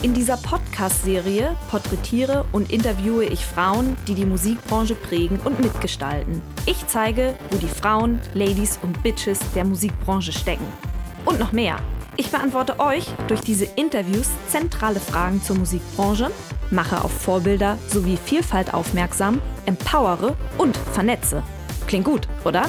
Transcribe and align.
In 0.00 0.14
dieser 0.14 0.36
Podcast-Serie 0.36 1.56
porträtiere 1.70 2.44
und 2.52 2.70
interviewe 2.70 3.24
ich 3.24 3.44
Frauen, 3.44 3.96
die 4.06 4.14
die 4.14 4.26
Musikbranche 4.26 4.94
prägen 4.94 5.40
und 5.40 5.58
mitgestalten. 5.58 6.40
Ich 6.66 6.86
zeige, 6.86 7.34
wo 7.50 7.56
die 7.56 7.66
Frauen, 7.66 8.20
Ladies 8.32 8.78
und 8.82 9.02
Bitches 9.02 9.40
der 9.56 9.64
Musikbranche 9.64 10.30
stecken. 10.30 10.66
Und 11.24 11.40
noch 11.40 11.50
mehr. 11.50 11.78
Ich 12.16 12.30
beantworte 12.30 12.78
euch 12.78 13.06
durch 13.26 13.40
diese 13.40 13.64
Interviews 13.64 14.28
zentrale 14.46 15.00
Fragen 15.00 15.42
zur 15.42 15.56
Musikbranche, 15.56 16.30
mache 16.70 17.02
auf 17.02 17.10
Vorbilder 17.10 17.76
sowie 17.88 18.16
Vielfalt 18.24 18.74
aufmerksam, 18.74 19.42
empowere 19.66 20.36
und 20.58 20.76
vernetze. 20.76 21.42
Klingt 21.88 22.04
gut, 22.04 22.28
oder? 22.44 22.66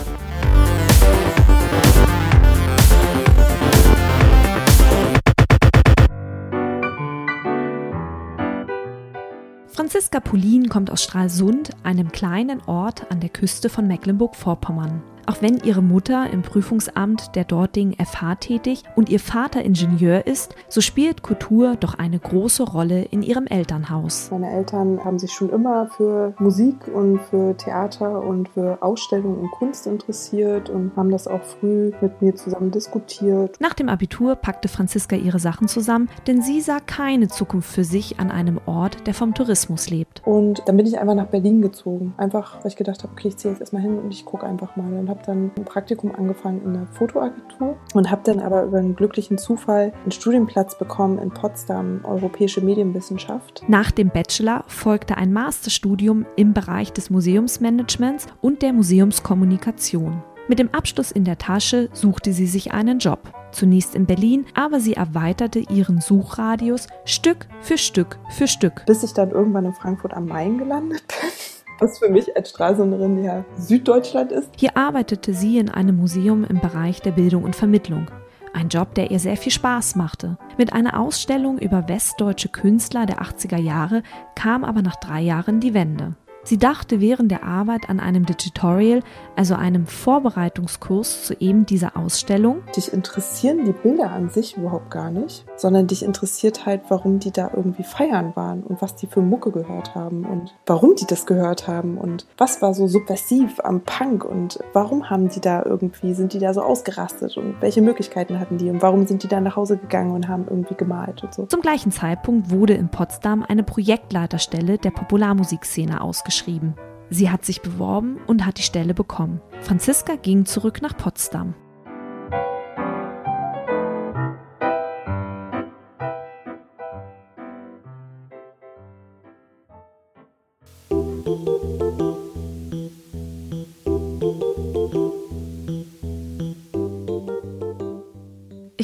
Franziska 9.89 10.19
Pulin 10.19 10.69
kommt 10.69 10.91
aus 10.91 11.03
Stralsund, 11.03 11.71
einem 11.81 12.11
kleinen 12.11 12.61
Ort 12.67 13.09
an 13.09 13.21
der 13.21 13.29
Küste 13.31 13.69
von 13.69 13.87
Mecklenburg-Vorpommern. 13.87 15.01
Auch 15.29 15.43
wenn 15.43 15.59
ihre 15.59 15.83
Mutter 15.83 16.27
im 16.33 16.41
Prüfungsamt 16.41 17.35
der 17.35 17.43
dortigen 17.43 17.93
FH 18.03 18.37
tätig 18.37 18.83
und 18.95 19.09
ihr 19.09 19.19
Vater 19.19 19.63
Ingenieur 19.63 20.25
ist, 20.25 20.55
so 20.69 20.81
spielt 20.81 21.21
Kultur 21.21 21.75
doch 21.79 21.93
eine 21.93 22.17
große 22.17 22.63
Rolle 22.63 23.03
in 23.03 23.21
ihrem 23.21 23.45
Elternhaus. 23.45 24.31
Meine 24.31 24.49
Eltern 24.49 25.05
haben 25.05 25.19
sich 25.19 25.31
schon 25.31 25.51
immer 25.51 25.85
für 25.95 26.33
Musik 26.39 26.87
und 26.87 27.19
für 27.29 27.55
Theater 27.55 28.23
und 28.23 28.49
für 28.49 28.81
Ausstellungen 28.81 29.37
und 29.37 29.51
Kunst 29.51 29.85
interessiert 29.85 30.71
und 30.71 30.95
haben 30.95 31.11
das 31.11 31.27
auch 31.27 31.43
früh 31.43 31.91
mit 32.01 32.23
mir 32.23 32.33
zusammen 32.33 32.71
diskutiert. 32.71 33.55
Nach 33.59 33.75
dem 33.75 33.87
Abitur 33.87 34.35
packte 34.35 34.67
Franziska 34.67 35.15
ihre 35.15 35.37
Sachen 35.37 35.67
zusammen, 35.67 36.09
denn 36.25 36.41
sie 36.41 36.59
sah 36.59 36.79
keine 36.79 37.27
Zukunft 37.27 37.71
für 37.71 37.83
sich 37.83 38.19
an 38.19 38.31
einem 38.31 38.59
Ort, 38.65 39.05
der 39.05 39.13
vom 39.13 39.35
Tourismus 39.35 39.91
lebt. 39.91 40.23
Und 40.25 40.63
dann 40.65 40.75
bin 40.75 40.87
ich 40.87 40.97
einfach 40.97 41.13
nach 41.13 41.27
Berlin 41.27 41.61
gezogen. 41.61 42.15
Einfach, 42.17 42.63
weil 42.63 42.71
ich 42.71 42.77
gedacht 42.77 43.03
habe, 43.03 43.13
okay, 43.13 43.27
ich 43.27 43.37
ziehe 43.37 43.51
jetzt 43.53 43.61
erstmal 43.61 43.83
hin 43.83 43.99
und 43.99 44.11
ich 44.11 44.25
gucke 44.25 44.47
einfach 44.47 44.75
mal 44.75 44.91
und 44.91 45.07
habe 45.07 45.18
habe 45.19 45.25
dann 45.25 45.51
ein 45.57 45.65
Praktikum 45.65 46.13
angefangen 46.15 46.61
in 46.63 46.73
der 46.73 46.87
Fotoagentur 46.87 47.77
und 47.93 48.11
habe 48.11 48.21
dann 48.23 48.39
aber 48.39 48.63
über 48.63 48.77
einen 48.77 48.95
glücklichen 48.95 49.37
Zufall 49.37 49.93
einen 50.03 50.11
Studienplatz 50.11 50.77
bekommen 50.77 51.19
in 51.19 51.31
Potsdam, 51.31 52.01
Europäische 52.03 52.61
Medienwissenschaft. 52.61 53.63
Nach 53.67 53.91
dem 53.91 54.09
Bachelor 54.09 54.63
folgte 54.67 55.17
ein 55.17 55.33
Masterstudium 55.33 56.25
im 56.35 56.53
Bereich 56.53 56.93
des 56.93 57.09
Museumsmanagements 57.09 58.27
und 58.41 58.61
der 58.61 58.73
Museumskommunikation. 58.73 60.23
Mit 60.47 60.57
dem 60.57 60.73
Abschluss 60.73 61.11
in 61.11 61.25
der 61.25 61.37
Tasche 61.37 61.89
suchte 61.93 62.33
sie 62.33 62.47
sich 62.47 62.71
einen 62.71 62.99
Job. 62.99 63.19
Zunächst 63.51 63.93
in 63.95 64.05
Berlin, 64.05 64.45
aber 64.55 64.79
sie 64.79 64.93
erweiterte 64.93 65.59
ihren 65.59 66.01
Suchradius 66.01 66.87
Stück 67.05 67.47
für 67.61 67.77
Stück 67.77 68.17
für 68.29 68.47
Stück. 68.47 68.83
Bis 68.85 69.03
ich 69.03 69.13
dann 69.13 69.31
irgendwann 69.31 69.65
in 69.65 69.73
Frankfurt 69.73 70.13
am 70.13 70.25
Main 70.25 70.57
gelandet 70.57 71.03
bin 71.07 71.29
was 71.79 71.99
für 71.99 72.09
mich 72.09 72.35
als 72.35 72.49
Stralsunderin 72.49 73.23
ja 73.23 73.45
Süddeutschland 73.57 74.31
ist. 74.31 74.49
Hier 74.57 74.75
arbeitete 74.75 75.33
sie 75.33 75.57
in 75.57 75.69
einem 75.69 75.97
Museum 75.97 76.43
im 76.43 76.59
Bereich 76.59 77.01
der 77.01 77.11
Bildung 77.11 77.43
und 77.43 77.55
Vermittlung. 77.55 78.09
Ein 78.53 78.69
Job, 78.69 78.95
der 78.95 79.11
ihr 79.11 79.19
sehr 79.19 79.37
viel 79.37 79.51
Spaß 79.51 79.95
machte. 79.95 80.37
Mit 80.57 80.73
einer 80.73 80.99
Ausstellung 80.99 81.59
über 81.59 81.87
westdeutsche 81.87 82.49
Künstler 82.49 83.05
der 83.05 83.21
80er 83.21 83.59
Jahre 83.59 84.03
kam 84.35 84.63
aber 84.63 84.81
nach 84.81 84.95
drei 84.95 85.21
Jahren 85.21 85.59
die 85.59 85.73
Wende. 85.73 86.15
Sie 86.49 86.57
dachte 86.57 86.99
während 86.99 87.29
der 87.29 87.43
Arbeit 87.43 87.91
an 87.91 87.99
einem 87.99 88.25
Digitorial, 88.25 89.03
also 89.35 89.53
einem 89.53 89.85
Vorbereitungskurs 89.85 91.25
zu 91.25 91.35
eben 91.39 91.67
dieser 91.67 91.95
Ausstellung. 91.95 92.63
Dich 92.75 92.91
interessieren 92.91 93.65
die 93.65 93.71
Bilder 93.71 94.09
an 94.09 94.31
sich 94.31 94.57
überhaupt 94.57 94.89
gar 94.89 95.11
nicht, 95.11 95.45
sondern 95.57 95.85
dich 95.85 96.01
interessiert 96.01 96.65
halt, 96.65 96.81
warum 96.89 97.19
die 97.19 97.29
da 97.29 97.51
irgendwie 97.55 97.83
feiern 97.83 98.35
waren 98.35 98.63
und 98.63 98.81
was 98.81 98.95
die 98.95 99.05
für 99.05 99.21
Mucke 99.21 99.51
gehört 99.51 99.93
haben 99.93 100.25
und 100.25 100.55
warum 100.65 100.95
die 100.95 101.05
das 101.05 101.27
gehört 101.27 101.67
haben 101.67 101.99
und 101.99 102.25
was 102.39 102.63
war 102.63 102.73
so 102.73 102.87
subversiv 102.87 103.59
am 103.59 103.81
Punk 103.81 104.25
und 104.25 104.57
warum 104.73 105.07
haben 105.11 105.29
die 105.29 105.41
da 105.41 105.61
irgendwie, 105.63 106.15
sind 106.15 106.33
die 106.33 106.39
da 106.39 106.55
so 106.55 106.63
ausgerastet 106.63 107.37
und 107.37 107.61
welche 107.61 107.83
Möglichkeiten 107.83 108.39
hatten 108.39 108.57
die 108.57 108.71
und 108.71 108.81
warum 108.81 109.05
sind 109.05 109.21
die 109.21 109.27
da 109.27 109.39
nach 109.39 109.55
Hause 109.55 109.77
gegangen 109.77 110.15
und 110.15 110.27
haben 110.27 110.47
irgendwie 110.49 110.73
gemalt 110.73 111.23
und 111.23 111.31
so. 111.31 111.45
Zum 111.45 111.61
gleichen 111.61 111.91
Zeitpunkt 111.91 112.49
wurde 112.49 112.73
in 112.73 112.89
Potsdam 112.89 113.45
eine 113.47 113.61
Projektleiterstelle 113.61 114.79
der 114.79 114.89
Popularmusikszene 114.89 116.01
ausgeschrieben 116.01 116.38
geschrieben. 116.39 116.75
Sie 117.09 117.29
hat 117.29 117.43
sich 117.43 117.61
beworben 117.61 118.17
und 118.27 118.45
hat 118.45 118.59
die 118.59 118.63
Stelle 118.63 118.93
bekommen. 118.93 119.41
Franziska 119.61 120.15
ging 120.15 120.45
zurück 120.45 120.81
nach 120.81 120.95
Potsdam. 120.95 121.53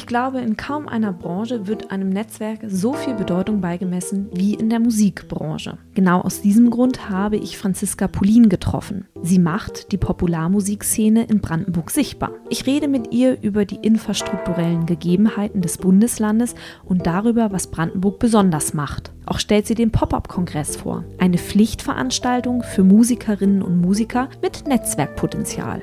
Ich 0.06 0.08
glaube, 0.08 0.38
in 0.38 0.56
kaum 0.56 0.86
einer 0.86 1.12
Branche 1.12 1.66
wird 1.66 1.90
einem 1.90 2.10
Netzwerk 2.10 2.60
so 2.68 2.92
viel 2.92 3.14
Bedeutung 3.14 3.60
beigemessen 3.60 4.28
wie 4.32 4.54
in 4.54 4.70
der 4.70 4.78
Musikbranche. 4.78 5.78
Genau 5.94 6.20
aus 6.20 6.40
diesem 6.40 6.70
Grund 6.70 7.10
habe 7.10 7.36
ich 7.36 7.58
Franziska 7.58 8.06
Pulin 8.06 8.48
getroffen. 8.48 9.08
Sie 9.22 9.40
macht 9.40 9.90
die 9.90 9.96
Popularmusikszene 9.96 11.24
in 11.24 11.40
Brandenburg 11.40 11.90
sichtbar. 11.90 12.30
Ich 12.50 12.66
rede 12.66 12.86
mit 12.86 13.12
ihr 13.12 13.42
über 13.42 13.64
die 13.64 13.84
infrastrukturellen 13.84 14.86
Gegebenheiten 14.86 15.60
des 15.60 15.76
Bundeslandes 15.76 16.54
und 16.84 17.08
darüber, 17.08 17.50
was 17.50 17.66
Brandenburg 17.66 18.20
besonders 18.20 18.74
macht. 18.74 19.10
Auch 19.26 19.40
stellt 19.40 19.66
sie 19.66 19.74
den 19.74 19.90
Pop-up-Kongress 19.90 20.76
vor, 20.76 21.02
eine 21.18 21.38
Pflichtveranstaltung 21.38 22.62
für 22.62 22.84
Musikerinnen 22.84 23.60
und 23.60 23.80
Musiker 23.80 24.28
mit 24.40 24.68
Netzwerkpotenzial. 24.68 25.82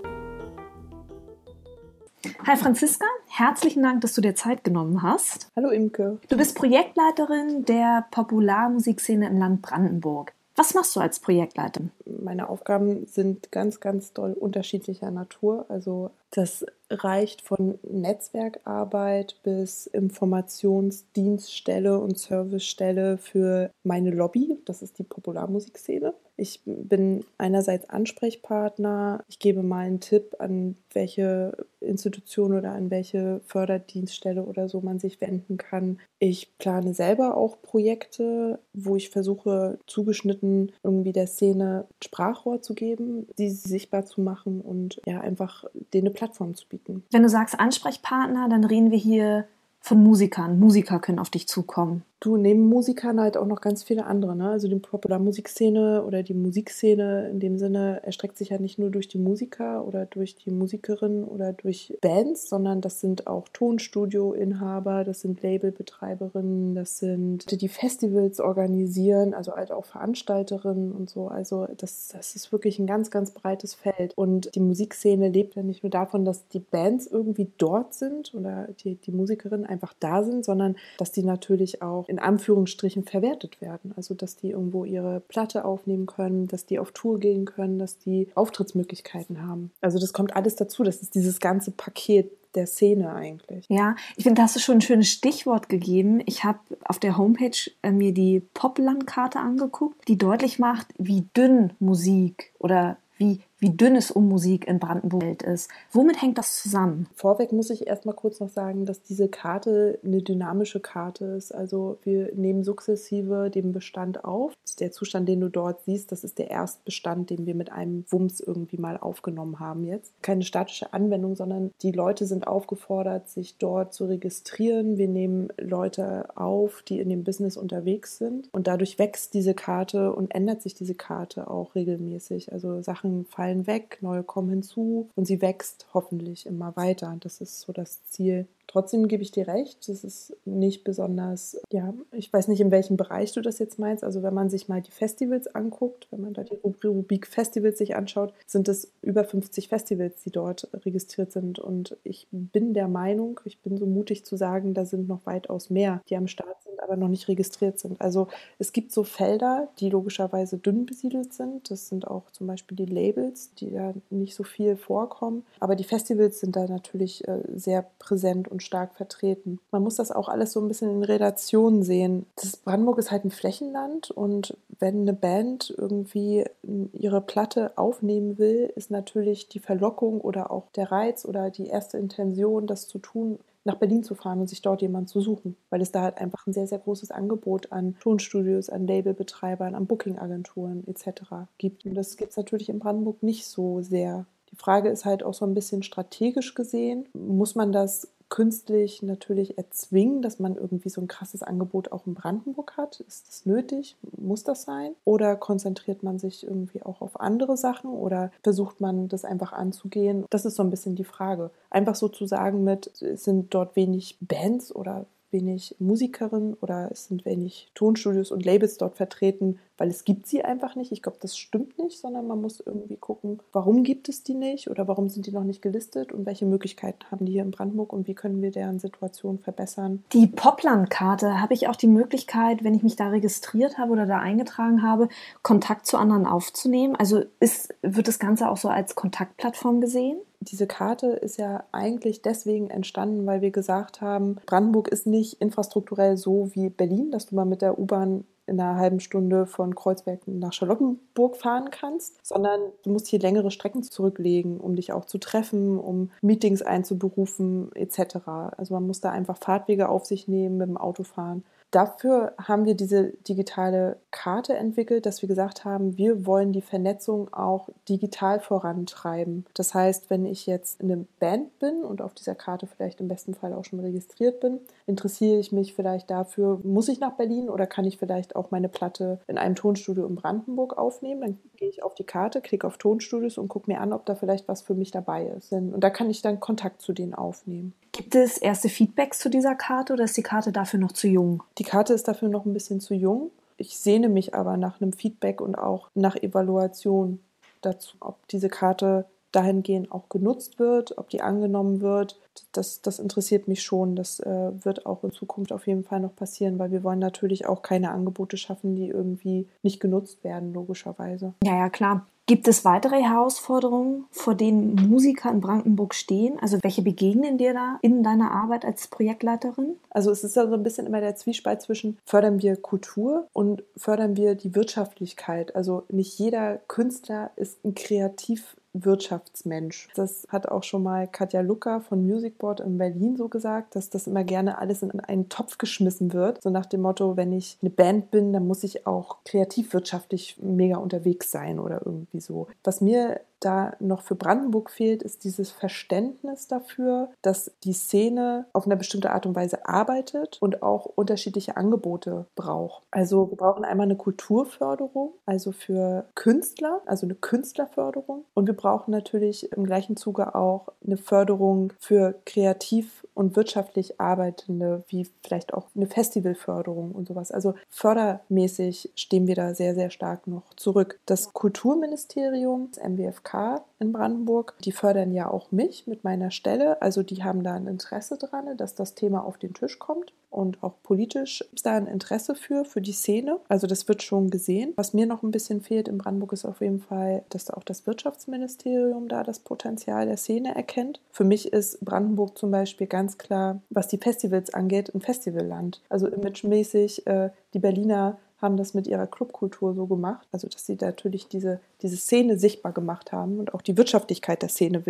Hi 2.45 2.57
Franziska, 2.57 3.05
herzlichen 3.29 3.83
Dank, 3.83 4.01
dass 4.01 4.13
du 4.15 4.21
dir 4.21 4.35
Zeit 4.35 4.65
genommen 4.65 5.01
hast. 5.01 5.47
Hallo 5.55 5.69
Imke. 5.69 6.19
Du 6.27 6.35
bist 6.35 6.57
Projektleiterin 6.57 7.63
der 7.63 8.05
Popularmusikszene 8.11 9.27
im 9.27 9.37
Land 9.37 9.61
Brandenburg. 9.61 10.33
Was 10.57 10.73
machst 10.73 10.93
du 10.95 10.99
als 10.99 11.21
Projektleiterin? 11.21 11.91
Meine 12.05 12.49
Aufgaben 12.49 13.05
sind 13.07 13.49
ganz, 13.53 13.79
ganz 13.79 14.11
doll 14.11 14.33
unterschiedlicher 14.33 15.09
Natur. 15.09 15.65
Also 15.69 16.11
das 16.33 16.65
reicht 16.89 17.41
von 17.41 17.79
Netzwerkarbeit 17.83 19.37
bis 19.43 19.87
Informationsdienststelle 19.87 21.99
und 21.99 22.17
Servicestelle 22.17 23.17
für 23.17 23.71
meine 23.83 24.11
Lobby. 24.11 24.57
Das 24.65 24.81
ist 24.81 24.99
die 24.99 25.03
Popularmusikszene. 25.03 26.13
Ich 26.35 26.61
bin 26.65 27.23
einerseits 27.37 27.89
Ansprechpartner. 27.89 29.23
Ich 29.27 29.37
gebe 29.37 29.61
mal 29.61 29.85
einen 29.85 29.99
Tipp, 29.99 30.35
an 30.39 30.75
welche 30.91 31.55
Institution 31.79 32.53
oder 32.53 32.71
an 32.71 32.89
welche 32.89 33.41
Förderdienststelle 33.45 34.43
oder 34.43 34.67
so 34.67 34.81
man 34.81 34.97
sich 34.97 35.21
wenden 35.21 35.57
kann. 35.57 35.99
Ich 36.17 36.57
plane 36.57 36.95
selber 36.95 37.37
auch 37.37 37.61
Projekte, 37.61 38.59
wo 38.73 38.95
ich 38.95 39.11
versuche, 39.11 39.77
zugeschnitten 39.85 40.71
irgendwie 40.81 41.11
der 41.11 41.27
Szene 41.27 41.85
Sprachrohr 42.03 42.61
zu 42.61 42.73
geben, 42.73 43.27
sie 43.35 43.49
sichtbar 43.49 44.05
zu 44.05 44.21
machen 44.21 44.59
und 44.59 45.01
ja, 45.05 45.21
einfach 45.21 45.65
denen 45.93 46.07
eine 46.07 46.15
Plattform 46.23 46.55
zu 46.55 46.65
bieten. 46.67 47.03
Wenn 47.11 47.23
du 47.23 47.29
sagst 47.29 47.59
Ansprechpartner, 47.59 48.47
dann 48.47 48.63
reden 48.63 48.91
wir 48.91 48.97
hier 48.97 49.45
von 49.81 50.01
Musikern. 50.01 50.57
Musiker 50.57 50.99
können 50.99 51.19
auf 51.19 51.29
dich 51.29 51.49
zukommen. 51.49 52.03
Du, 52.23 52.37
neben 52.37 52.69
Musikern 52.69 53.19
halt 53.19 53.35
auch 53.35 53.45
noch 53.45 53.59
ganz 53.59 53.83
viele 53.83 54.05
andere. 54.05 54.33
Ne? 54.33 54.49
Also 54.49 54.69
die 54.69 54.77
Popularmusikszene 54.77 56.05
oder 56.05 56.23
die 56.23 56.33
Musikszene 56.33 57.27
in 57.29 57.41
dem 57.41 57.57
Sinne 57.57 57.99
erstreckt 58.05 58.37
sich 58.37 58.47
ja 58.47 58.59
nicht 58.59 58.79
nur 58.79 58.91
durch 58.91 59.09
die 59.09 59.17
Musiker 59.17 59.85
oder 59.85 60.05
durch 60.05 60.37
die 60.37 60.49
Musikerinnen 60.49 61.25
oder 61.25 61.51
durch 61.51 61.97
Bands, 61.99 62.47
sondern 62.47 62.79
das 62.79 63.01
sind 63.01 63.27
auch 63.27 63.49
Tonstudio-Inhaber, 63.49 65.03
das 65.03 65.19
sind 65.19 65.43
Labelbetreiberinnen, 65.43 66.75
das 66.75 66.99
sind 66.99 67.61
die 67.61 67.67
Festivals 67.67 68.39
organisieren, 68.39 69.33
also 69.33 69.57
halt 69.57 69.73
auch 69.73 69.83
Veranstalterinnen 69.83 70.93
und 70.93 71.09
so. 71.09 71.27
Also 71.27 71.67
das, 71.75 72.07
das 72.07 72.37
ist 72.37 72.53
wirklich 72.53 72.79
ein 72.79 72.87
ganz, 72.87 73.11
ganz 73.11 73.31
breites 73.31 73.73
Feld. 73.73 74.13
Und 74.15 74.55
die 74.55 74.61
Musikszene 74.61 75.27
lebt 75.27 75.55
ja 75.55 75.61
nicht 75.61 75.83
nur 75.83 75.89
davon, 75.89 76.23
dass 76.23 76.47
die 76.47 76.59
Bands 76.59 77.05
irgendwie 77.05 77.51
dort 77.57 77.93
sind 77.93 78.33
oder 78.33 78.69
die, 78.81 78.95
die 78.95 79.11
Musikerinnen 79.11 79.65
einfach 79.65 79.93
da 79.99 80.23
sind, 80.23 80.45
sondern 80.45 80.77
dass 80.97 81.11
die 81.11 81.23
natürlich 81.23 81.81
auch 81.81 82.07
in 82.13 82.19
Anführungsstrichen 82.19 83.03
verwertet 83.03 83.59
werden. 83.59 83.93
Also 83.97 84.13
dass 84.13 84.35
die 84.35 84.51
irgendwo 84.51 84.85
ihre 84.85 85.19
Platte 85.19 85.65
aufnehmen 85.65 86.05
können, 86.05 86.47
dass 86.47 86.65
die 86.65 86.79
auf 86.79 86.91
Tour 86.91 87.19
gehen 87.19 87.45
können, 87.45 87.79
dass 87.79 87.97
die 87.97 88.27
Auftrittsmöglichkeiten 88.35 89.45
haben. 89.45 89.71
Also 89.81 89.99
das 89.99 90.13
kommt 90.13 90.35
alles 90.35 90.55
dazu. 90.55 90.83
Das 90.83 91.01
ist 91.01 91.15
dieses 91.15 91.39
ganze 91.39 91.71
Paket 91.71 92.31
der 92.55 92.67
Szene 92.67 93.13
eigentlich. 93.13 93.65
Ja, 93.67 93.95
ich 94.15 94.23
finde, 94.23 94.37
da 94.37 94.43
hast 94.43 94.55
du 94.55 94.59
schon 94.59 94.77
ein 94.77 94.81
schönes 94.81 95.09
Stichwort 95.09 95.69
gegeben. 95.69 96.21
Ich 96.27 96.43
habe 96.43 96.59
auf 96.85 96.99
der 96.99 97.17
Homepage 97.17 97.57
äh, 97.81 97.91
mir 97.91 98.13
die 98.13 98.41
Poplandkarte 98.53 99.39
angeguckt, 99.39 100.07
die 100.07 100.19
deutlich 100.19 100.59
macht, 100.59 100.87
wie 100.99 101.25
dünn 101.35 101.73
Musik 101.79 102.53
oder 102.59 102.97
wie 103.17 103.41
wie 103.63 103.69
dünn 103.69 103.95
es 103.95 104.11
um 104.11 104.27
Musik 104.27 104.67
in 104.67 104.77
Brandenburg 104.77 105.41
ist. 105.41 105.71
Womit 105.89 106.21
hängt 106.21 106.37
das 106.37 106.61
zusammen? 106.61 107.07
Vorweg 107.15 107.53
muss 107.53 107.69
ich 107.69 107.87
erstmal 107.87 108.13
kurz 108.13 108.41
noch 108.41 108.49
sagen, 108.49 108.85
dass 108.85 109.01
diese 109.01 109.29
Karte 109.29 109.99
eine 110.03 110.21
dynamische 110.21 110.81
Karte 110.81 111.23
ist. 111.23 111.55
Also 111.55 111.97
wir 112.03 112.35
nehmen 112.35 112.65
sukzessive 112.65 113.49
den 113.49 113.71
Bestand 113.71 114.25
auf. 114.25 114.51
Der 114.81 114.91
Zustand, 114.91 115.29
den 115.29 115.39
du 115.39 115.47
dort 115.47 115.81
siehst, 115.85 116.11
das 116.11 116.25
ist 116.25 116.39
der 116.39 116.51
Erstbestand, 116.51 117.29
den 117.29 117.45
wir 117.45 117.55
mit 117.55 117.71
einem 117.71 118.03
Wumms 118.09 118.41
irgendwie 118.41 118.77
mal 118.77 118.97
aufgenommen 118.97 119.61
haben 119.61 119.85
jetzt. 119.85 120.11
Keine 120.21 120.43
statische 120.43 120.91
Anwendung, 120.91 121.37
sondern 121.37 121.71
die 121.83 121.91
Leute 121.91 122.25
sind 122.25 122.47
aufgefordert, 122.47 123.29
sich 123.29 123.57
dort 123.59 123.93
zu 123.93 124.05
registrieren. 124.05 124.97
Wir 124.97 125.07
nehmen 125.07 125.47
Leute 125.57 126.25
auf, 126.35 126.81
die 126.81 126.99
in 126.99 127.07
dem 127.07 127.23
Business 127.23 127.55
unterwegs 127.55 128.17
sind. 128.17 128.49
Und 128.51 128.67
dadurch 128.67 128.99
wächst 128.99 129.33
diese 129.33 129.53
Karte 129.53 130.11
und 130.11 130.35
ändert 130.35 130.61
sich 130.61 130.73
diese 130.73 130.95
Karte 130.95 131.49
auch 131.49 131.75
regelmäßig. 131.75 132.51
Also 132.51 132.81
Sachen 132.81 133.25
fallen 133.25 133.52
fallen 133.53 133.67
weg, 133.67 133.99
neue 134.01 134.23
kommen 134.23 134.49
hinzu 134.49 135.09
und 135.15 135.25
sie 135.25 135.41
wächst 135.41 135.87
hoffentlich 135.93 136.45
immer 136.45 136.75
weiter. 136.75 137.15
Das 137.19 137.41
ist 137.41 137.61
so 137.61 137.73
das 137.73 138.03
Ziel 138.05 138.47
Trotzdem 138.73 139.07
gebe 139.07 139.21
ich 139.21 139.29
dir 139.29 139.47
recht, 139.47 139.87
das 139.87 140.03
ist 140.03 140.35
nicht 140.45 140.83
besonders, 140.83 141.61
ja, 141.71 141.93
ich 142.11 142.33
weiß 142.33 142.47
nicht, 142.47 142.59
in 142.59 142.71
welchem 142.71 142.97
Bereich 142.97 143.31
du 143.31 143.41
das 143.41 143.59
jetzt 143.59 143.77
meinst. 143.77 144.03
Also 144.03 144.23
wenn 144.23 144.33
man 144.33 144.49
sich 144.49 144.67
mal 144.67 144.81
die 144.81 144.89
Festivals 144.89 145.45
anguckt, 145.53 146.07
wenn 146.09 146.21
man 146.21 146.33
da 146.33 146.43
die 146.43 146.55
Rubrik 146.55 147.27
Festivals 147.27 147.77
sich 147.77 147.95
anschaut, 147.95 148.33
sind 148.47 148.67
es 148.67 148.91
über 149.03 149.25
50 149.25 149.67
Festivals, 149.67 150.23
die 150.23 150.31
dort 150.31 150.67
registriert 150.73 151.31
sind. 151.31 151.59
Und 151.59 151.97
ich 152.03 152.25
bin 152.31 152.73
der 152.73 152.87
Meinung, 152.87 153.39
ich 153.45 153.59
bin 153.59 153.77
so 153.77 153.85
mutig 153.85 154.25
zu 154.25 154.37
sagen, 154.37 154.73
da 154.73 154.85
sind 154.85 155.07
noch 155.07 155.23
weitaus 155.27 155.69
mehr, 155.69 156.01
die 156.09 156.17
am 156.17 156.27
Start 156.27 156.63
sind, 156.63 156.81
aber 156.81 156.97
noch 156.97 157.09
nicht 157.09 157.27
registriert 157.27 157.77
sind. 157.77 158.01
Also 158.01 158.27
es 158.57 158.71
gibt 158.73 158.91
so 158.91 159.03
Felder, 159.03 159.67
die 159.81 159.91
logischerweise 159.91 160.57
dünn 160.57 160.87
besiedelt 160.87 161.31
sind. 161.31 161.69
Das 161.69 161.89
sind 161.89 162.07
auch 162.07 162.31
zum 162.31 162.47
Beispiel 162.47 162.75
die 162.75 162.91
Labels, 162.91 163.53
die 163.53 163.69
da 163.69 163.93
nicht 164.09 164.33
so 164.33 164.43
viel 164.43 164.77
vorkommen. 164.77 165.45
Aber 165.59 165.75
die 165.75 165.83
Festivals 165.83 166.39
sind 166.39 166.55
da 166.55 166.65
natürlich 166.65 167.27
äh, 167.27 167.41
sehr 167.53 167.85
präsent 167.99 168.47
und 168.47 168.62
stark 168.63 168.95
vertreten. 168.95 169.59
Man 169.71 169.83
muss 169.83 169.95
das 169.95 170.11
auch 170.11 170.29
alles 170.29 170.53
so 170.53 170.61
ein 170.61 170.67
bisschen 170.67 170.89
in 170.89 171.03
Relation 171.03 171.83
sehen. 171.83 172.25
Das 172.35 172.57
Brandenburg 172.57 172.97
ist 172.97 173.11
halt 173.11 173.25
ein 173.25 173.31
Flächenland 173.31 174.11
und 174.11 174.57
wenn 174.79 175.01
eine 175.01 175.13
Band 175.13 175.73
irgendwie 175.77 176.45
ihre 176.93 177.21
Platte 177.21 177.77
aufnehmen 177.77 178.37
will, 178.37 178.71
ist 178.75 178.91
natürlich 178.91 179.47
die 179.49 179.59
Verlockung 179.59 180.21
oder 180.21 180.51
auch 180.51 180.71
der 180.75 180.91
Reiz 180.91 181.25
oder 181.25 181.49
die 181.49 181.67
erste 181.67 181.97
Intention, 181.97 182.67
das 182.67 182.87
zu 182.87 182.99
tun, 182.99 183.39
nach 183.65 183.75
Berlin 183.75 184.03
zu 184.03 184.15
fahren 184.15 184.41
und 184.41 184.49
sich 184.49 184.61
dort 184.61 184.81
jemanden 184.81 185.07
zu 185.07 185.21
suchen, 185.21 185.55
weil 185.69 185.81
es 185.81 185.91
da 185.91 186.01
halt 186.01 186.17
einfach 186.17 186.45
ein 186.47 186.53
sehr, 186.53 186.67
sehr 186.67 186.79
großes 186.79 187.11
Angebot 187.11 187.71
an 187.71 187.95
Tonstudios, 187.99 188.69
an 188.69 188.87
Labelbetreibern, 188.87 189.75
an 189.75 189.85
Bookingagenturen 189.85 190.85
etc. 190.87 191.21
gibt. 191.57 191.85
Und 191.85 191.95
das 191.95 192.17
gibt 192.17 192.31
es 192.31 192.37
natürlich 192.37 192.69
in 192.69 192.79
Brandenburg 192.79 193.23
nicht 193.23 193.45
so 193.45 193.81
sehr. 193.81 194.25
Die 194.51 194.57
Frage 194.57 194.89
ist 194.89 195.05
halt 195.05 195.23
auch 195.23 195.33
so 195.33 195.45
ein 195.45 195.55
bisschen 195.55 195.81
strategisch 195.81 196.53
gesehen, 196.53 197.07
muss 197.13 197.55
man 197.55 197.71
das 197.71 198.09
künstlich 198.33 199.03
natürlich 199.03 199.59
erzwingen, 199.59 200.23
dass 200.23 200.39
man 200.39 200.55
irgendwie 200.55 200.89
so 200.89 200.99
ein 200.99 201.07
krasses 201.07 201.43
Angebot 201.43 201.91
auch 201.91 202.07
in 202.07 202.15
Brandenburg 202.15 202.77
hat? 202.77 202.99
Ist 203.01 203.27
das 203.27 203.45
nötig? 203.45 203.95
Muss 204.17 204.43
das 204.43 204.63
sein? 204.63 204.95
Oder 205.05 205.35
konzentriert 205.35 206.01
man 206.01 206.17
sich 206.17 206.43
irgendwie 206.43 206.81
auch 206.81 207.01
auf 207.01 207.21
andere 207.21 207.57
Sachen 207.57 207.91
oder 207.91 208.31
versucht 208.41 208.81
man 208.81 209.07
das 209.07 209.23
einfach 209.23 209.53
anzugehen? 209.53 210.25
Das 210.31 210.45
ist 210.45 210.55
so 210.55 210.63
ein 210.63 210.71
bisschen 210.71 210.95
die 210.95 211.03
Frage. 211.03 211.51
Einfach 211.69 211.93
so 211.93 212.09
zu 212.09 212.25
sagen 212.25 212.63
mit, 212.63 212.89
sind 212.95 213.53
dort 213.53 213.75
wenig 213.75 214.17
Bands 214.19 214.73
oder 214.73 215.05
wenig 215.33 215.75
Musikerinnen 215.79 216.53
oder 216.61 216.89
es 216.91 217.07
sind 217.07 217.25
wenig 217.25 217.69
Tonstudios 217.73 218.31
und 218.31 218.45
Labels 218.45 218.77
dort 218.77 218.95
vertreten, 218.95 219.59
weil 219.77 219.89
es 219.89 220.05
gibt 220.05 220.27
sie 220.27 220.43
einfach 220.43 220.75
nicht. 220.75 220.91
Ich 220.91 221.01
glaube, 221.01 221.17
das 221.19 221.35
stimmt 221.37 221.77
nicht, 221.79 221.99
sondern 221.99 222.27
man 222.27 222.41
muss 222.41 222.59
irgendwie 222.59 222.95
gucken, 222.95 223.39
warum 223.51 223.83
gibt 223.83 224.07
es 224.07 224.23
die 224.23 224.35
nicht 224.35 224.69
oder 224.69 224.87
warum 224.87 225.09
sind 225.09 225.25
die 225.25 225.31
noch 225.31 225.43
nicht 225.43 225.61
gelistet 225.61 226.11
und 226.11 226.25
welche 226.25 226.45
Möglichkeiten 226.45 226.99
haben 227.11 227.25
die 227.25 227.33
hier 227.33 227.41
in 227.41 227.51
Brandenburg 227.51 227.91
und 227.91 228.07
wie 228.07 228.13
können 228.13 228.41
wir 228.41 228.51
deren 228.51 228.79
Situation 228.79 229.39
verbessern. 229.39 230.03
Die 230.13 230.27
Popland-Karte 230.27 231.41
habe 231.41 231.53
ich 231.53 231.67
auch 231.67 231.75
die 231.75 231.87
Möglichkeit, 231.87 232.63
wenn 232.63 232.75
ich 232.75 232.83
mich 232.83 232.95
da 232.95 233.09
registriert 233.09 233.77
habe 233.77 233.91
oder 233.91 234.05
da 234.05 234.19
eingetragen 234.19 234.83
habe, 234.83 235.09
Kontakt 235.41 235.87
zu 235.87 235.97
anderen 235.97 236.27
aufzunehmen. 236.27 236.95
Also 236.95 237.23
ist, 237.39 237.73
wird 237.81 238.07
das 238.07 238.19
Ganze 238.19 238.49
auch 238.49 238.57
so 238.57 238.69
als 238.69 238.95
Kontaktplattform 238.95 239.81
gesehen? 239.81 240.17
Diese 240.51 240.67
Karte 240.67 241.07
ist 241.07 241.37
ja 241.37 241.63
eigentlich 241.71 242.21
deswegen 242.21 242.69
entstanden, 242.69 243.25
weil 243.25 243.41
wir 243.41 243.51
gesagt 243.51 244.01
haben, 244.01 244.37
Brandenburg 244.45 244.87
ist 244.87 245.07
nicht 245.07 245.41
infrastrukturell 245.41 246.17
so 246.17 246.49
wie 246.53 246.69
Berlin, 246.69 247.11
dass 247.11 247.27
du 247.27 247.35
mal 247.35 247.45
mit 247.45 247.61
der 247.61 247.79
U-Bahn 247.79 248.25
in 248.45 248.59
einer 248.59 248.77
halben 248.77 248.99
Stunde 248.99 249.45
von 249.45 249.73
Kreuzberg 249.73 250.27
nach 250.27 250.51
Charlottenburg 250.51 251.37
fahren 251.37 251.69
kannst, 251.71 252.25
sondern 252.25 252.59
du 252.83 252.89
musst 252.89 253.07
hier 253.07 253.19
längere 253.19 253.51
Strecken 253.51 253.83
zurücklegen, 253.83 254.59
um 254.59 254.75
dich 254.75 254.91
auch 254.91 255.05
zu 255.05 255.17
treffen, 255.17 255.79
um 255.79 256.11
Meetings 256.21 256.61
einzuberufen 256.61 257.73
etc. 257.73 258.27
Also 258.57 258.73
man 258.73 258.85
muss 258.85 258.99
da 258.99 259.11
einfach 259.11 259.37
Fahrtwege 259.37 259.87
auf 259.87 260.05
sich 260.05 260.27
nehmen 260.27 260.57
mit 260.57 260.67
dem 260.67 260.77
Auto 260.77 261.03
fahren. 261.03 261.43
Dafür 261.73 262.33
haben 262.37 262.65
wir 262.65 262.75
diese 262.75 263.13
digitale 263.27 263.97
Karte 264.11 264.55
entwickelt, 264.55 265.07
dass 265.07 265.23
wir 265.23 265.27
gesagt 265.27 265.65
haben, 265.65 265.97
wir 265.97 266.27
wollen 266.27 266.53
die 266.53 266.61
Vernetzung 266.61 267.33
auch 267.33 267.67
digital 267.89 268.39
vorantreiben. 268.39 269.47
Das 269.55 269.73
heißt, 269.73 270.11
wenn 270.11 270.27
ich 270.27 270.45
jetzt 270.45 270.79
in 270.79 270.91
eine 270.91 271.05
Band 271.19 271.57
bin 271.57 271.83
und 271.83 272.03
auf 272.03 272.13
dieser 272.13 272.35
Karte 272.35 272.67
vielleicht 272.67 273.01
im 273.01 273.07
besten 273.07 273.33
Fall 273.33 273.53
auch 273.53 273.65
schon 273.65 273.79
registriert 273.79 274.39
bin, 274.39 274.59
interessiere 274.85 275.39
ich 275.39 275.51
mich 275.51 275.73
vielleicht 275.73 276.11
dafür, 276.11 276.59
muss 276.63 276.89
ich 276.89 276.99
nach 276.99 277.13
Berlin 277.13 277.49
oder 277.49 277.65
kann 277.65 277.85
ich 277.85 277.97
vielleicht 277.97 278.35
auch 278.35 278.51
meine 278.51 278.69
Platte 278.69 279.19
in 279.25 279.39
einem 279.39 279.55
Tonstudio 279.55 280.05
in 280.05 280.13
Brandenburg 280.13 280.77
aufnehmen? 280.77 281.21
Dann 281.21 281.39
gehe 281.57 281.69
ich 281.69 281.81
auf 281.81 281.95
die 281.95 282.03
Karte, 282.03 282.41
klicke 282.41 282.67
auf 282.67 282.77
Tonstudios 282.77 283.39
und 283.39 283.47
gucke 283.47 283.71
mir 283.71 283.81
an, 283.81 283.93
ob 283.93 284.05
da 284.05 284.13
vielleicht 284.13 284.47
was 284.47 284.61
für 284.61 284.75
mich 284.75 284.91
dabei 284.91 285.25
ist. 285.25 285.51
Und 285.51 285.79
da 285.79 285.89
kann 285.89 286.11
ich 286.11 286.21
dann 286.21 286.39
Kontakt 286.39 286.83
zu 286.83 286.93
denen 286.93 287.15
aufnehmen. 287.15 287.73
Gibt 287.93 288.15
es 288.15 288.39
erste 288.39 288.69
Feedbacks 288.69 289.19
zu 289.19 289.29
dieser 289.29 289.53
Karte 289.53 289.93
oder 289.93 290.05
ist 290.05 290.17
die 290.17 290.23
Karte 290.23 290.51
dafür 290.51 290.79
noch 290.79 290.93
zu 290.93 291.07
jung? 291.07 291.43
Die 291.59 291.63
Karte 291.63 291.93
ist 291.93 292.07
dafür 292.07 292.27
noch 292.27 292.43
ein 292.43 292.53
bisschen 292.53 292.81
zu 292.81 292.95
jung. 292.95 293.29
Ich 293.55 293.77
sehne 293.77 294.09
mich 294.09 294.33
aber 294.33 294.57
nach 294.57 294.81
einem 294.81 294.93
Feedback 294.93 295.39
und 295.39 295.55
auch 295.55 295.89
nach 295.93 296.15
Evaluation 296.15 297.19
dazu, 297.61 297.95
ob 297.99 298.27
diese 298.29 298.49
Karte 298.49 299.05
dahingehend 299.31 299.91
auch 299.91 300.09
genutzt 300.09 300.57
wird, 300.57 300.97
ob 300.97 301.09
die 301.09 301.21
angenommen 301.21 301.81
wird. 301.81 302.19
Das, 302.51 302.81
das 302.81 302.97
interessiert 302.97 303.47
mich 303.47 303.61
schon. 303.61 303.95
Das 303.95 304.19
äh, 304.19 304.51
wird 304.63 304.87
auch 304.87 305.03
in 305.03 305.11
Zukunft 305.11 305.51
auf 305.51 305.67
jeden 305.67 305.83
Fall 305.83 305.99
noch 305.99 306.15
passieren, 306.15 306.57
weil 306.57 306.71
wir 306.71 306.83
wollen 306.83 306.99
natürlich 306.99 307.45
auch 307.45 307.61
keine 307.61 307.91
Angebote 307.91 308.37
schaffen, 308.37 308.75
die 308.75 308.87
irgendwie 308.87 309.47
nicht 309.61 309.79
genutzt 309.79 310.23
werden, 310.23 310.51
logischerweise. 310.51 311.33
Ja, 311.43 311.57
ja, 311.57 311.69
klar. 311.69 312.07
Gibt 312.25 312.47
es 312.47 312.63
weitere 312.63 313.01
Herausforderungen, 313.01 314.05
vor 314.09 314.33
denen 314.33 314.75
Musiker 314.89 315.29
in 315.29 315.41
Brandenburg 315.41 315.93
stehen? 315.93 316.39
Also 316.39 316.57
welche 316.61 316.81
begegnen 316.81 317.37
dir 317.37 317.53
da 317.53 317.79
in 317.81 318.01
deiner 318.01 318.31
Arbeit 318.31 318.63
als 318.63 318.87
Projektleiterin? 318.87 319.75
Also 319.89 320.09
es 320.09 320.23
ist 320.23 320.37
ja 320.37 320.47
so 320.47 320.53
ein 320.53 320.63
bisschen 320.63 320.87
immer 320.87 321.01
der 321.01 321.17
Zwiespalt 321.17 321.61
zwischen 321.61 321.97
fördern 322.05 322.41
wir 322.41 322.55
Kultur 322.55 323.27
und 323.33 323.63
fördern 323.75 324.15
wir 324.15 324.35
die 324.35 324.55
Wirtschaftlichkeit. 324.55 325.53
Also 325.53 325.83
nicht 325.89 326.17
jeder 326.17 326.59
Künstler 326.69 327.31
ist 327.35 327.63
ein 327.65 327.75
kreativ 327.75 328.55
Wirtschaftsmensch. 328.73 329.89
Das 329.95 330.25
hat 330.29 330.47
auch 330.49 330.63
schon 330.63 330.83
mal 330.83 331.07
Katja 331.07 331.41
Lucker 331.41 331.81
von 331.81 332.05
Musicboard 332.05 332.59
in 332.59 332.77
Berlin 332.77 333.15
so 333.15 333.29
gesagt, 333.29 333.75
dass 333.75 333.89
das 333.89 334.07
immer 334.07 334.23
gerne 334.23 334.57
alles 334.57 334.81
in 334.81 334.99
einen 334.99 335.29
Topf 335.29 335.57
geschmissen 335.57 336.13
wird. 336.13 336.41
So 336.41 336.49
nach 336.49 336.65
dem 336.65 336.81
Motto, 336.81 337.15
wenn 337.15 337.31
ich 337.31 337.57
eine 337.61 337.69
Band 337.69 338.11
bin, 338.11 338.33
dann 338.33 338.47
muss 338.47 338.63
ich 338.63 338.87
auch 338.87 339.17
kreativwirtschaftlich 339.25 340.37
mega 340.41 340.77
unterwegs 340.77 341.31
sein 341.31 341.59
oder 341.59 341.81
irgendwie 341.85 342.19
so. 342.19 342.47
Was 342.63 342.81
mir 342.81 343.21
da 343.45 343.75
noch 343.79 344.01
für 344.01 344.15
Brandenburg 344.15 344.69
fehlt, 344.69 345.03
ist 345.03 345.23
dieses 345.23 345.51
Verständnis 345.51 346.47
dafür, 346.47 347.09
dass 347.21 347.51
die 347.63 347.73
Szene 347.73 348.45
auf 348.53 348.65
eine 348.65 348.77
bestimmte 348.77 349.11
Art 349.11 349.25
und 349.25 349.35
Weise 349.35 349.65
arbeitet 349.67 350.37
und 350.41 350.63
auch 350.63 350.85
unterschiedliche 350.85 351.57
Angebote 351.57 352.25
braucht. 352.35 352.83
Also 352.91 353.29
wir 353.29 353.37
brauchen 353.37 353.65
einmal 353.65 353.85
eine 353.85 353.97
Kulturförderung, 353.97 355.13
also 355.25 355.51
für 355.51 356.05
Künstler, 356.15 356.81
also 356.85 357.05
eine 357.05 357.15
Künstlerförderung. 357.15 358.25
Und 358.33 358.47
wir 358.47 358.55
brauchen 358.55 358.91
natürlich 358.91 359.51
im 359.51 359.65
gleichen 359.65 359.97
Zuge 359.97 360.35
auch 360.35 360.69
eine 360.85 360.97
Förderung 360.97 361.73
für 361.79 362.15
kreativ 362.25 363.05
und 363.13 363.35
wirtschaftlich 363.35 363.99
Arbeitende, 363.99 364.83
wie 364.87 365.07
vielleicht 365.23 365.53
auch 365.53 365.67
eine 365.75 365.87
Festivalförderung 365.87 366.91
und 366.91 367.07
sowas. 367.07 367.31
Also 367.31 367.53
fördermäßig 367.69 368.91
stehen 368.95 369.27
wir 369.27 369.35
da 369.35 369.53
sehr, 369.53 369.75
sehr 369.75 369.89
stark 369.89 370.27
noch 370.27 370.53
zurück. 370.55 370.99
Das 371.05 371.33
Kulturministerium, 371.33 372.69
das 372.73 372.83
MWFK 372.83 373.63
in 373.79 373.91
Brandenburg, 373.91 374.55
die 374.63 374.71
fördern 374.71 375.13
ja 375.13 375.29
auch 375.29 375.51
mich 375.51 375.87
mit 375.87 376.03
meiner 376.03 376.31
Stelle. 376.31 376.81
Also 376.81 377.03
die 377.03 377.23
haben 377.23 377.43
da 377.43 377.53
ein 377.53 377.67
Interesse 377.67 378.17
dran, 378.17 378.57
dass 378.57 378.75
das 378.75 378.95
Thema 378.95 379.23
auf 379.23 379.37
den 379.37 379.53
Tisch 379.53 379.79
kommt 379.79 380.13
und 380.33 380.61
auch 380.63 380.73
politisch 380.83 381.43
ist 381.53 381.65
da 381.65 381.75
ein 381.75 381.87
Interesse 381.87 382.35
für, 382.35 382.65
für 382.65 382.81
die 382.81 382.91
Szene. 382.91 383.39
Also 383.47 383.67
das 383.67 383.87
wird 383.87 384.03
schon 384.03 384.29
gesehen. 384.29 384.73
Was 384.75 384.93
mir 384.93 385.05
noch 385.05 385.23
ein 385.23 385.31
bisschen 385.31 385.61
fehlt 385.61 385.87
in 385.87 385.97
Brandenburg 385.97 386.33
ist 386.33 386.45
auf 386.45 386.61
jeden 386.61 386.79
Fall, 386.79 387.23
dass 387.29 387.49
auch 387.49 387.63
das 387.63 387.85
Wirtschaftsministerium 387.85 389.07
da 389.07 389.23
das 389.23 389.39
Potenzial 389.39 390.05
der 390.05 390.17
Szene 390.17 390.55
erkennt. 390.55 390.99
Für 391.11 391.23
mich 391.23 391.53
ist 391.53 391.83
Brandenburg 391.85 392.37
zum 392.37 392.51
Beispiel 392.51 392.87
ganz 392.87 393.17
klar, 393.17 393.61
was 393.69 393.87
die 393.87 393.97
Festivals 393.97 394.53
angeht, 394.53 394.93
ein 394.93 395.01
Festivalland. 395.01 395.81
Also 395.89 396.07
imagemäßig, 396.07 397.05
äh, 397.07 397.29
die 397.53 397.59
Berliner 397.59 398.17
haben 398.43 398.57
das 398.57 398.73
mit 398.73 398.85
ihrer 398.85 399.07
Clubkultur 399.07 399.73
so 399.73 399.87
gemacht, 399.87 400.27
also 400.31 400.47
dass 400.47 400.65
sie 400.65 400.77
natürlich 400.79 401.27
diese, 401.27 401.59
diese 401.81 401.97
Szene 401.97 402.37
sichtbar 402.37 402.73
gemacht 402.73 403.11
haben 403.11 403.39
und 403.39 403.53
auch 403.53 403.61
die 403.61 403.77
Wirtschaftlichkeit 403.77 404.41
der 404.41 404.49
Szene, 404.49 404.83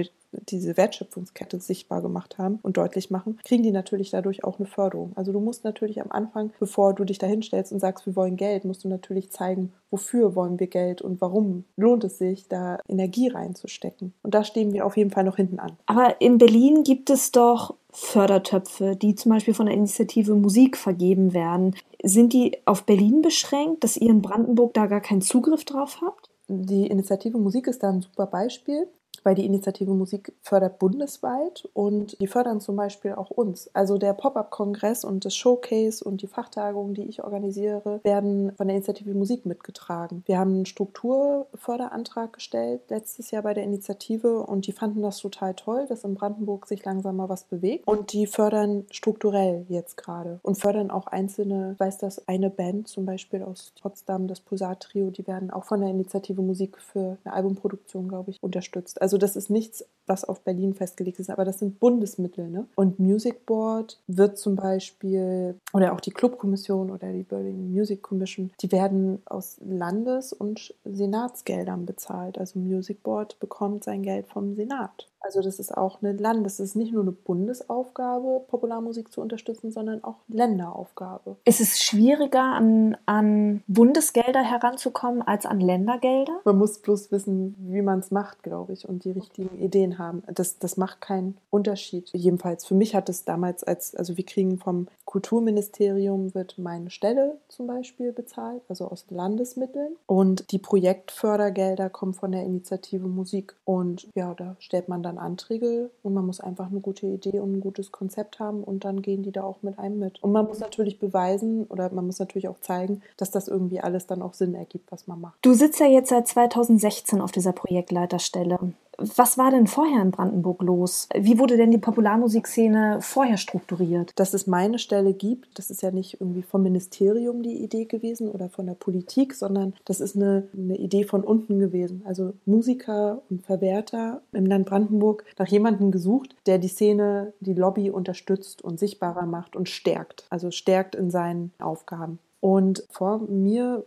diese 0.50 0.76
Wertschöpfungskette 0.76 1.60
sichtbar 1.60 2.02
gemacht 2.02 2.38
haben 2.38 2.60
und 2.64 2.78
deutlich 2.78 3.12
machen, 3.12 3.40
kriegen 3.46 3.64
die 3.64 3.72
natürlich 3.72 4.10
dadurch 4.10 4.44
auch 4.44 4.60
eine 4.60 4.68
Förderung. 4.68 5.14
Also 5.16 5.32
du 5.32 5.40
musst 5.40 5.64
natürlich 5.64 6.02
am 6.02 6.12
Anfang, 6.12 6.52
bevor 6.60 6.94
du 6.94 7.06
dich 7.06 7.20
da 7.20 7.28
hinstellst 7.28 7.72
und 7.72 7.80
sagst, 7.80 8.06
wir 8.06 8.16
wollen 8.16 8.36
Geld, 8.36 8.66
musst 8.66 8.84
du 8.84 8.90
natürlich 8.90 9.32
zeigen, 9.32 9.72
wofür 9.92 10.36
wollen 10.36 10.60
wir 10.60 10.68
Geld 10.68 11.02
und 11.02 11.22
warum 11.22 11.66
lohnt 11.78 12.04
es 12.04 12.18
sich, 12.18 12.48
da 12.48 12.80
Energie 12.88 13.28
reinzustecken. 13.28 14.14
Und 14.24 14.34
da 14.34 14.44
stehen 14.44 14.74
wir 14.74 14.86
auf 14.86 14.98
jeden 14.98 15.12
Fall 15.12 15.24
noch 15.24 15.36
hinten 15.38 15.60
an. 15.60 15.74
Aber 15.86 16.20
in 16.20 16.40
Berlin 16.40 16.84
gibt 16.84 17.12
es 17.12 17.32
doch 17.32 17.76
Fördertöpfe, 17.94 18.96
die 18.96 19.16
zum 19.16 19.32
Beispiel 19.32 19.54
von 19.54 19.68
der 19.68 19.76
Initiative 19.76 20.36
Musik 20.36 20.78
vergeben 20.78 21.34
werden. 21.34 21.76
Sind 22.04 22.34
die 22.34 22.58
auf 22.66 22.84
Berlin 22.84 23.22
beschränkt, 23.22 23.84
dass 23.84 23.98
ihr 23.98 24.10
in 24.10 24.22
Brandenburg 24.22 24.74
da 24.74 24.88
gar 24.88 25.02
keinen 25.02 25.22
Zugriff 25.22 25.64
drauf 25.64 26.00
habt? 26.02 26.30
Die 26.48 26.88
Initiative 26.88 27.38
Musik 27.38 27.68
ist 27.68 27.84
da 27.84 27.90
ein 27.90 28.02
super 28.02 28.26
Beispiel 28.26 28.88
weil 29.24 29.36
die 29.36 29.46
Initiative 29.46 29.94
Musik 29.94 30.34
fördert 30.42 30.80
bundesweit 30.80 31.68
und 31.74 32.20
die 32.20 32.28
fördern 32.28 32.62
zum 32.62 32.76
Beispiel 32.76 33.14
auch 33.14 33.30
uns. 33.30 33.70
Also 33.74 33.98
der 33.98 34.14
Pop-up-Kongress 34.14 35.04
und 35.04 35.26
das 35.26 35.36
Showcase 35.36 36.04
und 36.04 36.22
die 36.22 36.28
Fachtagungen, 36.28 36.94
die 36.94 37.04
ich 37.04 37.24
organisiere, 37.24 38.00
werden 38.04 38.54
von 38.56 38.68
der 38.68 38.76
Initiative 38.76 39.14
Musik 39.14 39.46
mitgetragen. 39.46 40.24
Wir 40.26 40.40
haben 40.40 40.54
einen 40.54 40.66
Strukturförderantrag 40.66 42.34
gestellt 42.34 42.82
letztes 42.90 43.32
Jahr 43.32 43.44
bei 43.44 43.54
der 43.54 43.64
Initiative 43.64 44.44
und 44.44 44.68
die 44.68 44.72
fanden 44.72 45.02
das 45.02 45.20
total 45.20 45.54
toll, 45.54 45.86
dass 45.88 46.04
in 46.04 46.16
Brandenburg 46.16 46.68
sich 46.68 46.84
langsam 46.84 47.18
mal 47.18 47.30
was 47.30 47.44
bewegt 47.44 47.88
und 47.88 48.14
die 48.14 48.28
fördern 48.28 48.86
strukturell 48.92 49.66
jetzt 49.70 49.98
gerade 49.98 50.40
und 50.44 50.58
fördern 50.58 50.92
auch 50.92 51.08
einzelne, 51.08 51.72
ich 51.74 51.80
weiß 51.80 51.98
das 51.98 52.28
eine 52.28 52.50
Band 52.50 52.88
zum 52.88 53.06
Beispiel 53.06 53.44
aus 53.44 53.74
Potsdam, 53.82 54.28
das 54.28 54.40
Pulsar 54.40 54.80
Trio, 54.80 55.10
die 55.10 55.28
werden 55.28 55.52
auch 55.52 55.66
von 55.66 55.82
der 55.82 55.90
Initiative 55.90 56.42
Musik 56.42 56.80
für 56.80 57.18
eine 57.24 57.34
Albumproduktion, 57.34 58.08
glaube 58.08 58.32
ich, 58.32 58.42
unterstützt. 58.42 59.02
Also 59.04 59.18
das 59.18 59.36
ist 59.36 59.50
nichts, 59.50 59.84
was 60.08 60.24
auf 60.24 60.46
Berlin 60.46 60.74
festgelegt 60.74 61.20
ist, 61.20 61.30
aber 61.30 61.44
das 61.44 61.60
sind 61.60 61.78
Bundesmittel. 61.78 62.50
Ne? 62.50 62.68
Und 62.76 63.00
Music 63.00 63.46
Board 63.46 64.02
wird 64.08 64.38
zum 64.38 64.56
Beispiel, 64.56 65.60
oder 65.74 65.92
auch 65.92 66.00
die 66.00 66.12
Clubkommission 66.12 66.90
oder 66.90 67.12
die 67.12 67.24
Berlin 67.24 67.70
Music 67.70 68.02
Commission, 68.02 68.54
die 68.62 68.72
werden 68.72 69.22
aus 69.26 69.58
Landes- 69.60 70.32
und 70.32 70.74
Senatsgeldern 70.86 71.86
bezahlt. 71.86 72.38
Also 72.38 72.60
Music 72.60 73.04
Board 73.04 73.42
bekommt 73.42 73.84
sein 73.84 74.04
Geld 74.04 74.28
vom 74.28 74.56
Senat. 74.56 75.10
Also 75.24 75.42
das 75.42 75.58
ist 75.60 75.76
auch 75.76 76.02
eine 76.02 76.14
Land, 76.14 76.46
das 76.46 76.60
ist 76.60 76.76
nicht 76.76 76.94
nur 76.94 77.02
eine 77.02 77.12
Bundesaufgabe, 77.12 78.42
Popularmusik 78.48 79.12
zu 79.12 79.22
unterstützen, 79.22 79.72
sondern 79.72 80.04
auch 80.04 80.18
Länderaufgabe. 80.28 81.38
Ist 81.46 81.62
es 81.62 81.82
schwieriger, 81.82 82.42
an, 82.42 82.98
an 83.06 83.64
Bundesgelder 83.68 84.42
heranzukommen 84.42 85.22
als 85.22 85.46
an 85.46 85.60
Ländergelder? 85.60 86.42
Man 86.44 86.58
muss 86.58 86.80
bloß 86.80 87.12
wissen, 87.12 87.56
wie 87.60 87.82
man 87.82 88.00
es 88.00 88.12
macht, 88.12 88.44
glaube 88.44 88.74
ich, 88.74 88.88
und 88.88 89.06
die 89.06 89.12
richtigen 89.12 89.58
Ideen 89.60 89.98
haben. 89.98 90.24
Das, 90.28 90.60
das 90.60 90.78
macht 90.78 91.02
keinen 91.02 91.38
Unterschied. 91.50 92.10
Jedenfalls 92.14 92.66
für 92.66 92.76
mich 92.76 92.94
hat 92.94 93.08
es 93.10 93.24
damals 93.24 93.64
als, 93.64 93.96
also 93.96 94.18
wir 94.18 94.26
kriegen 94.26 94.58
vom 94.58 94.88
Kulturministerium 95.06 96.34
wird 96.34 96.58
meine 96.58 96.90
Stelle 96.90 97.38
zum 97.48 97.68
Beispiel 97.68 98.12
bezahlt, 98.12 98.64
also 98.68 98.88
aus 98.88 99.06
Landesmitteln. 99.10 99.96
Und 100.08 100.52
die 100.52 100.58
Projektfördergelder 100.60 101.90
kommen 101.90 102.14
von 102.14 102.32
der 102.32 102.44
Initiative 102.44 103.08
Musik. 103.08 103.56
Und 103.64 104.08
ja, 104.16 104.34
da 104.34 104.56
stellt 104.60 104.90
man 104.90 105.04
dann 105.04 105.13
dann 105.14 105.24
Anträge 105.24 105.90
und 106.02 106.14
man 106.14 106.26
muss 106.26 106.40
einfach 106.40 106.70
eine 106.70 106.80
gute 106.80 107.08
Idee 107.08 107.40
und 107.40 107.54
ein 107.54 107.62
gutes 107.62 107.92
Konzept 107.92 108.40
haben 108.40 108.64
und 108.64 108.86
dann 108.86 109.02
gehen 109.02 109.24
die 109.24 109.32
da 109.32 109.44
auch 109.44 109.62
mit 109.62 109.80
einem 109.80 110.00
mit. 110.00 110.22
Und 110.24 110.32
man 110.32 110.46
muss 110.46 110.60
natürlich 110.60 111.00
beweisen 111.00 111.66
oder 111.66 111.92
man 111.92 112.06
muss 112.06 112.20
natürlich 112.20 112.48
auch 112.48 112.60
zeigen, 112.60 113.02
dass 113.18 113.32
das 113.32 113.48
irgendwie 113.48 113.80
alles 113.80 114.08
dann 114.08 114.22
auch 114.22 114.34
Sinn 114.34 114.56
ergibt, 114.56 114.92
was 114.92 115.08
man 115.08 115.22
macht. 115.22 115.38
Du 115.42 115.54
sitzt 115.54 115.80
ja 115.80 115.88
jetzt 115.88 116.10
seit 116.10 116.28
2016 116.28 117.22
auf 117.22 117.32
dieser 117.32 117.54
Projektleiterstelle. 117.54 118.60
Was 118.98 119.38
war 119.38 119.52
denn 119.52 119.68
vorher 119.68 120.02
in 120.02 120.12
Brandenburg 120.12 120.62
los? 120.62 121.08
Wie 121.16 121.40
wurde 121.40 121.58
denn 121.58 121.72
die 121.72 121.78
Popularmusikszene 121.78 123.00
vorher 123.02 123.38
strukturiert? 123.38 124.12
Dass 124.20 124.34
es 124.34 124.48
meine 124.48 124.80
Stelle 124.80 125.14
gibt, 125.14 125.58
das 125.58 125.72
ist 125.72 125.82
ja 125.82 125.92
nicht 125.92 126.22
irgendwie 126.22 126.44
vom 126.44 126.64
Ministerium 126.64 127.42
die 127.42 127.64
Idee 127.64 127.86
gewesen 127.86 128.30
oder 128.30 128.50
von 128.50 128.66
der 128.68 128.76
Politik, 128.76 129.34
sondern 129.34 129.74
das 129.86 130.00
ist 130.00 130.16
eine, 130.16 130.48
eine 130.56 130.78
Idee 130.78 131.04
von 131.04 131.24
unten 131.24 131.60
gewesen. 131.60 132.04
Also 132.06 132.34
Musiker 132.46 133.22
und 133.30 133.46
Verwerter 133.46 134.22
im 134.32 134.46
Land 134.46 134.68
Brandenburg 134.68 135.26
nach 135.38 135.48
jemandem 135.48 135.92
gesucht, 135.92 136.36
der 136.46 136.58
die 136.60 136.68
Szene, 136.68 137.34
die 137.40 137.54
Lobby 137.54 137.90
unterstützt 137.90 138.62
und 138.62 138.80
sichtbarer 138.80 139.26
macht 139.26 139.56
und 139.56 139.70
stärkt. 139.70 140.26
Also 140.30 140.52
stärkt 140.52 140.96
in 140.96 141.10
seinen 141.10 141.52
Aufgaben. 141.60 142.20
Und 142.40 142.86
vor 142.90 143.20
mir 143.20 143.86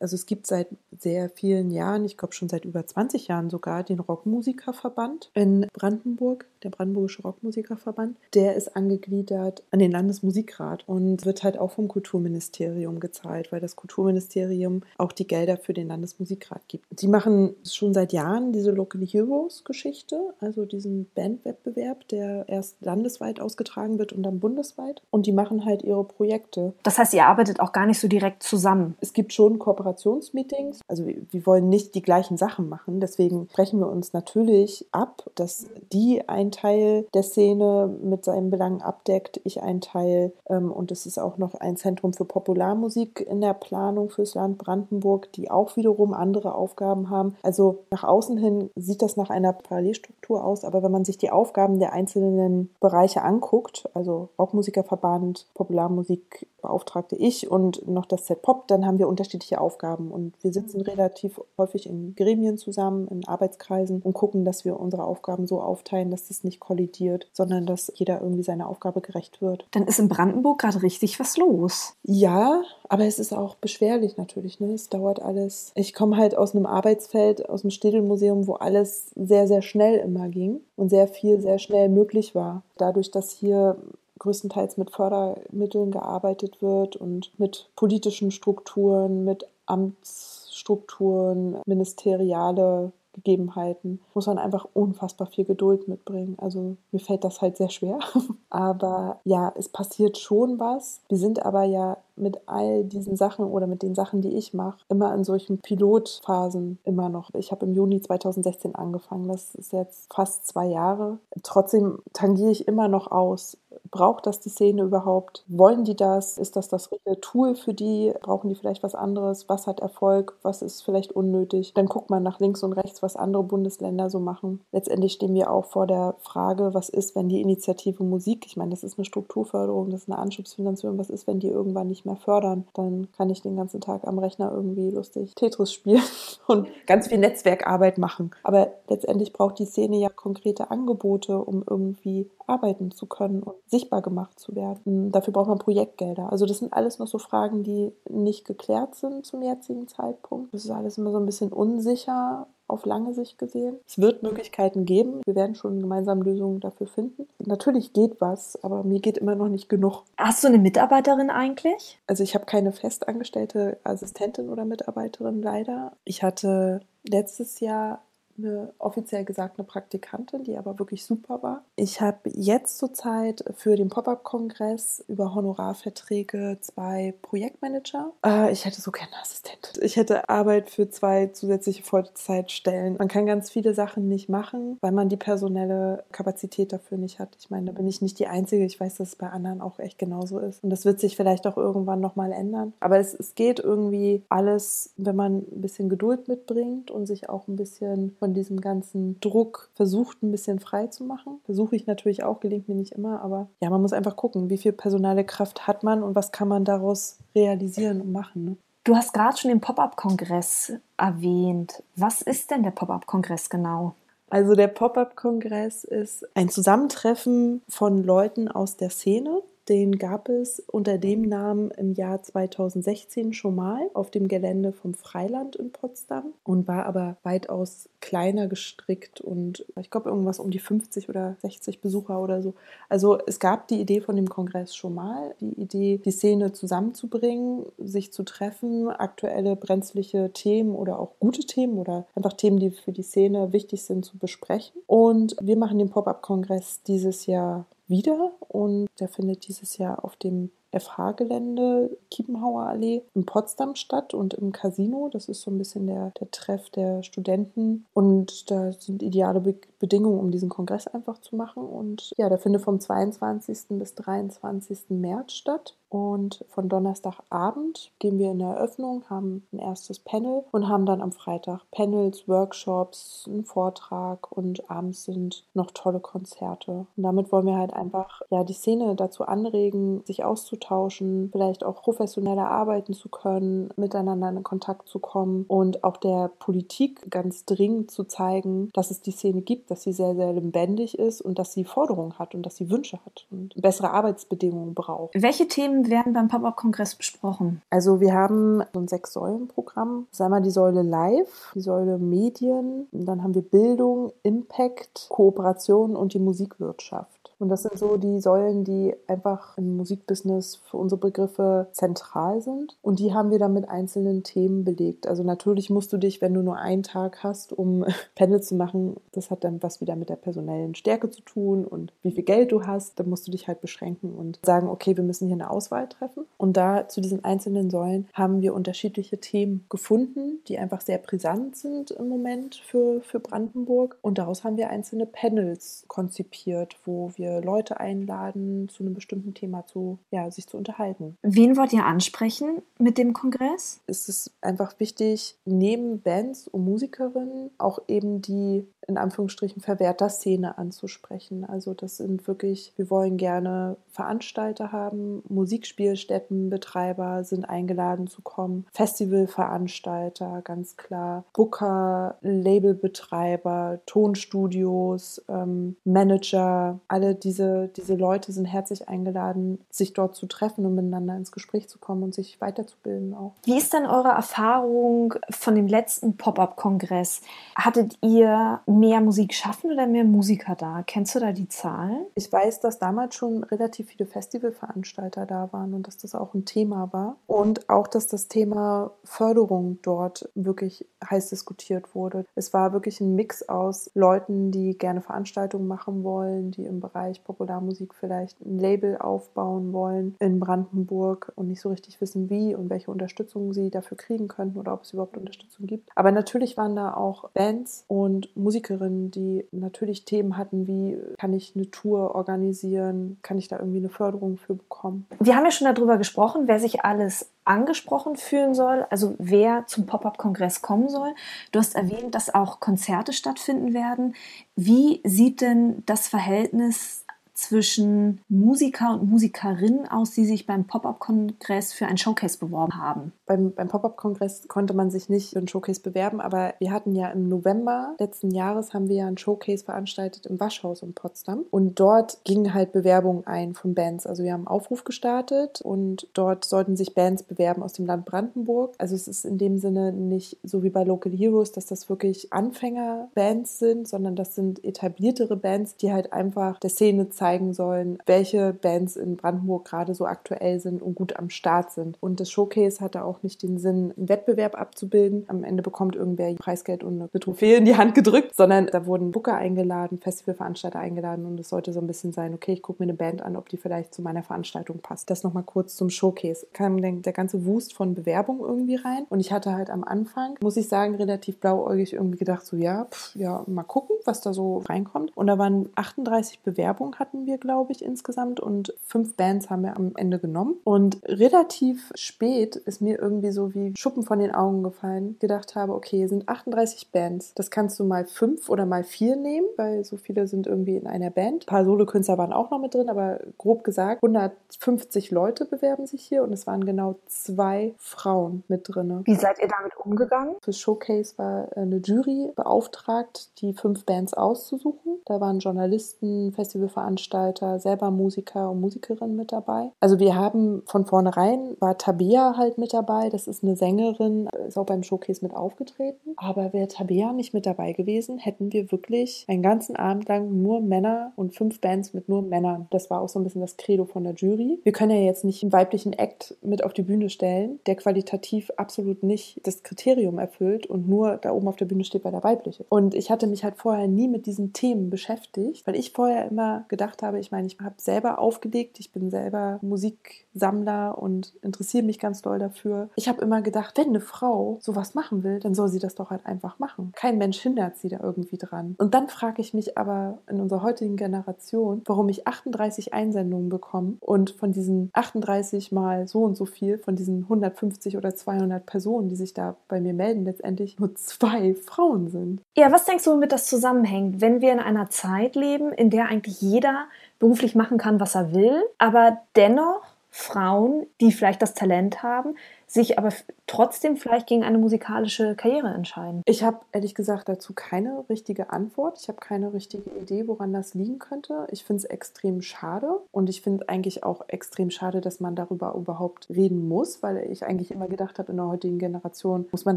also 0.00 0.14
es 0.14 0.26
gibt 0.26 0.46
seit 0.46 0.68
sehr 0.98 1.28
vielen 1.28 1.70
Jahren, 1.70 2.04
ich 2.04 2.16
glaube 2.16 2.34
schon 2.34 2.48
seit 2.48 2.64
über 2.64 2.86
20 2.86 3.28
Jahren 3.28 3.50
sogar, 3.50 3.82
den 3.82 4.00
Rockmusikerverband 4.00 5.30
in 5.34 5.66
Brandenburg, 5.72 6.46
der 6.62 6.70
Brandenburgische 6.70 7.22
Rockmusikerverband. 7.22 8.16
Der 8.34 8.56
ist 8.56 8.76
angegliedert 8.76 9.62
an 9.70 9.78
den 9.78 9.92
Landesmusikrat 9.92 10.84
und 10.86 11.24
wird 11.24 11.42
halt 11.42 11.58
auch 11.58 11.72
vom 11.72 11.88
Kulturministerium 11.88 13.00
gezahlt, 13.00 13.52
weil 13.52 13.60
das 13.60 13.76
Kulturministerium 13.76 14.82
auch 14.98 15.12
die 15.12 15.26
Gelder 15.26 15.56
für 15.56 15.74
den 15.74 15.88
Landesmusikrat 15.88 16.62
gibt. 16.68 16.84
Die 16.90 17.08
machen 17.08 17.54
schon 17.64 17.94
seit 17.94 18.12
Jahren 18.12 18.52
diese 18.52 18.70
Local 18.70 19.04
Heroes 19.04 19.64
Geschichte, 19.64 20.34
also 20.40 20.64
diesen 20.64 21.10
Bandwettbewerb, 21.14 22.08
der 22.08 22.48
erst 22.48 22.76
landesweit 22.80 23.40
ausgetragen 23.40 23.98
wird 23.98 24.12
und 24.12 24.22
dann 24.22 24.40
bundesweit. 24.40 25.02
Und 25.10 25.26
die 25.26 25.32
machen 25.32 25.64
halt 25.64 25.82
ihre 25.82 26.04
Projekte. 26.04 26.74
Das 26.82 26.98
heißt, 26.98 27.14
ihr 27.14 27.26
arbeitet 27.26 27.60
auch 27.60 27.72
gar 27.72 27.86
nicht 27.86 28.00
so 28.00 28.08
direkt 28.08 28.42
zusammen. 28.42 28.96
Es 29.00 29.12
gibt 29.12 29.32
schon 29.32 29.58
Kooperationsmeetings. 29.76 30.80
Also 30.88 31.06
wir, 31.06 31.46
wollen 31.46 31.68
nicht 31.68 31.94
die 31.94 32.02
gleichen 32.02 32.36
Sachen 32.36 32.68
machen. 32.68 32.98
Deswegen 32.98 33.48
sprechen 33.50 33.78
wir 33.78 33.88
uns 33.88 34.12
natürlich 34.12 34.86
ab, 34.90 35.30
dass 35.34 35.66
die 35.92 36.28
ein 36.28 36.50
Teil 36.50 37.06
der 37.14 37.22
Szene 37.22 37.94
mit 38.02 38.24
seinen 38.24 38.50
Belangen 38.50 38.82
abdeckt, 38.82 39.40
ich 39.44 39.62
ein 39.62 39.80
Teil. 39.80 40.32
Ähm, 40.48 40.72
und 40.72 40.90
es 40.90 41.06
ist 41.06 41.18
auch 41.18 41.38
noch 41.38 41.54
ein 41.54 41.76
Zentrum 41.76 42.14
für 42.14 42.24
Popularmusik 42.24 43.20
in 43.20 43.40
der 43.40 43.54
Planung 43.54 44.08
fürs 44.08 44.34
Land 44.34 44.58
Brandenburg, 44.58 45.30
die 45.32 45.50
auch 45.50 45.76
wiederum 45.76 46.14
andere 46.14 46.54
Aufgaben 46.54 47.10
haben. 47.10 47.36
Also 47.42 47.84
nach 47.90 48.04
außen 48.04 48.38
hin 48.38 48.70
sieht 48.74 49.02
das 49.02 49.16
nach 49.16 49.30
einer 49.30 49.52
Parallelstruktur 49.52 50.42
aus, 50.42 50.64
aber 50.64 50.82
wenn 50.82 50.92
man 50.92 51.04
sich 51.04 51.18
die 51.18 51.30
Aufgaben 51.30 51.78
der 51.78 51.92
einzelnen 51.92 52.70
Bereiche 52.80 53.22
anguckt, 53.22 53.88
also 53.94 54.30
Rockmusikerverband, 54.38 55.46
Popularmusikbeauftragte 55.54 57.16
ich 57.16 57.50
und 57.50 57.86
noch 57.86 58.06
das 58.06 58.24
Z-Pop, 58.24 58.66
dann 58.68 58.86
haben 58.86 58.98
wir 58.98 59.08
unterschiedliche 59.08 59.60
Aufgaben 59.60 59.65
und 59.66 60.34
wir 60.42 60.52
sitzen 60.52 60.80
relativ 60.80 61.40
häufig 61.58 61.86
in 61.86 62.14
Gremien 62.14 62.56
zusammen, 62.58 63.08
in 63.08 63.26
Arbeitskreisen 63.26 64.00
und 64.02 64.14
gucken, 64.14 64.44
dass 64.44 64.64
wir 64.64 64.78
unsere 64.78 65.04
Aufgaben 65.04 65.46
so 65.46 65.60
aufteilen, 65.60 66.10
dass 66.10 66.30
es 66.30 66.44
nicht 66.44 66.60
kollidiert, 66.60 67.28
sondern 67.32 67.66
dass 67.66 67.92
jeder 67.94 68.20
irgendwie 68.20 68.42
seiner 68.42 68.68
Aufgabe 68.68 69.00
gerecht 69.00 69.42
wird. 69.42 69.66
Dann 69.72 69.86
ist 69.86 69.98
in 69.98 70.08
Brandenburg 70.08 70.60
gerade 70.60 70.82
richtig 70.82 71.18
was 71.20 71.36
los. 71.36 71.94
Ja, 72.02 72.62
aber 72.88 73.04
es 73.04 73.18
ist 73.18 73.32
auch 73.32 73.56
beschwerlich 73.56 74.16
natürlich. 74.16 74.60
Ne? 74.60 74.72
Es 74.72 74.88
dauert 74.88 75.20
alles. 75.20 75.72
Ich 75.74 75.94
komme 75.94 76.16
halt 76.16 76.36
aus 76.36 76.54
einem 76.54 76.66
Arbeitsfeld, 76.66 77.48
aus 77.48 77.62
dem 77.62 77.70
Städelmuseum, 77.70 78.46
wo 78.46 78.54
alles 78.54 79.10
sehr, 79.16 79.48
sehr 79.48 79.62
schnell 79.62 79.98
immer 79.98 80.28
ging 80.28 80.60
und 80.76 80.88
sehr 80.88 81.08
viel 81.08 81.40
sehr 81.40 81.58
schnell 81.58 81.88
möglich 81.88 82.34
war. 82.34 82.62
Dadurch, 82.76 83.10
dass 83.10 83.30
hier 83.30 83.76
größtenteils 84.18 84.76
mit 84.76 84.90
Fördermitteln 84.90 85.90
gearbeitet 85.90 86.62
wird 86.62 86.96
und 86.96 87.38
mit 87.38 87.68
politischen 87.76 88.30
Strukturen, 88.30 89.24
mit 89.24 89.46
Amtsstrukturen, 89.66 91.58
ministeriale 91.66 92.92
Gegebenheiten 93.16 94.00
muss 94.14 94.26
man 94.26 94.38
einfach 94.38 94.66
unfassbar 94.74 95.26
viel 95.26 95.44
Geduld 95.44 95.88
mitbringen. 95.88 96.36
Also 96.38 96.76
mir 96.92 97.00
fällt 97.00 97.24
das 97.24 97.40
halt 97.40 97.56
sehr 97.56 97.70
schwer. 97.70 97.98
aber 98.50 99.20
ja, 99.24 99.52
es 99.56 99.68
passiert 99.68 100.18
schon 100.18 100.58
was. 100.58 101.00
Wir 101.08 101.18
sind 101.18 101.44
aber 101.44 101.64
ja 101.64 101.96
mit 102.14 102.40
all 102.46 102.84
diesen 102.84 103.16
Sachen 103.16 103.46
oder 103.46 103.66
mit 103.66 103.82
den 103.82 103.94
Sachen, 103.94 104.22
die 104.22 104.36
ich 104.36 104.54
mache, 104.54 104.78
immer 104.88 105.14
in 105.14 105.24
solchen 105.24 105.58
Pilotphasen 105.58 106.78
immer 106.84 107.08
noch. 107.08 107.30
Ich 107.34 107.52
habe 107.52 107.66
im 107.66 107.74
Juni 107.74 108.00
2016 108.00 108.74
angefangen. 108.74 109.28
Das 109.28 109.54
ist 109.54 109.72
jetzt 109.72 110.12
fast 110.12 110.46
zwei 110.46 110.66
Jahre. 110.66 111.18
Trotzdem 111.42 111.98
tangiere 112.12 112.50
ich 112.50 112.68
immer 112.68 112.88
noch 112.88 113.10
aus. 113.10 113.56
Braucht 113.90 114.26
das 114.26 114.40
die 114.40 114.48
Szene 114.48 114.82
überhaupt? 114.82 115.44
Wollen 115.48 115.84
die 115.84 115.96
das? 115.96 116.38
Ist 116.38 116.56
das 116.56 116.68
das 116.68 116.90
richtige 116.90 117.20
Tool 117.20 117.54
für 117.54 117.74
die? 117.74 118.12
Brauchen 118.20 118.48
die 118.48 118.54
vielleicht 118.54 118.82
was 118.82 118.94
anderes? 118.94 119.48
Was 119.48 119.66
hat 119.66 119.80
Erfolg? 119.80 120.36
Was 120.42 120.62
ist 120.62 120.82
vielleicht 120.82 121.12
unnötig? 121.12 121.74
Dann 121.74 121.86
guckt 121.86 122.10
man 122.10 122.22
nach 122.22 122.40
links 122.40 122.62
und 122.62 122.72
rechts, 122.72 123.02
was 123.02 123.16
andere 123.16 123.42
Bundesländer 123.42 124.10
so 124.10 124.20
machen. 124.20 124.60
Letztendlich 124.72 125.12
stehen 125.12 125.34
wir 125.34 125.50
auch 125.50 125.66
vor 125.66 125.86
der 125.86 126.14
Frage, 126.18 126.74
was 126.74 126.88
ist, 126.88 127.14
wenn 127.14 127.28
die 127.28 127.40
Initiative 127.40 128.02
Musik, 128.02 128.46
ich 128.46 128.56
meine, 128.56 128.70
das 128.70 128.82
ist 128.82 128.98
eine 128.98 129.04
Strukturförderung, 129.04 129.90
das 129.90 130.02
ist 130.02 130.10
eine 130.10 130.18
Anschubsfinanzierung, 130.18 130.98
was 130.98 131.10
ist, 131.10 131.26
wenn 131.26 131.40
die 131.40 131.48
irgendwann 131.48 131.88
nicht 131.88 132.06
mehr 132.06 132.16
fördern? 132.16 132.66
Dann 132.74 133.08
kann 133.16 133.30
ich 133.30 133.42
den 133.42 133.56
ganzen 133.56 133.80
Tag 133.80 134.06
am 134.06 134.18
Rechner 134.18 134.50
irgendwie 134.52 134.90
lustig 134.90 135.34
Tetris 135.34 135.72
spielen 135.72 136.02
und 136.46 136.68
ganz 136.86 137.08
viel 137.08 137.18
Netzwerkarbeit 137.18 137.98
machen. 137.98 138.30
Aber 138.42 138.68
letztendlich 138.88 139.32
braucht 139.32 139.58
die 139.58 139.66
Szene 139.66 139.98
ja 139.98 140.08
konkrete 140.08 140.70
Angebote, 140.70 141.38
um 141.38 141.64
irgendwie 141.68 142.30
arbeiten 142.46 142.90
zu 142.90 143.06
können 143.06 143.42
und 143.42 143.56
sichtbar 143.66 144.02
gemacht 144.02 144.38
zu 144.38 144.54
werden. 144.54 145.12
Dafür 145.12 145.32
braucht 145.32 145.48
man 145.48 145.58
Projektgelder. 145.58 146.30
Also 146.30 146.46
das 146.46 146.58
sind 146.58 146.72
alles 146.72 146.98
noch 146.98 147.06
so 147.06 147.18
Fragen, 147.18 147.62
die 147.62 147.92
nicht 148.08 148.44
geklärt 148.44 148.94
sind 148.94 149.26
zum 149.26 149.42
jetzigen 149.42 149.88
Zeitpunkt. 149.88 150.52
Das 150.54 150.64
ist 150.64 150.70
alles 150.70 150.98
immer 150.98 151.12
so 151.12 151.18
ein 151.18 151.26
bisschen 151.26 151.52
unsicher 151.52 152.46
auf 152.68 152.84
lange 152.84 153.14
Sicht 153.14 153.38
gesehen. 153.38 153.76
Es 153.86 153.98
wird 153.98 154.22
Möglichkeiten 154.22 154.84
geben. 154.84 155.20
Wir 155.24 155.34
werden 155.34 155.54
schon 155.54 155.80
gemeinsam 155.80 156.22
Lösungen 156.22 156.60
dafür 156.60 156.86
finden. 156.86 157.28
Natürlich 157.38 157.92
geht 157.92 158.20
was, 158.20 158.62
aber 158.64 158.82
mir 158.82 159.00
geht 159.00 159.18
immer 159.18 159.34
noch 159.34 159.48
nicht 159.48 159.68
genug. 159.68 160.02
Hast 160.16 160.42
du 160.42 160.48
eine 160.48 160.58
Mitarbeiterin 160.58 161.30
eigentlich? 161.30 162.00
Also 162.06 162.22
ich 162.24 162.34
habe 162.34 162.44
keine 162.44 162.72
festangestellte 162.72 163.78
Assistentin 163.84 164.48
oder 164.48 164.64
Mitarbeiterin 164.64 165.42
leider. 165.42 165.92
Ich 166.04 166.22
hatte 166.22 166.80
letztes 167.08 167.60
Jahr 167.60 168.00
eine 168.38 168.72
offiziell 168.78 169.24
gesagt 169.24 169.58
eine 169.58 169.66
Praktikantin, 169.66 170.44
die 170.44 170.56
aber 170.56 170.78
wirklich 170.78 171.04
super 171.04 171.42
war. 171.42 171.64
Ich 171.76 172.00
habe 172.00 172.30
jetzt 172.34 172.78
zurzeit 172.78 173.44
für 173.56 173.76
den 173.76 173.88
Pop-up-Kongress 173.88 175.04
über 175.08 175.34
Honorarverträge 175.34 176.58
zwei 176.60 177.14
Projektmanager. 177.22 178.12
Äh, 178.24 178.52
ich 178.52 178.64
hätte 178.64 178.80
so 178.80 178.90
gerne 178.90 179.12
eine 179.12 179.22
Assistentin. 179.22 179.82
Ich 179.82 179.96
hätte 179.96 180.28
Arbeit 180.28 180.70
für 180.70 180.88
zwei 180.88 181.28
zusätzliche 181.28 181.82
Vollzeitstellen. 181.82 182.96
Man 182.98 183.08
kann 183.08 183.26
ganz 183.26 183.50
viele 183.50 183.74
Sachen 183.74 184.08
nicht 184.08 184.28
machen, 184.28 184.78
weil 184.80 184.92
man 184.92 185.08
die 185.08 185.16
personelle 185.16 186.04
Kapazität 186.12 186.72
dafür 186.72 186.98
nicht 186.98 187.18
hat. 187.18 187.36
Ich 187.38 187.50
meine, 187.50 187.66
da 187.66 187.72
bin 187.72 187.86
ich 187.86 188.02
nicht 188.02 188.18
die 188.18 188.26
Einzige. 188.26 188.64
Ich 188.64 188.78
weiß, 188.78 188.96
dass 188.96 189.08
es 189.08 189.16
bei 189.16 189.28
anderen 189.28 189.60
auch 189.60 189.78
echt 189.78 189.98
genauso 189.98 190.38
ist. 190.38 190.62
Und 190.62 190.70
das 190.70 190.84
wird 190.84 191.00
sich 191.00 191.16
vielleicht 191.16 191.46
auch 191.46 191.56
irgendwann 191.56 192.00
nochmal 192.00 192.32
ändern. 192.32 192.72
Aber 192.80 192.98
es, 192.98 193.14
es 193.14 193.34
geht 193.34 193.58
irgendwie 193.58 194.22
alles, 194.28 194.92
wenn 194.96 195.16
man 195.16 195.38
ein 195.38 195.60
bisschen 195.60 195.88
Geduld 195.88 196.28
mitbringt 196.28 196.90
und 196.90 197.06
sich 197.06 197.28
auch 197.28 197.48
ein 197.48 197.56
bisschen 197.56 198.16
von 198.18 198.25
diesem 198.34 198.60
ganzen 198.60 199.20
Druck 199.20 199.70
versucht, 199.74 200.22
ein 200.22 200.30
bisschen 200.30 200.60
frei 200.60 200.86
zu 200.86 201.04
machen. 201.04 201.40
Versuche 201.44 201.76
ich 201.76 201.86
natürlich 201.86 202.24
auch, 202.24 202.40
gelingt 202.40 202.68
mir 202.68 202.74
nicht 202.74 202.92
immer, 202.92 203.20
aber 203.22 203.48
ja, 203.60 203.70
man 203.70 203.82
muss 203.82 203.92
einfach 203.92 204.16
gucken, 204.16 204.50
wie 204.50 204.58
viel 204.58 204.72
personale 204.72 205.24
Kraft 205.24 205.66
hat 205.66 205.82
man 205.82 206.02
und 206.02 206.14
was 206.14 206.32
kann 206.32 206.48
man 206.48 206.64
daraus 206.64 207.18
realisieren 207.34 208.00
und 208.00 208.12
machen. 208.12 208.44
Ne? 208.44 208.56
Du 208.84 208.94
hast 208.94 209.12
gerade 209.12 209.36
schon 209.36 209.48
den 209.48 209.60
Pop-up-Kongress 209.60 210.74
erwähnt. 210.96 211.82
Was 211.96 212.22
ist 212.22 212.50
denn 212.50 212.62
der 212.62 212.70
Pop-up-Kongress 212.70 213.50
genau? 213.50 213.94
Also 214.30 214.54
der 214.54 214.68
Pop-up-Kongress 214.68 215.84
ist 215.84 216.26
ein 216.34 216.48
Zusammentreffen 216.48 217.62
von 217.68 218.02
Leuten 218.02 218.48
aus 218.48 218.76
der 218.76 218.90
Szene, 218.90 219.42
den 219.68 219.98
gab 219.98 220.28
es 220.28 220.60
unter 220.60 220.98
dem 220.98 221.22
Namen 221.22 221.70
im 221.72 221.92
Jahr 221.92 222.22
2016 222.22 223.32
schon 223.32 223.54
mal 223.54 223.90
auf 223.94 224.10
dem 224.10 224.28
Gelände 224.28 224.72
vom 224.72 224.94
Freiland 224.94 225.56
in 225.56 225.72
Potsdam 225.72 226.34
und 226.44 226.68
war 226.68 226.86
aber 226.86 227.16
weitaus 227.22 227.88
kleiner 228.00 228.46
gestrickt 228.46 229.20
und 229.20 229.66
ich 229.80 229.90
glaube 229.90 230.10
irgendwas 230.10 230.38
um 230.38 230.50
die 230.50 230.60
50 230.60 231.08
oder 231.08 231.36
60 231.42 231.80
Besucher 231.80 232.20
oder 232.20 232.42
so. 232.42 232.54
Also 232.88 233.18
es 233.26 233.40
gab 233.40 233.66
die 233.68 233.80
Idee 233.80 234.00
von 234.00 234.14
dem 234.14 234.28
Kongress 234.28 234.76
schon 234.76 234.94
mal, 234.94 235.34
die 235.40 235.60
Idee, 235.60 236.00
die 236.04 236.10
Szene 236.12 236.52
zusammenzubringen, 236.52 237.66
sich 237.78 238.12
zu 238.12 238.22
treffen, 238.22 238.88
aktuelle 238.88 239.56
brenzliche 239.56 240.30
Themen 240.32 240.74
oder 240.74 241.00
auch 241.00 241.18
gute 241.18 241.42
Themen 241.42 241.78
oder 241.78 242.06
einfach 242.14 242.34
Themen, 242.34 242.60
die 242.60 242.70
für 242.70 242.92
die 242.92 243.02
Szene 243.02 243.52
wichtig 243.52 243.82
sind, 243.82 244.04
zu 244.04 244.18
besprechen. 244.18 244.80
Und 244.86 245.36
wir 245.40 245.56
machen 245.56 245.78
den 245.78 245.90
Pop-up-Kongress 245.90 246.82
dieses 246.84 247.26
Jahr 247.26 247.66
wieder 247.88 248.32
und 248.48 248.88
der 249.00 249.08
findet 249.08 249.46
dieses 249.48 249.78
Jahr 249.78 250.04
auf 250.04 250.16
dem 250.16 250.50
FH-Gelände, 250.72 251.96
Kiepenhauer 252.10 252.66
Allee, 252.66 253.02
in 253.14 253.24
Potsdam 253.24 253.76
statt 253.76 254.14
und 254.14 254.34
im 254.34 254.52
Casino. 254.52 255.08
Das 255.12 255.28
ist 255.28 255.42
so 255.42 255.50
ein 255.50 255.58
bisschen 255.58 255.86
der, 255.86 256.12
der 256.20 256.30
Treff 256.30 256.70
der 256.70 257.02
Studenten. 257.02 257.86
Und 257.94 258.50
da 258.50 258.72
sind 258.72 259.02
ideale 259.02 259.40
Be 259.40 259.56
Bedingungen, 259.78 260.20
um 260.20 260.30
diesen 260.30 260.48
Kongress 260.48 260.86
einfach 260.86 261.18
zu 261.18 261.36
machen. 261.36 261.64
Und 261.64 262.12
ja, 262.16 262.28
der 262.28 262.38
findet 262.38 262.62
vom 262.62 262.80
22. 262.80 263.78
bis 263.78 263.94
23. 263.94 264.90
März 264.90 265.32
statt. 265.32 265.76
Und 265.88 266.44
von 266.48 266.68
Donnerstagabend 266.68 267.92
gehen 268.00 268.18
wir 268.18 268.32
in 268.32 268.40
der 268.40 268.48
Eröffnung, 268.48 269.04
haben 269.08 269.46
ein 269.52 269.60
erstes 269.60 270.00
Panel 270.00 270.42
und 270.50 270.68
haben 270.68 270.84
dann 270.84 271.00
am 271.00 271.12
Freitag 271.12 271.62
Panels, 271.70 272.26
Workshops, 272.26 273.24
einen 273.28 273.44
Vortrag 273.44 274.30
und 274.32 274.68
abends 274.68 275.04
sind 275.04 275.46
noch 275.54 275.70
tolle 275.70 276.00
Konzerte. 276.00 276.86
Und 276.96 277.02
damit 277.02 277.30
wollen 277.30 277.46
wir 277.46 277.56
halt 277.56 277.72
einfach 277.72 278.20
ja 278.30 278.42
die 278.42 278.52
Szene 278.52 278.96
dazu 278.96 279.24
anregen, 279.24 280.02
sich 280.04 280.24
auszutauschen, 280.24 281.30
vielleicht 281.30 281.62
auch 281.62 281.82
professioneller 281.82 282.50
arbeiten 282.50 282.92
zu 282.92 283.08
können, 283.08 283.70
miteinander 283.76 284.28
in 284.28 284.42
Kontakt 284.42 284.88
zu 284.88 284.98
kommen 284.98 285.44
und 285.46 285.84
auch 285.84 285.98
der 285.98 286.30
Politik 286.40 287.10
ganz 287.10 287.44
dringend 287.44 287.92
zu 287.92 288.04
zeigen, 288.04 288.70
dass 288.72 288.90
es 288.90 289.02
die 289.02 289.12
Szene 289.12 289.40
gibt, 289.40 289.70
dass 289.76 289.82
sie 289.82 289.92
sehr, 289.92 290.14
sehr 290.14 290.32
lebendig 290.32 290.98
ist 290.98 291.20
und 291.20 291.38
dass 291.38 291.52
sie 291.52 291.64
Forderungen 291.64 292.18
hat 292.18 292.34
und 292.34 292.44
dass 292.44 292.56
sie 292.56 292.70
Wünsche 292.70 292.98
hat 293.04 293.26
und 293.30 293.54
bessere 293.60 293.90
Arbeitsbedingungen 293.90 294.72
braucht. 294.72 295.12
Welche 295.14 295.48
Themen 295.48 295.90
werden 295.90 296.14
beim 296.14 296.28
Pop-Up-Kongress 296.28 296.94
besprochen? 296.94 297.60
Also 297.68 298.00
wir 298.00 298.14
haben 298.14 298.62
so 298.72 298.80
ein 298.80 298.88
Sechs-Säulen-Programm. 298.88 300.06
Das 300.10 300.20
ist 300.20 300.24
einmal 300.24 300.40
die 300.40 300.50
Säule 300.50 300.80
Live, 300.80 301.52
die 301.54 301.60
Säule 301.60 301.98
Medien, 301.98 302.88
dann 302.90 303.22
haben 303.22 303.34
wir 303.34 303.42
Bildung, 303.42 304.12
Impact, 304.22 305.08
Kooperation 305.10 305.94
und 305.94 306.14
die 306.14 306.20
Musikwirtschaft. 306.20 307.15
Und 307.38 307.48
das 307.50 307.62
sind 307.62 307.78
so 307.78 307.96
die 307.96 308.20
Säulen, 308.20 308.64
die 308.64 308.94
einfach 309.06 309.58
im 309.58 309.76
Musikbusiness 309.76 310.56
für 310.56 310.78
unsere 310.78 311.00
Begriffe 311.00 311.68
zentral 311.72 312.40
sind. 312.40 312.76
Und 312.82 312.98
die 312.98 313.12
haben 313.12 313.30
wir 313.30 313.38
dann 313.38 313.52
mit 313.52 313.68
einzelnen 313.68 314.22
Themen 314.22 314.64
belegt. 314.64 315.06
Also 315.06 315.22
natürlich 315.22 315.68
musst 315.68 315.92
du 315.92 315.98
dich, 315.98 316.20
wenn 316.22 316.32
du 316.32 316.42
nur 316.42 316.56
einen 316.56 316.82
Tag 316.82 317.22
hast, 317.22 317.52
um 317.52 317.84
Panel 318.14 318.42
zu 318.42 318.54
machen, 318.54 318.96
das 319.12 319.30
hat 319.30 319.44
dann 319.44 319.62
was 319.62 319.80
wieder 319.80 319.96
mit 319.96 320.08
der 320.08 320.16
personellen 320.16 320.74
Stärke 320.74 321.10
zu 321.10 321.22
tun 321.22 321.64
und 321.66 321.92
wie 322.02 322.12
viel 322.12 322.24
Geld 322.24 322.52
du 322.52 322.66
hast, 322.66 322.98
dann 322.98 323.08
musst 323.08 323.26
du 323.26 323.32
dich 323.32 323.48
halt 323.48 323.60
beschränken 323.60 324.14
und 324.14 324.38
sagen, 324.42 324.68
okay, 324.68 324.96
wir 324.96 325.04
müssen 325.04 325.26
hier 325.26 325.36
eine 325.36 325.50
Auswahl 325.50 325.88
treffen. 325.88 326.24
Und 326.38 326.56
da 326.56 326.88
zu 326.88 327.00
diesen 327.00 327.24
einzelnen 327.24 327.70
Säulen 327.70 328.08
haben 328.14 328.40
wir 328.40 328.54
unterschiedliche 328.54 329.18
Themen 329.18 329.66
gefunden, 329.68 330.40
die 330.48 330.58
einfach 330.58 330.80
sehr 330.80 330.98
brisant 330.98 331.56
sind 331.56 331.90
im 331.90 332.08
Moment 332.08 332.56
für, 332.56 333.00
für 333.02 333.20
Brandenburg. 333.20 333.98
Und 334.00 334.18
daraus 334.18 334.44
haben 334.44 334.56
wir 334.56 334.70
einzelne 334.70 335.06
Panels 335.06 335.84
konzipiert, 335.88 336.76
wo 336.84 337.10
wir 337.16 337.25
wir 337.26 337.42
Leute 337.42 337.80
einladen, 337.80 338.68
zu 338.68 338.82
einem 338.82 338.94
bestimmten 338.94 339.34
Thema 339.34 339.66
zu, 339.66 339.98
ja, 340.10 340.30
sich 340.30 340.46
zu 340.46 340.56
unterhalten. 340.56 341.16
Wen 341.22 341.56
wollt 341.56 341.72
ihr 341.72 341.84
ansprechen 341.84 342.62
mit 342.78 342.98
dem 342.98 343.12
Kongress? 343.12 343.80
Es 343.86 344.08
ist 344.08 344.32
einfach 344.40 344.78
wichtig, 344.78 345.36
neben 345.44 346.00
Bands 346.00 346.48
und 346.48 346.64
Musikerinnen 346.64 347.50
auch 347.58 347.80
eben 347.88 348.22
die 348.22 348.66
in 348.86 348.98
Anführungsstrichen 348.98 349.62
Verwerter-Szene 349.62 350.58
anzusprechen. 350.58 351.44
Also 351.44 351.74
das 351.74 351.96
sind 351.96 352.26
wirklich, 352.26 352.72
wir 352.76 352.90
wollen 352.90 353.16
gerne 353.16 353.76
Veranstalter 353.88 354.72
haben, 354.72 355.22
Musikspielstättenbetreiber 355.28 357.24
sind 357.24 357.48
eingeladen 357.48 358.06
zu 358.06 358.22
kommen, 358.22 358.66
Festivalveranstalter, 358.72 360.42
ganz 360.44 360.76
klar, 360.76 361.24
Booker, 361.32 362.16
Labelbetreiber, 362.20 363.80
Tonstudios, 363.86 365.24
ähm, 365.28 365.76
Manager, 365.84 366.80
alle 366.88 367.14
diese, 367.14 367.68
diese 367.68 367.94
Leute 367.94 368.32
sind 368.32 368.44
herzlich 368.44 368.88
eingeladen, 368.88 369.58
sich 369.70 369.92
dort 369.94 370.14
zu 370.14 370.26
treffen 370.26 370.66
und 370.66 370.74
miteinander 370.74 371.16
ins 371.16 371.32
Gespräch 371.32 371.68
zu 371.68 371.78
kommen 371.78 372.02
und 372.02 372.14
sich 372.14 372.40
weiterzubilden 372.40 373.14
auch. 373.14 373.32
Wie 373.44 373.56
ist 373.56 373.72
denn 373.72 373.86
eure 373.86 374.10
Erfahrung 374.10 375.14
von 375.30 375.54
dem 375.54 375.66
letzten 375.66 376.16
Pop-up-Kongress? 376.16 377.22
Hattet 377.54 377.98
ihr 378.02 378.60
mehr 378.78 379.00
Musikschaffende 379.00 379.74
oder 379.74 379.86
mehr 379.86 380.04
Musiker 380.04 380.54
da? 380.54 380.82
Kennst 380.86 381.14
du 381.14 381.20
da 381.20 381.32
die 381.32 381.48
Zahlen? 381.48 382.06
Ich 382.14 382.32
weiß, 382.32 382.60
dass 382.60 382.78
damals 382.78 383.14
schon 383.14 383.44
relativ 383.44 383.88
viele 383.88 384.06
Festivalveranstalter 384.06 385.26
da 385.26 385.52
waren 385.52 385.74
und 385.74 385.86
dass 385.86 385.96
das 385.96 386.14
auch 386.14 386.34
ein 386.34 386.44
Thema 386.44 386.92
war. 386.92 387.16
Und 387.26 387.68
auch, 387.68 387.86
dass 387.86 388.06
das 388.06 388.28
Thema 388.28 388.92
Förderung 389.04 389.78
dort 389.82 390.28
wirklich 390.34 390.86
heiß 391.08 391.30
diskutiert 391.30 391.94
wurde. 391.94 392.24
Es 392.34 392.52
war 392.52 392.72
wirklich 392.72 393.00
ein 393.00 393.14
Mix 393.14 393.48
aus 393.48 393.90
Leuten, 393.94 394.50
die 394.50 394.76
gerne 394.76 395.00
Veranstaltungen 395.00 395.66
machen 395.66 396.04
wollen, 396.04 396.50
die 396.50 396.64
im 396.64 396.80
Bereich 396.80 397.24
Popularmusik 397.24 397.94
vielleicht 397.94 398.40
ein 398.40 398.58
Label 398.58 398.98
aufbauen 398.98 399.72
wollen 399.72 400.16
in 400.18 400.40
Brandenburg 400.40 401.32
und 401.36 401.48
nicht 401.48 401.60
so 401.60 401.70
richtig 401.70 402.00
wissen, 402.00 402.30
wie 402.30 402.54
und 402.54 402.70
welche 402.70 402.90
Unterstützung 402.90 403.52
sie 403.52 403.70
dafür 403.70 403.96
kriegen 403.96 404.28
könnten 404.28 404.58
oder 404.58 404.74
ob 404.74 404.82
es 404.82 404.92
überhaupt 404.92 405.16
Unterstützung 405.16 405.66
gibt. 405.66 405.90
Aber 405.94 406.12
natürlich 406.12 406.56
waren 406.56 406.76
da 406.76 406.94
auch 406.94 407.30
Bands 407.30 407.84
und 407.88 408.34
Musikerinnen, 408.66 409.10
die 409.10 409.44
natürlich 409.52 410.04
Themen 410.04 410.36
hatten, 410.36 410.66
wie 410.66 410.98
kann 411.18 411.32
ich 411.32 411.54
eine 411.54 411.70
Tour 411.70 412.14
organisieren, 412.14 413.18
kann 413.22 413.38
ich 413.38 413.48
da 413.48 413.58
irgendwie 413.58 413.78
eine 413.78 413.88
Förderung 413.88 414.38
für 414.38 414.54
bekommen. 414.54 415.06
Wir 415.20 415.36
haben 415.36 415.44
ja 415.44 415.50
schon 415.50 415.72
darüber 415.72 415.98
gesprochen, 415.98 416.42
wer 416.46 416.58
sich 416.58 416.84
alles 416.84 417.30
angesprochen 417.44 418.16
fühlen 418.16 418.54
soll, 418.54 418.84
also 418.90 419.14
wer 419.18 419.66
zum 419.66 419.86
Pop-up-Kongress 419.86 420.62
kommen 420.62 420.88
soll. 420.88 421.14
Du 421.52 421.60
hast 421.60 421.76
erwähnt, 421.76 422.14
dass 422.14 422.34
auch 422.34 422.58
Konzerte 422.58 423.12
stattfinden 423.12 423.72
werden. 423.72 424.14
Wie 424.56 425.00
sieht 425.04 425.40
denn 425.40 425.82
das 425.86 426.08
Verhältnis 426.08 427.04
zwischen 427.34 428.20
Musiker 428.28 428.94
und 428.94 429.08
Musikerinnen 429.08 429.86
aus, 429.86 430.10
die 430.12 430.24
sich 430.24 430.46
beim 430.46 430.64
Pop-Up-Kongress 430.64 431.72
für 431.72 431.86
ein 431.86 431.98
Showcase 431.98 432.38
beworben 432.38 432.76
haben? 432.76 433.12
Beim, 433.26 433.52
beim 433.52 433.68
Pop-Up-Kongress 433.68 434.48
konnte 434.48 434.74
man 434.74 434.90
sich 434.90 435.08
nicht 435.08 435.30
für 435.30 435.38
ein 435.38 435.48
Showcase 435.48 435.80
bewerben, 435.80 436.20
aber 436.20 436.54
wir 436.58 436.70
hatten 436.70 436.94
ja 436.94 437.08
im 437.10 437.28
November 437.28 437.94
letzten 437.98 438.30
Jahres 438.30 438.72
haben 438.72 438.88
wir 438.88 438.96
ja 438.96 439.06
ein 439.06 439.18
Showcase 439.18 439.64
veranstaltet 439.64 440.26
im 440.26 440.38
Waschhaus 440.38 440.82
in 440.82 440.94
Potsdam 440.94 441.44
und 441.50 441.78
dort 441.80 442.18
gingen 442.24 442.54
halt 442.54 442.72
Bewerbungen 442.72 443.26
ein 443.26 443.54
von 443.54 443.74
Bands. 443.74 444.06
Also 444.06 444.22
wir 444.22 444.32
haben 444.32 444.46
einen 444.46 444.48
Aufruf 444.48 444.84
gestartet 444.84 445.60
und 445.60 446.08
dort 446.14 446.44
sollten 446.44 446.76
sich 446.76 446.94
Bands 446.94 447.22
bewerben 447.22 447.62
aus 447.62 447.72
dem 447.72 447.86
Land 447.86 448.04
Brandenburg. 448.04 448.74
Also 448.78 448.94
es 448.94 449.08
ist 449.08 449.24
in 449.24 449.38
dem 449.38 449.58
Sinne 449.58 449.92
nicht 449.92 450.38
so 450.42 450.62
wie 450.62 450.70
bei 450.70 450.84
Local 450.84 451.12
Heroes, 451.12 451.52
dass 451.52 451.66
das 451.66 451.88
wirklich 451.88 452.32
Anfängerbands 452.32 453.58
sind, 453.58 453.88
sondern 453.88 454.16
das 454.16 454.34
sind 454.34 454.64
etabliertere 454.64 455.36
Bands, 455.36 455.76
die 455.76 455.92
halt 455.92 456.12
einfach 456.12 456.58
der 456.60 456.70
Szene 456.70 457.10
zeigen 457.10 457.54
sollen, 457.54 457.98
welche 458.06 458.52
Bands 458.52 458.96
in 458.96 459.16
Brandenburg 459.16 459.66
gerade 459.66 459.94
so 459.94 460.06
aktuell 460.06 460.60
sind 460.60 460.82
und 460.82 460.94
gut 460.94 461.16
am 461.16 461.30
Start 461.30 461.72
sind. 461.72 461.96
Und 462.00 462.20
das 462.20 462.30
Showcase 462.30 462.80
hatte 462.80 463.04
auch 463.04 463.15
nicht 463.22 463.42
den 463.42 463.58
Sinn, 463.58 463.92
einen 463.96 464.08
Wettbewerb 464.08 464.58
abzubilden. 464.58 465.24
Am 465.28 465.44
Ende 465.44 465.62
bekommt 465.62 465.96
irgendwer 465.96 466.34
Preisgeld 466.34 466.84
und 466.84 467.00
eine 467.00 467.20
Trophäe 467.20 467.56
in 467.56 467.64
die 467.64 467.76
Hand 467.76 467.94
gedrückt, 467.94 468.34
sondern 468.34 468.66
da 468.66 468.86
wurden 468.86 469.12
Booker 469.12 469.34
eingeladen, 469.34 469.98
Festivalveranstalter 469.98 470.78
eingeladen 470.78 471.26
und 471.26 471.38
es 471.40 471.48
sollte 471.48 471.72
so 471.72 471.80
ein 471.80 471.86
bisschen 471.86 472.12
sein, 472.12 472.34
okay, 472.34 472.52
ich 472.52 472.62
gucke 472.62 472.82
mir 472.82 472.88
eine 472.88 472.96
Band 472.96 473.22
an, 473.22 473.36
ob 473.36 473.48
die 473.48 473.56
vielleicht 473.56 473.94
zu 473.94 474.02
meiner 474.02 474.22
Veranstaltung 474.22 474.78
passt. 474.78 475.10
Das 475.10 475.22
nochmal 475.22 475.44
kurz 475.44 475.76
zum 475.76 475.90
Showcase. 475.90 476.46
Kam 476.52 476.80
der 476.80 477.12
ganze 477.12 477.44
Wust 477.46 477.74
von 477.74 477.94
Bewerbung 477.94 478.40
irgendwie 478.40 478.76
rein 478.76 479.06
und 479.08 479.20
ich 479.20 479.32
hatte 479.32 479.54
halt 479.54 479.70
am 479.70 479.84
Anfang, 479.84 480.36
muss 480.42 480.56
ich 480.56 480.68
sagen, 480.68 480.96
relativ 480.96 481.38
blauäugig 481.38 481.92
irgendwie 481.92 482.18
gedacht, 482.18 482.44
so 482.44 482.56
ja, 482.56 482.86
pff, 482.86 483.14
ja, 483.16 483.44
mal 483.46 483.62
gucken, 483.62 483.96
was 484.04 484.20
da 484.20 484.32
so 484.32 484.58
reinkommt. 484.68 485.16
Und 485.16 485.26
da 485.26 485.38
waren 485.38 485.68
38 485.74 486.40
Bewerbungen 486.40 486.98
hatten 486.98 487.26
wir, 487.26 487.38
glaube 487.38 487.72
ich, 487.72 487.82
insgesamt 487.82 488.40
und 488.40 488.74
fünf 488.84 489.14
Bands 489.14 489.50
haben 489.50 489.62
wir 489.62 489.76
am 489.76 489.92
Ende 489.96 490.18
genommen. 490.18 490.56
Und 490.64 490.98
relativ 491.04 491.90
spät 491.94 492.56
ist 492.56 492.80
mir 492.80 492.98
irgendwie 493.06 493.30
so 493.30 493.54
wie 493.54 493.74
Schuppen 493.76 494.02
von 494.02 494.18
den 494.18 494.34
Augen 494.34 494.62
gefallen. 494.62 495.16
Gedacht 495.20 495.54
habe, 495.54 495.72
okay, 495.74 496.06
sind 496.06 496.28
38 496.28 496.90
Bands. 496.92 497.34
Das 497.34 497.50
kannst 497.50 497.78
du 497.80 497.84
mal 497.84 498.04
fünf 498.04 498.48
oder 498.48 498.66
mal 498.66 498.84
vier 498.84 499.16
nehmen, 499.16 499.46
weil 499.56 499.84
so 499.84 499.96
viele 499.96 500.26
sind 500.26 500.46
irgendwie 500.46 500.76
in 500.76 500.86
einer 500.86 501.10
Band. 501.10 501.44
Ein 501.44 501.46
paar 501.46 501.64
Solokünstler 501.64 502.18
waren 502.18 502.32
auch 502.32 502.50
noch 502.50 502.60
mit 502.60 502.74
drin, 502.74 502.88
aber 502.88 503.20
grob 503.38 503.64
gesagt, 503.64 504.02
150 504.02 505.10
Leute 505.10 505.44
bewerben 505.44 505.86
sich 505.86 506.02
hier 506.02 506.22
und 506.22 506.32
es 506.32 506.46
waren 506.46 506.64
genau 506.64 506.96
zwei 507.06 507.74
Frauen 507.78 508.44
mit 508.48 508.62
drin. 508.64 509.02
Wie 509.04 509.14
seid 509.14 509.40
ihr 509.40 509.48
damit 509.48 509.76
umgegangen? 509.76 510.36
Fürs 510.42 510.58
Showcase 510.58 511.14
war 511.18 511.48
eine 511.56 511.76
Jury 511.78 512.32
beauftragt, 512.34 513.30
die 513.40 513.52
fünf 513.52 513.84
Bands 513.84 514.14
auszusuchen. 514.14 515.00
Da 515.04 515.20
waren 515.20 515.38
Journalisten, 515.38 516.32
Festivalveranstalter, 516.32 517.06
Veranstalter, 517.06 517.58
selber 517.58 517.90
Musiker 517.90 518.50
und 518.50 518.60
Musikerinnen 518.60 519.16
mit 519.16 519.32
dabei. 519.32 519.72
Also 519.80 519.98
wir 519.98 520.14
haben 520.14 520.62
von 520.66 520.86
vornherein, 520.86 521.56
war 521.60 521.78
Tabea 521.78 522.34
halt 522.36 522.58
mit 522.58 522.72
dabei, 522.72 522.95
das 523.10 523.26
ist 523.26 523.42
eine 523.42 523.56
Sängerin, 523.56 524.28
ist 524.46 524.58
auch 524.58 524.66
beim 524.66 524.82
Showcase 524.82 525.24
mit 525.24 525.34
aufgetreten. 525.34 526.14
Aber 526.16 526.52
wäre 526.52 526.68
Tabea 526.68 527.12
nicht 527.12 527.34
mit 527.34 527.46
dabei 527.46 527.72
gewesen, 527.72 528.18
hätten 528.18 528.52
wir 528.52 528.70
wirklich 528.72 529.24
einen 529.28 529.42
ganzen 529.42 529.76
Abend 529.76 530.08
lang 530.08 530.42
nur 530.42 530.60
Männer 530.60 531.12
und 531.16 531.34
fünf 531.34 531.60
Bands 531.60 531.94
mit 531.94 532.08
nur 532.08 532.22
Männern. 532.22 532.66
Das 532.70 532.90
war 532.90 533.00
auch 533.00 533.08
so 533.08 533.18
ein 533.18 533.24
bisschen 533.24 533.40
das 533.40 533.56
Credo 533.56 533.84
von 533.84 534.04
der 534.04 534.14
Jury. 534.14 534.60
Wir 534.62 534.72
können 534.72 534.96
ja 534.96 535.04
jetzt 535.04 535.24
nicht 535.24 535.42
einen 535.42 535.52
weiblichen 535.52 535.92
Act 535.92 536.36
mit 536.42 536.64
auf 536.64 536.72
die 536.72 536.82
Bühne 536.82 537.10
stellen, 537.10 537.60
der 537.66 537.76
qualitativ 537.76 538.50
absolut 538.56 539.02
nicht 539.02 539.40
das 539.44 539.62
Kriterium 539.62 540.18
erfüllt 540.18 540.66
und 540.66 540.88
nur 540.88 541.16
da 541.16 541.32
oben 541.32 541.48
auf 541.48 541.56
der 541.56 541.66
Bühne 541.66 541.84
steht, 541.84 542.04
weil 542.04 542.12
der 542.12 542.24
weibliche. 542.24 542.64
Und 542.68 542.94
ich 542.94 543.10
hatte 543.10 543.26
mich 543.26 543.44
halt 543.44 543.56
vorher 543.56 543.88
nie 543.88 544.08
mit 544.08 544.26
diesen 544.26 544.52
Themen 544.52 544.90
beschäftigt, 544.90 545.66
weil 545.66 545.76
ich 545.76 545.92
vorher 545.92 546.28
immer 546.28 546.64
gedacht 546.68 547.02
habe. 547.02 547.18
Ich 547.18 547.30
meine, 547.30 547.46
ich 547.46 547.58
habe 547.60 547.76
selber 547.78 548.18
aufgelegt, 548.18 548.80
ich 548.80 548.92
bin 548.92 549.10
selber 549.10 549.58
Musiksammler 549.62 550.98
und 550.98 551.34
interessiere 551.42 551.84
mich 551.84 551.98
ganz 551.98 552.22
doll 552.22 552.38
dafür. 552.38 552.85
Ich 552.94 553.08
habe 553.08 553.22
immer 553.22 553.42
gedacht, 553.42 553.76
wenn 553.76 553.88
eine 553.88 554.00
Frau 554.00 554.58
sowas 554.60 554.94
machen 554.94 555.22
will, 555.22 555.40
dann 555.40 555.54
soll 555.54 555.68
sie 555.68 555.78
das 555.78 555.94
doch 555.94 556.10
halt 556.10 556.24
einfach 556.26 556.58
machen. 556.58 556.92
Kein 556.94 557.18
Mensch 557.18 557.40
hindert 557.40 557.76
sie 557.76 557.88
da 557.88 558.00
irgendwie 558.00 558.38
dran. 558.38 558.74
Und 558.78 558.94
dann 558.94 559.08
frage 559.08 559.40
ich 559.40 559.54
mich 559.54 559.76
aber 559.76 560.18
in 560.28 560.40
unserer 560.40 560.62
heutigen 560.62 560.96
Generation, 560.96 561.82
warum 561.86 562.08
ich 562.08 562.26
38 562.26 562.92
Einsendungen 562.92 563.48
bekomme 563.48 563.94
und 564.00 564.30
von 564.30 564.52
diesen 564.52 564.90
38 564.92 565.72
mal 565.72 566.06
so 566.06 566.22
und 566.22 566.36
so 566.36 566.46
viel, 566.46 566.78
von 566.78 566.96
diesen 566.96 567.22
150 567.22 567.96
oder 567.96 568.14
200 568.14 568.64
Personen, 568.64 569.08
die 569.08 569.16
sich 569.16 569.34
da 569.34 569.56
bei 569.68 569.80
mir 569.80 569.94
melden, 569.94 570.24
letztendlich 570.24 570.78
nur 570.78 570.94
zwei 570.94 571.54
Frauen 571.54 572.08
sind. 572.08 572.40
Ja, 572.56 572.72
was 572.72 572.84
denkst 572.84 573.04
du, 573.04 573.12
womit 573.12 573.32
das 573.32 573.46
zusammenhängt, 573.46 574.20
wenn 574.20 574.40
wir 574.40 574.52
in 574.52 574.60
einer 574.60 574.90
Zeit 574.90 575.36
leben, 575.36 575.72
in 575.72 575.90
der 575.90 576.06
eigentlich 576.06 576.40
jeder 576.40 576.86
beruflich 577.18 577.54
machen 577.54 577.78
kann, 577.78 578.00
was 578.00 578.14
er 578.14 578.34
will, 578.34 578.62
aber 578.78 579.18
dennoch 579.34 579.82
Frauen, 580.10 580.86
die 581.00 581.12
vielleicht 581.12 581.42
das 581.42 581.52
Talent 581.52 582.02
haben, 582.02 582.36
sich 582.66 582.98
aber 582.98 583.10
trotzdem 583.46 583.96
vielleicht 583.96 584.26
gegen 584.26 584.44
eine 584.44 584.58
musikalische 584.58 585.34
Karriere 585.36 585.68
entscheiden? 585.68 586.22
Ich 586.24 586.42
habe 586.42 586.60
ehrlich 586.72 586.94
gesagt 586.94 587.28
dazu 587.28 587.52
keine 587.54 588.04
richtige 588.10 588.50
Antwort. 588.50 588.98
Ich 589.00 589.08
habe 589.08 589.18
keine 589.18 589.52
richtige 589.52 589.90
Idee, 589.90 590.26
woran 590.26 590.52
das 590.52 590.74
liegen 590.74 590.98
könnte. 590.98 591.46
Ich 591.50 591.64
finde 591.64 591.82
es 591.82 591.84
extrem 591.84 592.42
schade 592.42 593.00
und 593.12 593.28
ich 593.28 593.42
finde 593.42 593.68
eigentlich 593.68 594.04
auch 594.04 594.28
extrem 594.28 594.70
schade, 594.70 595.00
dass 595.00 595.20
man 595.20 595.36
darüber 595.36 595.74
überhaupt 595.74 596.28
reden 596.28 596.68
muss, 596.68 597.02
weil 597.02 597.18
ich 597.30 597.44
eigentlich 597.44 597.70
immer 597.70 597.88
gedacht 597.88 598.18
habe, 598.18 598.32
in 598.32 598.38
der 598.38 598.48
heutigen 598.48 598.78
Generation 598.78 599.46
muss 599.52 599.64
man 599.64 599.76